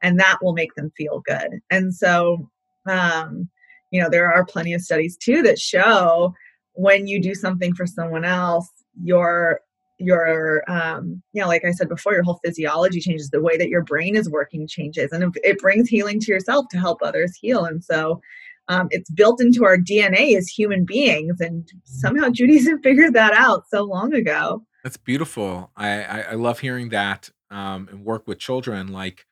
and 0.02 0.20
that 0.20 0.40
will 0.42 0.54
make 0.54 0.74
them 0.76 0.92
feel 0.98 1.22
good. 1.26 1.60
And 1.70 1.94
so, 1.94 2.50
um, 2.88 3.48
you 3.92 4.02
know, 4.02 4.10
there 4.10 4.32
are 4.32 4.44
plenty 4.46 4.74
of 4.74 4.82
studies 4.82 5.16
too 5.18 5.42
that 5.44 5.60
show 5.60 6.34
when 6.76 7.08
you 7.08 7.22
do 7.22 7.34
something 7.34 7.74
for 7.74 7.86
someone 7.86 8.26
else, 8.26 8.70
your 9.02 9.60
your 9.98 10.62
um 10.70 11.22
you 11.32 11.42
know 11.42 11.48
like 11.48 11.64
i 11.64 11.72
said 11.72 11.88
before 11.88 12.12
your 12.12 12.22
whole 12.22 12.38
physiology 12.44 13.00
changes 13.00 13.30
the 13.30 13.42
way 13.42 13.56
that 13.56 13.70
your 13.70 13.82
brain 13.82 14.14
is 14.14 14.30
working 14.30 14.68
changes 14.68 15.10
and 15.14 15.34
it 15.42 15.58
brings 15.60 15.88
healing 15.88 16.20
to 16.20 16.34
yourself 16.34 16.66
to 16.70 16.78
help 16.78 16.98
others 17.02 17.34
heal 17.42 17.64
and 17.64 17.82
so 17.82 18.20
um, 18.68 18.88
it's 18.90 19.10
built 19.12 19.42
into 19.42 19.64
our 19.64 19.78
DNA 19.78 20.36
as 20.36 20.48
human 20.48 20.86
beings, 20.86 21.40
and 21.40 21.68
somehow 21.84 22.30
Judaism 22.30 22.80
figured 22.84 23.14
that 23.14 23.34
out 23.34 23.64
so 23.70 23.84
long 23.84 24.14
ago. 24.14 24.64
That's 24.84 24.98
beautiful. 24.98 25.72
I 25.76 26.04
I, 26.04 26.20
I 26.22 26.34
love 26.34 26.60
hearing 26.60 26.90
that 26.90 27.30
um, 27.52 27.88
and 27.92 28.04
work 28.04 28.28
with 28.28 28.40
children. 28.40 28.88
Like 28.88 29.26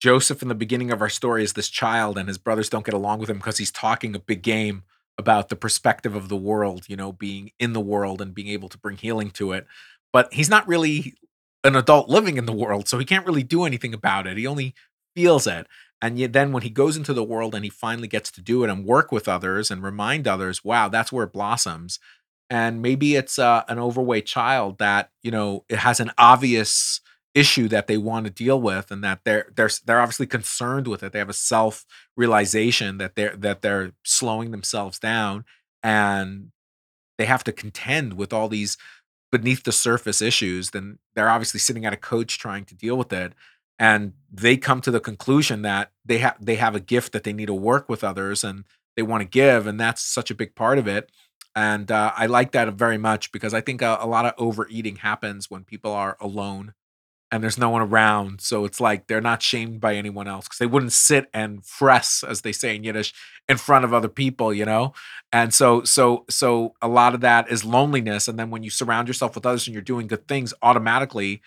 Joseph 0.00 0.42
in 0.42 0.48
the 0.48 0.54
beginning 0.54 0.90
of 0.90 1.00
our 1.00 1.08
story 1.08 1.42
is 1.42 1.54
this 1.54 1.68
child, 1.68 2.16
and 2.16 2.28
his 2.28 2.38
brothers 2.38 2.68
don't 2.68 2.84
get 2.84 2.94
along 2.94 3.18
with 3.18 3.30
him 3.30 3.38
because 3.38 3.58
he's 3.58 3.72
talking 3.72 4.14
a 4.14 4.20
big 4.20 4.42
game 4.42 4.84
about 5.18 5.48
the 5.48 5.56
perspective 5.56 6.14
of 6.14 6.28
the 6.28 6.36
world. 6.36 6.84
You 6.88 6.96
know, 6.96 7.12
being 7.12 7.52
in 7.58 7.72
the 7.72 7.80
world 7.80 8.20
and 8.20 8.34
being 8.34 8.48
able 8.48 8.68
to 8.70 8.78
bring 8.78 8.96
healing 8.96 9.30
to 9.32 9.52
it. 9.52 9.66
But 10.12 10.32
he's 10.32 10.48
not 10.48 10.66
really 10.66 11.14
an 11.64 11.76
adult 11.76 12.08
living 12.08 12.36
in 12.38 12.46
the 12.46 12.52
world, 12.52 12.88
so 12.88 12.98
he 12.98 13.04
can't 13.04 13.26
really 13.26 13.42
do 13.42 13.64
anything 13.64 13.92
about 13.92 14.26
it. 14.26 14.36
He 14.36 14.46
only 14.46 14.74
feels 15.14 15.46
it. 15.46 15.66
And 16.00 16.18
yet 16.18 16.32
then 16.32 16.52
when 16.52 16.62
he 16.62 16.70
goes 16.70 16.96
into 16.96 17.12
the 17.12 17.24
world 17.24 17.54
and 17.54 17.64
he 17.64 17.70
finally 17.70 18.08
gets 18.08 18.30
to 18.32 18.40
do 18.40 18.62
it 18.62 18.70
and 18.70 18.84
work 18.84 19.10
with 19.10 19.28
others 19.28 19.70
and 19.70 19.82
remind 19.82 20.28
others, 20.28 20.64
wow, 20.64 20.88
that's 20.88 21.10
where 21.10 21.24
it 21.24 21.32
blossoms. 21.32 21.98
And 22.50 22.80
maybe 22.80 23.16
it's 23.16 23.38
uh, 23.38 23.64
an 23.68 23.78
overweight 23.78 24.26
child 24.26 24.78
that, 24.78 25.10
you 25.22 25.30
know, 25.30 25.64
it 25.68 25.78
has 25.78 26.00
an 26.00 26.12
obvious 26.16 27.00
issue 27.38 27.68
that 27.68 27.86
they 27.86 27.96
want 27.96 28.26
to 28.26 28.32
deal 28.32 28.60
with 28.60 28.90
and 28.90 29.02
that 29.04 29.20
they're 29.24 29.50
they're 29.54 29.70
they're 29.84 30.00
obviously 30.00 30.26
concerned 30.26 30.88
with 30.88 31.02
it. 31.02 31.12
They 31.12 31.18
have 31.18 31.28
a 31.28 31.34
self 31.34 31.84
realization 32.16 32.98
that 32.98 33.14
they're 33.14 33.36
that 33.36 33.62
they're 33.62 33.92
slowing 34.04 34.50
themselves 34.50 34.98
down 34.98 35.44
and 35.82 36.50
they 37.18 37.26
have 37.26 37.44
to 37.44 37.52
contend 37.52 38.14
with 38.14 38.32
all 38.32 38.48
these 38.48 38.76
beneath 39.30 39.64
the 39.64 39.72
surface 39.72 40.22
issues 40.22 40.70
then 40.70 40.98
they're 41.14 41.28
obviously 41.28 41.60
sitting 41.60 41.84
at 41.84 41.92
a 41.92 41.98
coach 41.98 42.38
trying 42.38 42.64
to 42.64 42.74
deal 42.74 42.96
with 42.96 43.12
it 43.12 43.34
and 43.78 44.12
they 44.32 44.56
come 44.56 44.80
to 44.80 44.90
the 44.90 45.00
conclusion 45.00 45.62
that 45.62 45.92
they 46.04 46.18
have 46.18 46.36
they 46.40 46.56
have 46.56 46.74
a 46.74 46.80
gift 46.80 47.12
that 47.12 47.24
they 47.24 47.32
need 47.32 47.46
to 47.46 47.54
work 47.54 47.88
with 47.88 48.02
others 48.02 48.42
and 48.42 48.64
they 48.96 49.02
want 49.02 49.20
to 49.20 49.28
give 49.28 49.66
and 49.66 49.78
that's 49.78 50.02
such 50.02 50.30
a 50.30 50.34
big 50.34 50.54
part 50.54 50.78
of 50.78 50.88
it 50.88 51.10
and 51.54 51.90
uh, 51.92 52.12
i 52.16 52.26
like 52.26 52.52
that 52.52 52.72
very 52.72 52.98
much 52.98 53.30
because 53.32 53.52
i 53.52 53.60
think 53.60 53.82
a, 53.82 53.98
a, 54.00 54.06
lot 54.06 54.24
of 54.24 54.32
overeating 54.38 54.96
happens 54.96 55.50
when 55.50 55.62
people 55.64 55.92
are 55.92 56.16
alone 56.20 56.72
and 57.30 57.42
there's 57.42 57.58
no 57.58 57.70
one 57.70 57.82
around 57.82 58.40
so 58.40 58.64
it's 58.64 58.80
like 58.80 59.06
they're 59.06 59.20
not 59.20 59.42
shamed 59.42 59.80
by 59.80 59.94
anyone 59.94 60.26
else 60.26 60.46
because 60.46 60.58
they 60.58 60.66
wouldn't 60.66 60.92
sit 60.92 61.28
and 61.34 61.64
fress 61.64 62.24
as 62.26 62.40
they 62.42 62.52
say 62.52 62.74
in 62.74 62.84
yiddish 62.84 63.12
in 63.48 63.56
front 63.56 63.84
of 63.84 63.92
other 63.92 64.08
people 64.08 64.52
you 64.52 64.64
know 64.64 64.92
and 65.32 65.52
so 65.52 65.82
so 65.82 66.24
so 66.28 66.74
a 66.80 66.88
lot 66.88 67.14
of 67.14 67.20
that 67.20 67.50
is 67.50 67.64
loneliness 67.64 68.28
and 68.28 68.38
then 68.38 68.50
when 68.50 68.62
you 68.62 68.70
surround 68.70 69.08
yourself 69.08 69.34
with 69.34 69.44
others 69.46 69.66
and 69.66 69.74
you're 69.74 69.82
doing 69.82 70.06
good 70.06 70.26
things 70.26 70.54
automatically 70.62 71.42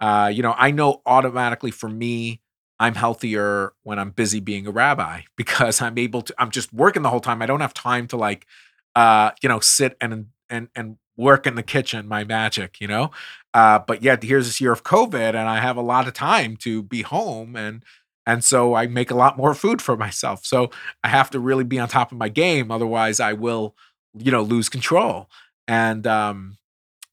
uh, 0.00 0.30
you 0.32 0.42
know, 0.42 0.54
I 0.56 0.70
know 0.70 1.02
automatically 1.06 1.70
for 1.70 1.88
me, 1.88 2.40
I'm 2.78 2.94
healthier 2.94 3.72
when 3.82 3.98
I'm 3.98 4.10
busy 4.10 4.40
being 4.40 4.66
a 4.66 4.70
rabbi 4.70 5.22
because 5.36 5.80
I'm 5.80 5.98
able 5.98 6.22
to. 6.22 6.34
I'm 6.38 6.50
just 6.50 6.72
working 6.72 7.02
the 7.02 7.10
whole 7.10 7.20
time. 7.20 7.42
I 7.42 7.46
don't 7.46 7.60
have 7.60 7.74
time 7.74 8.06
to 8.08 8.16
like, 8.16 8.46
uh, 8.94 9.32
you 9.42 9.48
know, 9.48 9.60
sit 9.60 9.96
and 10.00 10.26
and 10.48 10.68
and 10.76 10.96
work 11.18 11.46
in 11.46 11.56
the 11.56 11.62
kitchen, 11.62 12.08
my 12.08 12.24
magic, 12.24 12.80
you 12.80 12.86
know. 12.88 13.10
Uh, 13.52 13.80
but 13.80 14.02
yet 14.02 14.22
here's 14.22 14.46
this 14.46 14.60
year 14.60 14.72
of 14.72 14.84
COVID, 14.84 15.28
and 15.28 15.48
I 15.48 15.60
have 15.60 15.76
a 15.76 15.82
lot 15.82 16.08
of 16.08 16.14
time 16.14 16.56
to 16.58 16.82
be 16.82 17.02
home, 17.02 17.56
and 17.56 17.84
and 18.24 18.44
so 18.44 18.74
I 18.74 18.86
make 18.86 19.10
a 19.10 19.16
lot 19.16 19.36
more 19.36 19.54
food 19.54 19.82
for 19.82 19.96
myself. 19.96 20.46
So 20.46 20.70
I 21.02 21.08
have 21.08 21.30
to 21.30 21.40
really 21.40 21.64
be 21.64 21.78
on 21.78 21.88
top 21.88 22.12
of 22.12 22.18
my 22.18 22.28
game, 22.28 22.70
otherwise 22.70 23.20
I 23.20 23.32
will, 23.32 23.74
you 24.16 24.30
know, 24.30 24.42
lose 24.42 24.68
control. 24.68 25.28
And 25.66 26.06
um, 26.06 26.58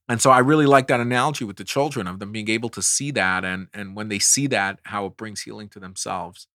and 0.08 0.22
so 0.22 0.30
I 0.30 0.40
really 0.40 0.66
like 0.66 0.88
that 0.88 1.00
analogy 1.00 1.46
with 1.46 1.58
the 1.58 1.64
children 1.64 2.06
of 2.06 2.20
them 2.20 2.32
being 2.32 2.50
able 2.50 2.70
to 2.70 2.82
see 2.82 3.12
that 3.12 3.44
and 3.44 3.68
and 3.74 3.96
when 3.96 4.10
they 4.10 4.20
see 4.20 4.48
that, 4.48 4.80
how 4.84 5.06
it 5.08 5.18
brings 5.18 5.42
healing 5.42 5.70
to 5.70 5.80
themselves. 5.80 6.48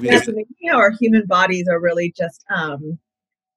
Yeah, 0.00 0.20
so 0.20 0.32
how 0.68 0.76
our 0.76 0.90
human 0.90 1.26
bodies 1.26 1.68
are 1.68 1.80
really 1.80 2.12
just 2.16 2.44
um, 2.54 2.98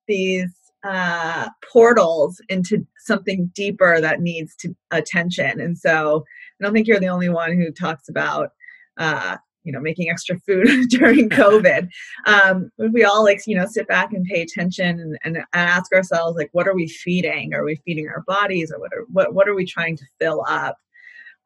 these 0.08 0.54
uh, 0.84 1.48
portals 1.72 2.42
into 2.50 2.86
something 2.98 3.52
deeper 3.54 4.02
that 4.02 4.22
needs 4.22 4.56
to 4.56 4.76
attention. 4.92 5.60
And 5.60 5.78
so 5.78 6.24
I 6.60 6.64
don't 6.64 6.74
think 6.74 6.88
you're 6.88 7.00
the 7.00 7.10
only 7.10 7.30
one 7.30 7.54
who 7.54 7.72
talks 7.72 8.10
about 8.10 8.52
uh, 8.98 9.38
you 9.64 9.72
know 9.72 9.80
making 9.80 10.10
extra 10.10 10.40
food 10.40 10.68
during 10.90 11.30
covid. 11.30 11.88
Um, 12.26 12.72
we 12.78 13.04
all 13.04 13.24
like 13.24 13.42
you 13.46 13.56
know 13.56 13.66
sit 13.66 13.88
back 13.88 14.12
and 14.14 14.26
pay 14.26 14.42
attention 14.42 15.00
and, 15.00 15.18
and, 15.24 15.46
ask 15.54 15.94
ourselves 15.94 16.38
like 16.38 16.50
what 16.52 16.68
are 16.68 16.76
we 16.76 16.88
feeding? 16.88 17.54
Are 17.54 17.64
we 17.64 17.76
feeding 17.86 18.08
our 18.08 18.24
bodies 18.28 18.72
or 18.72 18.80
what 18.80 18.92
are 18.94 19.06
what, 19.12 19.34
what 19.34 19.48
are 19.48 19.56
we 19.56 19.66
trying 19.66 19.98
to 19.98 20.06
fill 20.20 20.44
up? 20.48 20.78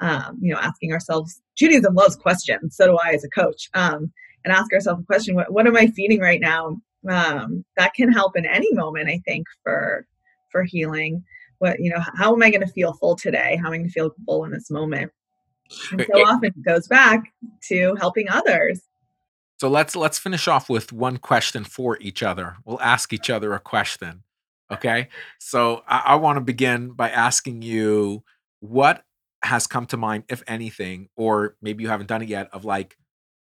Um, 0.01 0.37
you 0.41 0.53
know 0.53 0.59
asking 0.59 0.91
ourselves 0.91 1.41
judaism 1.55 1.95
loves 1.95 2.17
questions 2.17 2.75
so 2.75 2.85
do 2.85 2.97
i 3.01 3.11
as 3.13 3.23
a 3.23 3.29
coach 3.29 3.69
um, 3.75 4.11
and 4.43 4.53
ask 4.53 4.73
ourselves 4.73 5.01
a 5.01 5.05
question 5.05 5.35
what, 5.35 5.53
what 5.53 5.67
am 5.67 5.77
i 5.77 5.87
feeding 5.87 6.19
right 6.19 6.41
now 6.41 6.75
um, 7.09 7.63
that 7.77 7.93
can 7.93 8.11
help 8.11 8.37
in 8.37 8.45
any 8.45 8.71
moment 8.73 9.09
i 9.09 9.19
think 9.25 9.45
for 9.63 10.05
for 10.51 10.63
healing 10.63 11.23
what 11.59 11.79
you 11.79 11.89
know 11.89 12.01
how 12.15 12.33
am 12.33 12.43
i 12.43 12.49
going 12.49 12.65
to 12.65 12.73
feel 12.73 12.93
full 12.93 13.15
today 13.15 13.57
how 13.61 13.67
am 13.67 13.73
i 13.73 13.77
going 13.77 13.87
to 13.87 13.93
feel 13.93 14.13
full 14.25 14.45
in 14.45 14.51
this 14.51 14.69
moment 14.69 15.11
and 15.91 16.05
so 16.11 16.19
often 16.25 16.51
it 16.55 16.63
goes 16.63 16.87
back 16.87 17.33
to 17.69 17.95
helping 17.95 18.29
others. 18.29 18.81
So 19.59 19.69
let's 19.69 19.95
let's 19.95 20.19
finish 20.19 20.47
off 20.47 20.69
with 20.69 20.91
one 20.91 21.17
question 21.17 21.63
for 21.63 21.97
each 22.01 22.23
other. 22.23 22.57
We'll 22.65 22.81
ask 22.81 23.13
each 23.13 23.29
other 23.29 23.53
a 23.53 23.59
question. 23.59 24.23
Okay. 24.71 25.09
So 25.39 25.83
I, 25.87 26.01
I 26.05 26.15
want 26.15 26.37
to 26.37 26.41
begin 26.41 26.91
by 26.91 27.09
asking 27.09 27.61
you 27.61 28.23
what 28.59 29.03
has 29.43 29.67
come 29.67 29.85
to 29.87 29.97
mind, 29.97 30.23
if 30.27 30.43
anything, 30.47 31.09
or 31.15 31.55
maybe 31.61 31.83
you 31.83 31.89
haven't 31.89 32.07
done 32.07 32.21
it 32.21 32.29
yet, 32.29 32.49
of 32.51 32.65
like 32.65 32.97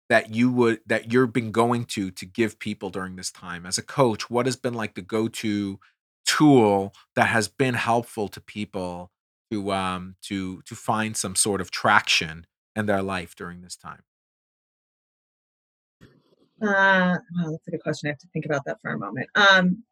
that 0.09 0.33
you 0.33 0.51
would 0.51 0.81
that 0.87 1.13
you've 1.13 1.33
been 1.33 1.51
going 1.51 1.85
to 1.85 2.11
to 2.11 2.25
give 2.25 2.59
people 2.59 2.89
during 2.89 3.15
this 3.15 3.31
time 3.31 3.65
as 3.65 3.77
a 3.77 3.83
coach. 3.83 4.29
What 4.29 4.45
has 4.45 4.55
been 4.55 4.73
like 4.73 4.95
the 4.95 5.01
go-to 5.01 5.79
tool 6.25 6.93
that 7.15 7.27
has 7.27 7.47
been 7.47 7.75
helpful 7.75 8.27
to 8.27 8.41
people 8.41 9.11
to 9.51 9.71
um 9.71 10.15
to 10.23 10.61
to 10.63 10.75
find 10.75 11.15
some 11.15 11.35
sort 11.35 11.61
of 11.61 11.71
traction 11.71 12.45
in 12.75 12.85
their 12.87 13.01
life 13.01 13.35
during 13.35 13.61
this 13.61 13.75
time? 13.75 14.01
Uh, 16.61 17.17
well, 17.35 17.51
that's 17.51 17.67
a 17.67 17.71
good 17.71 17.83
question. 17.83 18.07
I 18.07 18.11
have 18.11 18.19
to 18.19 18.27
think 18.33 18.45
about 18.45 18.65
that 18.65 18.81
for 18.81 18.91
a 18.91 18.99
moment. 18.99 19.29
Um, 19.35 19.83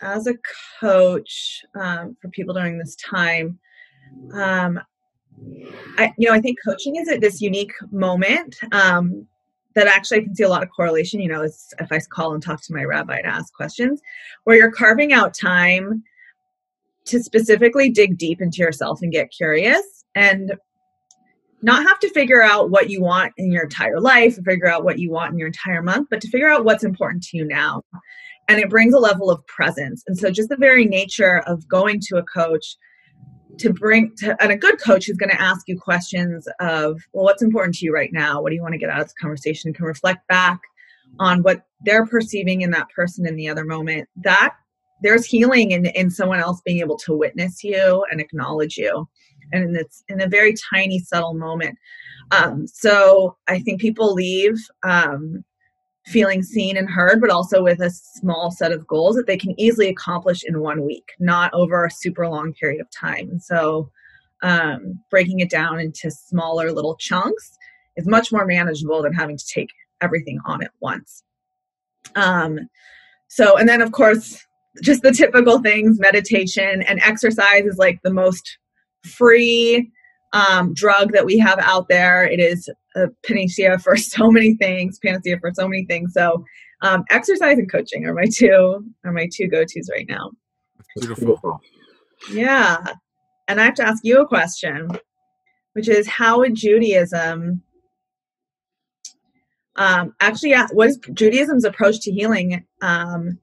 as 0.00 0.26
a 0.26 0.34
coach 0.80 1.64
um, 1.76 2.16
for 2.20 2.28
people 2.28 2.54
during 2.54 2.76
this 2.76 2.96
time, 2.96 3.58
um, 4.32 4.80
I 5.98 6.12
you 6.18 6.28
know 6.28 6.34
I 6.34 6.40
think 6.40 6.58
coaching 6.64 6.96
is 6.96 7.08
at 7.08 7.20
this 7.20 7.40
unique 7.40 7.72
moment 7.90 8.56
um, 8.72 9.26
that 9.74 9.86
actually 9.86 10.18
I 10.18 10.24
can 10.24 10.34
see 10.34 10.44
a 10.44 10.48
lot 10.48 10.62
of 10.62 10.70
correlation. 10.70 11.20
You 11.20 11.28
know, 11.28 11.42
is 11.42 11.72
if 11.78 11.90
I 11.92 12.00
call 12.10 12.34
and 12.34 12.42
talk 12.42 12.62
to 12.62 12.74
my 12.74 12.84
rabbi 12.84 13.20
to 13.20 13.26
ask 13.26 13.52
questions, 13.54 14.00
where 14.44 14.56
you're 14.56 14.70
carving 14.70 15.12
out 15.12 15.34
time 15.34 16.02
to 17.06 17.22
specifically 17.22 17.90
dig 17.90 18.16
deep 18.16 18.40
into 18.40 18.58
yourself 18.58 19.00
and 19.02 19.12
get 19.12 19.30
curious 19.30 20.04
and 20.14 20.54
not 21.62 21.82
have 21.86 21.98
to 21.98 22.10
figure 22.10 22.42
out 22.42 22.70
what 22.70 22.90
you 22.90 23.02
want 23.02 23.32
in 23.38 23.50
your 23.50 23.64
entire 23.64 24.00
life 24.00 24.36
figure 24.44 24.68
out 24.68 24.84
what 24.84 24.98
you 24.98 25.10
want 25.10 25.32
in 25.32 25.38
your 25.38 25.48
entire 25.48 25.82
month, 25.82 26.08
but 26.10 26.20
to 26.20 26.28
figure 26.28 26.48
out 26.48 26.64
what's 26.64 26.84
important 26.84 27.22
to 27.22 27.36
you 27.36 27.44
now. 27.44 27.82
And 28.48 28.60
it 28.60 28.68
brings 28.68 28.92
a 28.92 28.98
level 28.98 29.30
of 29.30 29.44
presence. 29.46 30.02
And 30.06 30.18
so, 30.18 30.30
just 30.30 30.50
the 30.50 30.56
very 30.56 30.84
nature 30.84 31.42
of 31.46 31.66
going 31.66 32.00
to 32.08 32.18
a 32.18 32.22
coach 32.22 32.76
to 33.58 33.72
bring 33.72 34.14
to, 34.16 34.36
and 34.42 34.52
a 34.52 34.56
good 34.56 34.80
coach 34.80 35.08
is 35.08 35.16
going 35.16 35.30
to 35.30 35.40
ask 35.40 35.68
you 35.68 35.78
questions 35.78 36.48
of, 36.60 37.00
well, 37.12 37.24
what's 37.24 37.42
important 37.42 37.74
to 37.76 37.84
you 37.84 37.92
right 37.92 38.12
now? 38.12 38.40
What 38.40 38.50
do 38.50 38.56
you 38.56 38.62
want 38.62 38.72
to 38.74 38.78
get 38.78 38.90
out 38.90 39.00
of 39.00 39.06
this 39.06 39.14
conversation? 39.20 39.72
Can 39.72 39.84
reflect 39.84 40.26
back 40.28 40.60
on 41.20 41.42
what 41.42 41.62
they're 41.84 42.06
perceiving 42.06 42.62
in 42.62 42.70
that 42.72 42.88
person 42.90 43.26
in 43.26 43.36
the 43.36 43.48
other 43.48 43.64
moment. 43.64 44.08
That 44.16 44.54
there's 45.02 45.26
healing 45.26 45.72
in, 45.72 45.86
in 45.86 46.10
someone 46.10 46.40
else 46.40 46.60
being 46.64 46.80
able 46.80 46.96
to 46.98 47.14
witness 47.14 47.62
you 47.62 48.04
and 48.10 48.20
acknowledge 48.20 48.76
you 48.76 49.08
and 49.52 49.76
it's 49.76 50.02
in 50.08 50.20
a 50.20 50.28
very 50.28 50.54
tiny 50.72 50.98
subtle 50.98 51.34
moment 51.34 51.78
um, 52.30 52.66
so 52.66 53.36
i 53.48 53.58
think 53.60 53.80
people 53.80 54.14
leave 54.14 54.56
um, 54.82 55.44
feeling 56.06 56.42
seen 56.42 56.76
and 56.76 56.88
heard, 56.88 57.20
but 57.20 57.30
also 57.30 57.62
with 57.62 57.80
a 57.80 57.90
small 57.90 58.50
set 58.50 58.72
of 58.72 58.86
goals 58.86 59.16
that 59.16 59.26
they 59.26 59.38
can 59.38 59.58
easily 59.58 59.88
accomplish 59.88 60.42
in 60.44 60.60
one 60.60 60.84
week, 60.84 61.12
not 61.18 61.52
over 61.54 61.84
a 61.84 61.90
super 61.90 62.28
long 62.28 62.52
period 62.52 62.80
of 62.80 62.90
time. 62.90 63.30
And 63.30 63.42
so, 63.42 63.90
um, 64.42 65.00
breaking 65.10 65.40
it 65.40 65.48
down 65.48 65.80
into 65.80 66.10
smaller 66.10 66.70
little 66.70 66.96
chunks 66.96 67.56
is 67.96 68.06
much 68.06 68.30
more 68.30 68.44
manageable 68.44 69.02
than 69.02 69.14
having 69.14 69.38
to 69.38 69.46
take 69.46 69.70
everything 70.00 70.38
on 70.44 70.62
at 70.62 70.72
once. 70.80 71.22
Um, 72.14 72.58
so, 73.28 73.56
and 73.56 73.68
then 73.68 73.80
of 73.80 73.92
course, 73.92 74.44
just 74.82 75.02
the 75.02 75.12
typical 75.12 75.60
things 75.60 75.98
meditation 75.98 76.82
and 76.82 77.00
exercise 77.02 77.64
is 77.64 77.78
like 77.78 78.00
the 78.02 78.12
most 78.12 78.58
free 79.04 79.90
um, 80.34 80.74
drug 80.74 81.12
that 81.12 81.24
we 81.24 81.38
have 81.38 81.58
out 81.60 81.88
there. 81.88 82.24
It 82.24 82.40
is 82.40 82.68
a 82.94 83.06
panacea 83.26 83.78
for 83.78 83.96
so 83.96 84.30
many 84.30 84.54
things, 84.54 84.98
panacea 84.98 85.38
for 85.40 85.52
so 85.54 85.66
many 85.66 85.86
things. 85.86 86.12
So, 86.12 86.44
um, 86.82 87.04
exercise 87.10 87.56
and 87.56 87.70
coaching 87.70 88.04
are 88.04 88.12
my 88.12 88.26
two 88.30 88.84
are 89.04 89.12
my 89.12 89.28
two 89.32 89.48
go 89.48 89.62
tos 89.62 89.88
right 89.90 90.06
now. 90.08 90.30
Beautiful. 91.00 91.60
Yeah, 92.30 92.84
and 93.48 93.60
I 93.60 93.64
have 93.64 93.74
to 93.74 93.86
ask 93.86 94.04
you 94.04 94.20
a 94.20 94.28
question, 94.28 94.90
which 95.72 95.88
is 95.88 96.06
how 96.06 96.40
would 96.40 96.54
Judaism 96.54 97.62
um, 99.76 100.14
actually, 100.20 100.50
yeah, 100.50 100.68
what 100.72 100.88
is 100.88 100.98
Judaism's 101.14 101.64
approach 101.64 102.00
to 102.02 102.12
healing 102.12 102.64
um, 102.80 103.38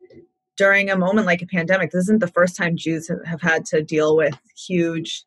during 0.56 0.90
a 0.90 0.98
moment 0.98 1.28
like 1.28 1.42
a 1.42 1.48
pandemic? 1.48 1.92
This 1.92 2.04
isn't 2.04 2.20
the 2.20 2.28
first 2.28 2.56
time 2.56 2.78
Jews 2.78 3.10
have, 3.10 3.26
have 3.26 3.42
had 3.42 3.66
to 3.66 3.84
deal 3.84 4.16
with 4.16 4.38
huge 4.56 5.26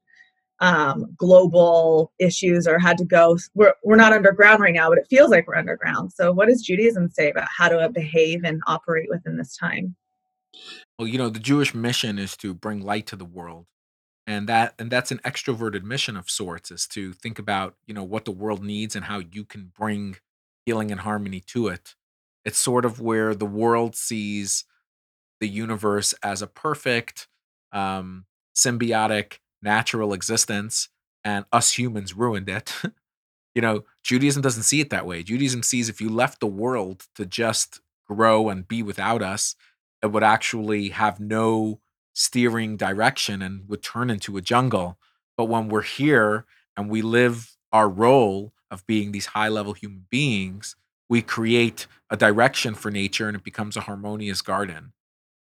um, 0.64 1.14
global 1.18 2.10
issues 2.18 2.66
or 2.66 2.78
had 2.78 2.96
to 2.96 3.04
go. 3.04 3.36
We're, 3.54 3.74
we're 3.82 3.96
not 3.96 4.14
underground 4.14 4.62
right 4.62 4.72
now, 4.72 4.88
but 4.88 4.96
it 4.96 5.06
feels 5.10 5.30
like 5.30 5.46
we're 5.46 5.56
underground. 5.56 6.12
So, 6.12 6.32
what 6.32 6.48
does 6.48 6.62
Judaism 6.62 7.10
say 7.10 7.30
about 7.30 7.48
how 7.54 7.68
to 7.68 7.90
behave 7.90 8.44
and 8.44 8.62
operate 8.66 9.10
within 9.10 9.36
this 9.36 9.54
time? 9.56 9.94
Well, 10.98 11.06
you 11.06 11.18
know, 11.18 11.28
the 11.28 11.38
Jewish 11.38 11.74
mission 11.74 12.18
is 12.18 12.34
to 12.38 12.54
bring 12.54 12.80
light 12.80 13.06
to 13.08 13.16
the 13.16 13.26
world. 13.26 13.66
And 14.26 14.48
that 14.48 14.72
and 14.78 14.90
that's 14.90 15.12
an 15.12 15.18
extroverted 15.18 15.82
mission 15.82 16.16
of 16.16 16.30
sorts 16.30 16.70
is 16.70 16.86
to 16.88 17.12
think 17.12 17.38
about, 17.38 17.74
you 17.86 17.92
know, 17.92 18.04
what 18.04 18.24
the 18.24 18.30
world 18.30 18.64
needs 18.64 18.96
and 18.96 19.04
how 19.04 19.18
you 19.18 19.44
can 19.44 19.70
bring 19.78 20.16
healing 20.64 20.90
and 20.90 21.00
harmony 21.00 21.40
to 21.48 21.68
it. 21.68 21.94
It's 22.42 22.56
sort 22.56 22.86
of 22.86 23.02
where 23.02 23.34
the 23.34 23.44
world 23.44 23.96
sees 23.96 24.64
the 25.40 25.48
universe 25.48 26.14
as 26.22 26.40
a 26.40 26.46
perfect, 26.46 27.28
um, 27.70 28.24
symbiotic, 28.56 29.40
natural 29.64 30.12
existence, 30.12 30.88
and 31.24 31.44
us 31.52 31.72
humans 31.78 32.14
ruined 32.14 32.48
it. 32.48 32.72
you 33.54 33.62
know, 33.62 33.84
Judaism 34.02 34.42
doesn't 34.42 34.62
see 34.64 34.80
it 34.80 34.90
that 34.90 35.06
way. 35.06 35.22
Judaism 35.22 35.62
sees 35.62 35.88
if 35.88 36.00
you 36.00 36.08
left 36.08 36.40
the 36.40 36.46
world 36.46 37.06
to 37.16 37.26
just 37.26 37.80
grow 38.06 38.48
and 38.48 38.68
be 38.68 38.82
without 38.82 39.22
us, 39.22 39.56
it 40.02 40.12
would 40.12 40.22
actually 40.22 40.90
have 40.90 41.18
no 41.18 41.80
steering 42.12 42.76
direction 42.76 43.42
and 43.42 43.68
would 43.68 43.82
turn 43.82 44.10
into 44.10 44.36
a 44.36 44.42
jungle. 44.42 44.98
But 45.36 45.46
when 45.46 45.68
we're 45.68 45.82
here 45.82 46.44
and 46.76 46.88
we 46.88 47.02
live 47.02 47.56
our 47.72 47.88
role 47.88 48.52
of 48.70 48.86
being 48.86 49.12
these 49.12 49.26
high 49.26 49.48
level 49.48 49.72
human 49.72 50.06
beings, 50.10 50.76
we 51.08 51.22
create 51.22 51.86
a 52.10 52.16
direction 52.16 52.74
for 52.74 52.90
nature 52.90 53.28
and 53.28 53.36
it 53.36 53.44
becomes 53.44 53.76
a 53.76 53.82
harmonious 53.82 54.42
garden. 54.42 54.92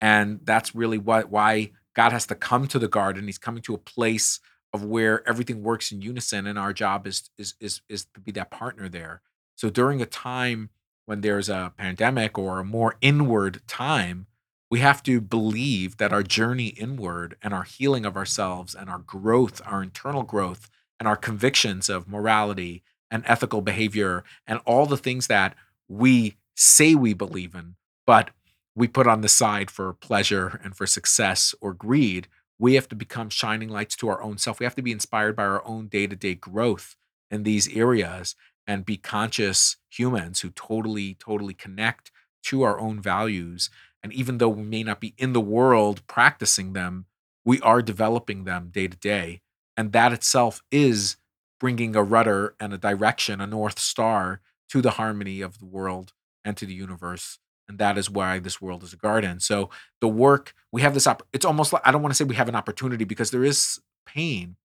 And 0.01 0.39
that's 0.43 0.75
really 0.75 0.97
what 0.97 1.29
why 1.29 1.71
God 1.99 2.13
has 2.13 2.25
to 2.27 2.35
come 2.35 2.65
to 2.69 2.79
the 2.79 2.87
garden. 2.87 3.25
He's 3.25 3.37
coming 3.37 3.61
to 3.63 3.73
a 3.73 3.77
place 3.77 4.39
of 4.71 4.85
where 4.85 5.27
everything 5.27 5.61
works 5.61 5.91
in 5.91 6.01
unison 6.01 6.47
and 6.47 6.57
our 6.57 6.71
job 6.71 7.05
is 7.05 7.29
is 7.37 7.55
is 7.59 7.81
is 7.89 8.05
to 8.13 8.21
be 8.21 8.31
that 8.31 8.49
partner 8.49 8.87
there. 8.87 9.21
So 9.55 9.69
during 9.69 10.01
a 10.01 10.05
time 10.05 10.69
when 11.07 11.19
there's 11.19 11.49
a 11.49 11.73
pandemic 11.75 12.37
or 12.37 12.59
a 12.59 12.63
more 12.63 12.95
inward 13.01 13.61
time, 13.67 14.27
we 14.71 14.79
have 14.79 15.03
to 15.03 15.19
believe 15.19 15.97
that 15.97 16.13
our 16.13 16.23
journey 16.23 16.67
inward 16.67 17.35
and 17.41 17.53
our 17.53 17.63
healing 17.63 18.05
of 18.05 18.15
ourselves 18.15 18.73
and 18.73 18.89
our 18.89 18.99
growth, 18.99 19.61
our 19.65 19.83
internal 19.83 20.23
growth 20.23 20.69
and 21.01 21.05
our 21.05 21.17
convictions 21.17 21.89
of 21.89 22.07
morality 22.07 22.81
and 23.11 23.25
ethical 23.25 23.59
behavior 23.61 24.23
and 24.47 24.61
all 24.63 24.85
the 24.85 24.95
things 24.95 25.27
that 25.27 25.53
we 25.89 26.37
say 26.55 26.95
we 26.95 27.13
believe 27.13 27.55
in, 27.55 27.75
but 28.07 28.29
we 28.75 28.87
put 28.87 29.07
on 29.07 29.21
the 29.21 29.29
side 29.29 29.69
for 29.71 29.93
pleasure 29.93 30.59
and 30.63 30.75
for 30.75 30.85
success 30.85 31.53
or 31.61 31.73
greed. 31.73 32.27
We 32.57 32.75
have 32.75 32.89
to 32.89 32.95
become 32.95 33.29
shining 33.29 33.69
lights 33.69 33.95
to 33.97 34.09
our 34.09 34.21
own 34.21 34.37
self. 34.37 34.59
We 34.59 34.65
have 34.65 34.75
to 34.75 34.81
be 34.81 34.91
inspired 34.91 35.35
by 35.35 35.43
our 35.43 35.65
own 35.65 35.87
day 35.87 36.07
to 36.07 36.15
day 36.15 36.35
growth 36.35 36.95
in 37.31 37.43
these 37.43 37.73
areas 37.75 38.35
and 38.67 38.85
be 38.85 38.97
conscious 38.97 39.77
humans 39.89 40.41
who 40.41 40.49
totally, 40.51 41.15
totally 41.15 41.53
connect 41.53 42.11
to 42.43 42.61
our 42.63 42.79
own 42.79 43.01
values. 43.01 43.69
And 44.03 44.13
even 44.13 44.37
though 44.37 44.49
we 44.49 44.63
may 44.63 44.83
not 44.83 45.01
be 45.01 45.13
in 45.17 45.33
the 45.33 45.41
world 45.41 46.05
practicing 46.07 46.73
them, 46.73 47.05
we 47.43 47.59
are 47.61 47.81
developing 47.81 48.43
them 48.43 48.69
day 48.71 48.87
to 48.87 48.97
day. 48.97 49.41
And 49.75 49.91
that 49.93 50.13
itself 50.13 50.61
is 50.71 51.17
bringing 51.59 51.95
a 51.95 52.03
rudder 52.03 52.55
and 52.59 52.73
a 52.73 52.77
direction, 52.77 53.41
a 53.41 53.47
north 53.47 53.79
star 53.79 54.41
to 54.69 54.81
the 54.81 54.91
harmony 54.91 55.41
of 55.41 55.59
the 55.59 55.65
world 55.65 56.13
and 56.45 56.55
to 56.57 56.65
the 56.65 56.73
universe. 56.73 57.39
And 57.69 57.77
that 57.77 57.97
is 57.97 58.09
why 58.09 58.39
this 58.39 58.59
world 58.59 58.83
is 58.83 58.93
a 58.93 58.97
garden. 58.97 59.39
So 59.39 59.69
the 60.01 60.07
work 60.07 60.53
we 60.71 60.81
have 60.81 60.93
this 60.95 61.07
op- 61.07 61.27
it's 61.31 61.45
almost 61.45 61.71
like 61.71 61.83
I 61.85 61.91
don't 61.91 62.01
want 62.01 62.11
to 62.11 62.15
say 62.15 62.25
we 62.25 62.35
have 62.35 62.49
an 62.49 62.55
opportunity 62.55 63.05
because 63.05 63.31
there 63.31 63.45
is 63.45 63.79
pain, 64.05 64.57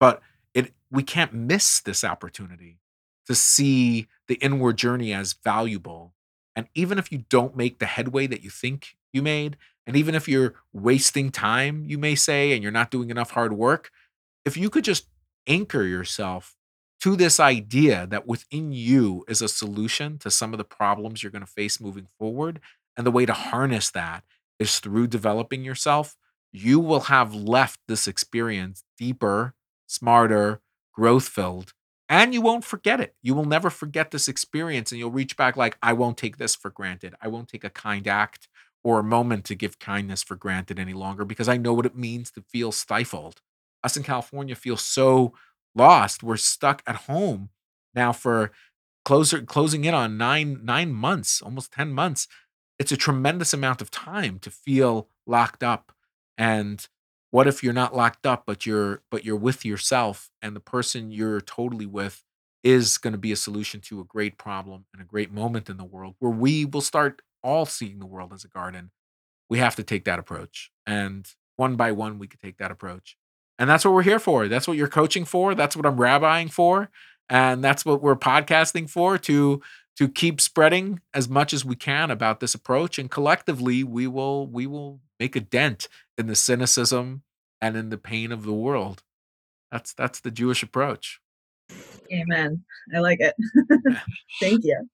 but 0.00 0.22
it 0.54 0.72
we 0.90 1.02
can't 1.02 1.34
miss 1.34 1.80
this 1.80 2.04
opportunity 2.04 2.78
to 3.26 3.34
see 3.34 4.06
the 4.28 4.36
inward 4.36 4.76
journey 4.76 5.12
as 5.12 5.34
valuable. 5.34 6.14
And 6.56 6.68
even 6.74 6.98
if 6.98 7.10
you 7.10 7.24
don't 7.28 7.56
make 7.56 7.80
the 7.80 7.86
headway 7.86 8.28
that 8.28 8.42
you 8.42 8.50
think 8.50 8.96
you 9.12 9.22
made, 9.22 9.56
and 9.86 9.96
even 9.96 10.14
if 10.14 10.28
you're 10.28 10.54
wasting 10.72 11.30
time, 11.30 11.84
you 11.86 11.98
may 11.98 12.14
say, 12.14 12.52
and 12.52 12.62
you're 12.62 12.72
not 12.72 12.90
doing 12.90 13.10
enough 13.10 13.32
hard 13.32 13.52
work, 13.52 13.90
if 14.44 14.56
you 14.56 14.70
could 14.70 14.84
just 14.84 15.06
anchor 15.46 15.82
yourself 15.82 16.54
to 17.04 17.16
this 17.16 17.38
idea 17.38 18.06
that 18.06 18.26
within 18.26 18.72
you 18.72 19.26
is 19.28 19.42
a 19.42 19.48
solution 19.48 20.16
to 20.16 20.30
some 20.30 20.54
of 20.54 20.58
the 20.58 20.64
problems 20.64 21.22
you're 21.22 21.30
going 21.30 21.44
to 21.44 21.46
face 21.46 21.78
moving 21.78 22.06
forward. 22.18 22.60
And 22.96 23.06
the 23.06 23.10
way 23.10 23.26
to 23.26 23.34
harness 23.34 23.90
that 23.90 24.24
is 24.58 24.80
through 24.80 25.08
developing 25.08 25.64
yourself. 25.64 26.16
You 26.50 26.80
will 26.80 27.00
have 27.00 27.34
left 27.34 27.78
this 27.88 28.08
experience 28.08 28.84
deeper, 28.96 29.52
smarter, 29.86 30.62
growth 30.94 31.28
filled, 31.28 31.74
and 32.08 32.32
you 32.32 32.40
won't 32.40 32.64
forget 32.64 33.00
it. 33.00 33.14
You 33.20 33.34
will 33.34 33.44
never 33.44 33.68
forget 33.68 34.10
this 34.10 34.26
experience, 34.26 34.90
and 34.90 34.98
you'll 34.98 35.10
reach 35.10 35.36
back 35.36 35.58
like, 35.58 35.76
I 35.82 35.92
won't 35.92 36.16
take 36.16 36.38
this 36.38 36.54
for 36.54 36.70
granted. 36.70 37.14
I 37.20 37.28
won't 37.28 37.48
take 37.48 37.64
a 37.64 37.70
kind 37.70 38.08
act 38.08 38.48
or 38.82 38.98
a 38.98 39.04
moment 39.04 39.44
to 39.46 39.54
give 39.54 39.78
kindness 39.78 40.22
for 40.22 40.36
granted 40.36 40.78
any 40.78 40.94
longer 40.94 41.26
because 41.26 41.50
I 41.50 41.58
know 41.58 41.74
what 41.74 41.86
it 41.86 41.96
means 41.98 42.30
to 42.30 42.44
feel 42.50 42.72
stifled 42.72 43.42
us 43.84 43.96
in 43.96 44.02
California 44.02 44.56
feel 44.56 44.76
so 44.76 45.34
lost. 45.74 46.22
We're 46.22 46.36
stuck 46.36 46.82
at 46.86 46.96
home 46.96 47.50
now 47.94 48.12
for 48.12 48.52
closer 49.04 49.42
closing 49.42 49.84
in 49.84 49.94
on 49.94 50.16
nine 50.18 50.60
nine 50.64 50.92
months, 50.92 51.42
almost 51.42 51.72
ten 51.72 51.92
months. 51.92 52.28
It's 52.78 52.92
a 52.92 52.96
tremendous 52.96 53.52
amount 53.52 53.80
of 53.82 53.90
time 53.90 54.38
to 54.40 54.50
feel 54.50 55.08
locked 55.26 55.62
up. 55.62 55.92
And 56.36 56.86
what 57.30 57.46
if 57.46 57.62
you're 57.62 57.72
not 57.72 57.94
locked 57.96 58.26
up, 58.26 58.44
but 58.46 58.66
you're 58.66 59.02
but 59.10 59.24
you're 59.24 59.36
with 59.36 59.64
yourself, 59.64 60.30
and 60.42 60.54
the 60.56 60.60
person 60.60 61.10
you're 61.10 61.40
totally 61.40 61.86
with 61.86 62.24
is 62.62 62.96
going 62.98 63.12
to 63.12 63.18
be 63.18 63.32
a 63.32 63.36
solution 63.36 63.80
to 63.80 64.00
a 64.00 64.04
great 64.04 64.38
problem 64.38 64.86
and 64.92 65.02
a 65.02 65.04
great 65.04 65.30
moment 65.30 65.68
in 65.68 65.76
the 65.76 65.84
world 65.84 66.14
where 66.18 66.30
we 66.32 66.64
will 66.64 66.80
start 66.80 67.20
all 67.42 67.66
seeing 67.66 67.98
the 67.98 68.06
world 68.06 68.32
as 68.32 68.44
a 68.44 68.48
garden. 68.48 68.90
We 69.50 69.58
have 69.58 69.76
to 69.76 69.82
take 69.82 70.04
that 70.04 70.18
approach. 70.18 70.70
And 70.86 71.26
one 71.56 71.76
by 71.76 71.92
one, 71.92 72.18
we 72.18 72.26
could 72.26 72.40
take 72.40 72.58
that 72.58 72.70
approach. 72.70 73.16
And 73.58 73.70
that's 73.70 73.84
what 73.84 73.94
we're 73.94 74.02
here 74.02 74.18
for. 74.18 74.48
That's 74.48 74.66
what 74.66 74.76
you're 74.76 74.88
coaching 74.88 75.24
for. 75.24 75.54
That's 75.54 75.76
what 75.76 75.86
I'm 75.86 75.96
rabbiing 75.96 76.50
for. 76.50 76.90
And 77.28 77.62
that's 77.62 77.84
what 77.84 78.02
we're 78.02 78.16
podcasting 78.16 78.90
for 78.90 79.16
to 79.18 79.62
to 79.96 80.08
keep 80.08 80.40
spreading 80.40 81.00
as 81.12 81.28
much 81.28 81.52
as 81.52 81.64
we 81.64 81.76
can 81.76 82.10
about 82.10 82.40
this 82.40 82.52
approach 82.52 82.98
and 82.98 83.12
collectively 83.12 83.84
we 83.84 84.08
will 84.08 84.48
we 84.48 84.66
will 84.66 85.00
make 85.20 85.36
a 85.36 85.40
dent 85.40 85.88
in 86.18 86.26
the 86.26 86.34
cynicism 86.34 87.22
and 87.60 87.76
in 87.76 87.90
the 87.90 87.98
pain 87.98 88.32
of 88.32 88.44
the 88.44 88.52
world. 88.52 89.02
That's 89.70 89.94
that's 89.94 90.20
the 90.20 90.30
Jewish 90.30 90.62
approach. 90.62 91.20
Amen. 92.12 92.62
I 92.94 92.98
like 92.98 93.20
it. 93.20 93.34
Thank 94.40 94.64
you. 94.64 94.86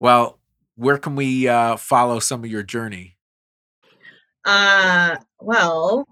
Well, 0.00 0.38
where 0.76 0.96
can 0.96 1.14
we 1.14 1.46
uh, 1.46 1.76
follow 1.76 2.18
some 2.18 2.42
of 2.42 2.50
your 2.50 2.62
journey? 2.62 3.18
Uh, 4.46 5.16
well, 5.38 6.06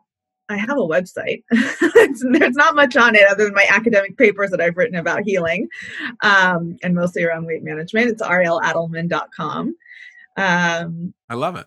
I 0.48 0.56
have 0.56 0.70
a 0.70 0.82
website. 0.82 1.42
There's 1.50 2.54
not 2.54 2.74
much 2.74 2.96
on 2.96 3.14
it 3.14 3.28
other 3.28 3.44
than 3.44 3.54
my 3.54 3.66
academic 3.68 4.16
papers 4.16 4.50
that 4.50 4.60
I've 4.60 4.76
written 4.76 4.96
about 4.96 5.22
healing 5.24 5.68
um, 6.22 6.78
and 6.82 6.94
mostly 6.94 7.22
around 7.22 7.46
weight 7.46 7.62
management. 7.62 8.10
It's 8.10 8.22
arieladelman.com. 8.22 9.76
Um, 10.36 11.14
I 11.28 11.34
love 11.34 11.56
it. 11.56 11.66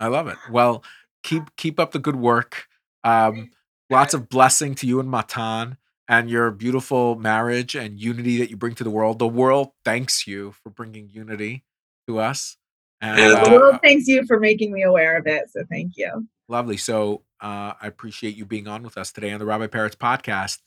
I 0.00 0.08
love 0.08 0.28
it. 0.28 0.36
Well, 0.50 0.84
keep 1.22 1.44
keep 1.56 1.80
up 1.80 1.92
the 1.92 1.98
good 1.98 2.16
work. 2.16 2.66
Um, 3.04 3.50
lots 3.90 4.14
of 4.14 4.28
blessing 4.28 4.74
to 4.76 4.86
you 4.86 5.00
and 5.00 5.08
Matan 5.08 5.76
and 6.08 6.30
your 6.30 6.50
beautiful 6.50 7.16
marriage 7.16 7.74
and 7.74 8.00
unity 8.00 8.38
that 8.38 8.50
you 8.50 8.56
bring 8.56 8.74
to 8.76 8.84
the 8.84 8.90
world. 8.90 9.18
The 9.18 9.28
world 9.28 9.72
thanks 9.84 10.26
you 10.26 10.52
for 10.62 10.70
bringing 10.70 11.08
unity 11.08 11.64
to 12.06 12.18
us. 12.18 12.56
And, 13.00 13.18
The 13.18 13.40
uh, 13.40 13.50
world 13.50 13.78
thanks 13.82 14.08
you 14.08 14.24
for 14.26 14.40
making 14.40 14.72
me 14.72 14.82
aware 14.82 15.16
of 15.16 15.26
it. 15.26 15.50
So 15.50 15.62
thank 15.70 15.96
you. 15.96 16.26
Lovely. 16.48 16.76
So 16.76 17.22
uh, 17.40 17.74
I 17.80 17.86
appreciate 17.86 18.36
you 18.36 18.44
being 18.44 18.68
on 18.68 18.82
with 18.82 18.96
us 18.96 19.12
today 19.12 19.32
on 19.32 19.38
the 19.38 19.46
Rabbi 19.46 19.66
Parrots 19.66 19.96
podcast. 19.96 20.58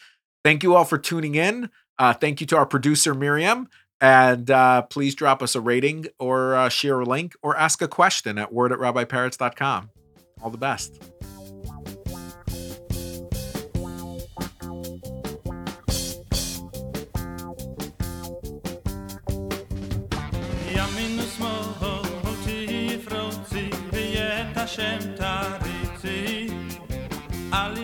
Thank 0.43 0.63
you 0.63 0.75
all 0.75 0.85
for 0.85 0.97
tuning 0.97 1.35
in. 1.35 1.69
Uh, 1.97 2.13
thank 2.13 2.41
you 2.41 2.47
to 2.47 2.57
our 2.57 2.65
producer, 2.65 3.13
Miriam. 3.13 3.67
And 3.99 4.49
uh, 4.49 4.81
please 4.83 5.13
drop 5.13 5.43
us 5.43 5.53
a 5.53 5.61
rating 5.61 6.07
or 6.17 6.55
uh, 6.55 6.69
share 6.69 6.99
a 6.99 7.05
link 7.05 7.35
or 7.43 7.55
ask 7.55 7.81
a 7.81 7.87
question 7.87 8.37
at 8.39 8.51
word 8.51 8.71
at 8.71 8.79
rabbiparrots.com. 8.79 9.91
All 10.41 10.49
the 10.49 10.57
best. 10.57 10.99
Tar. 25.21 25.60
Ali 27.51 27.80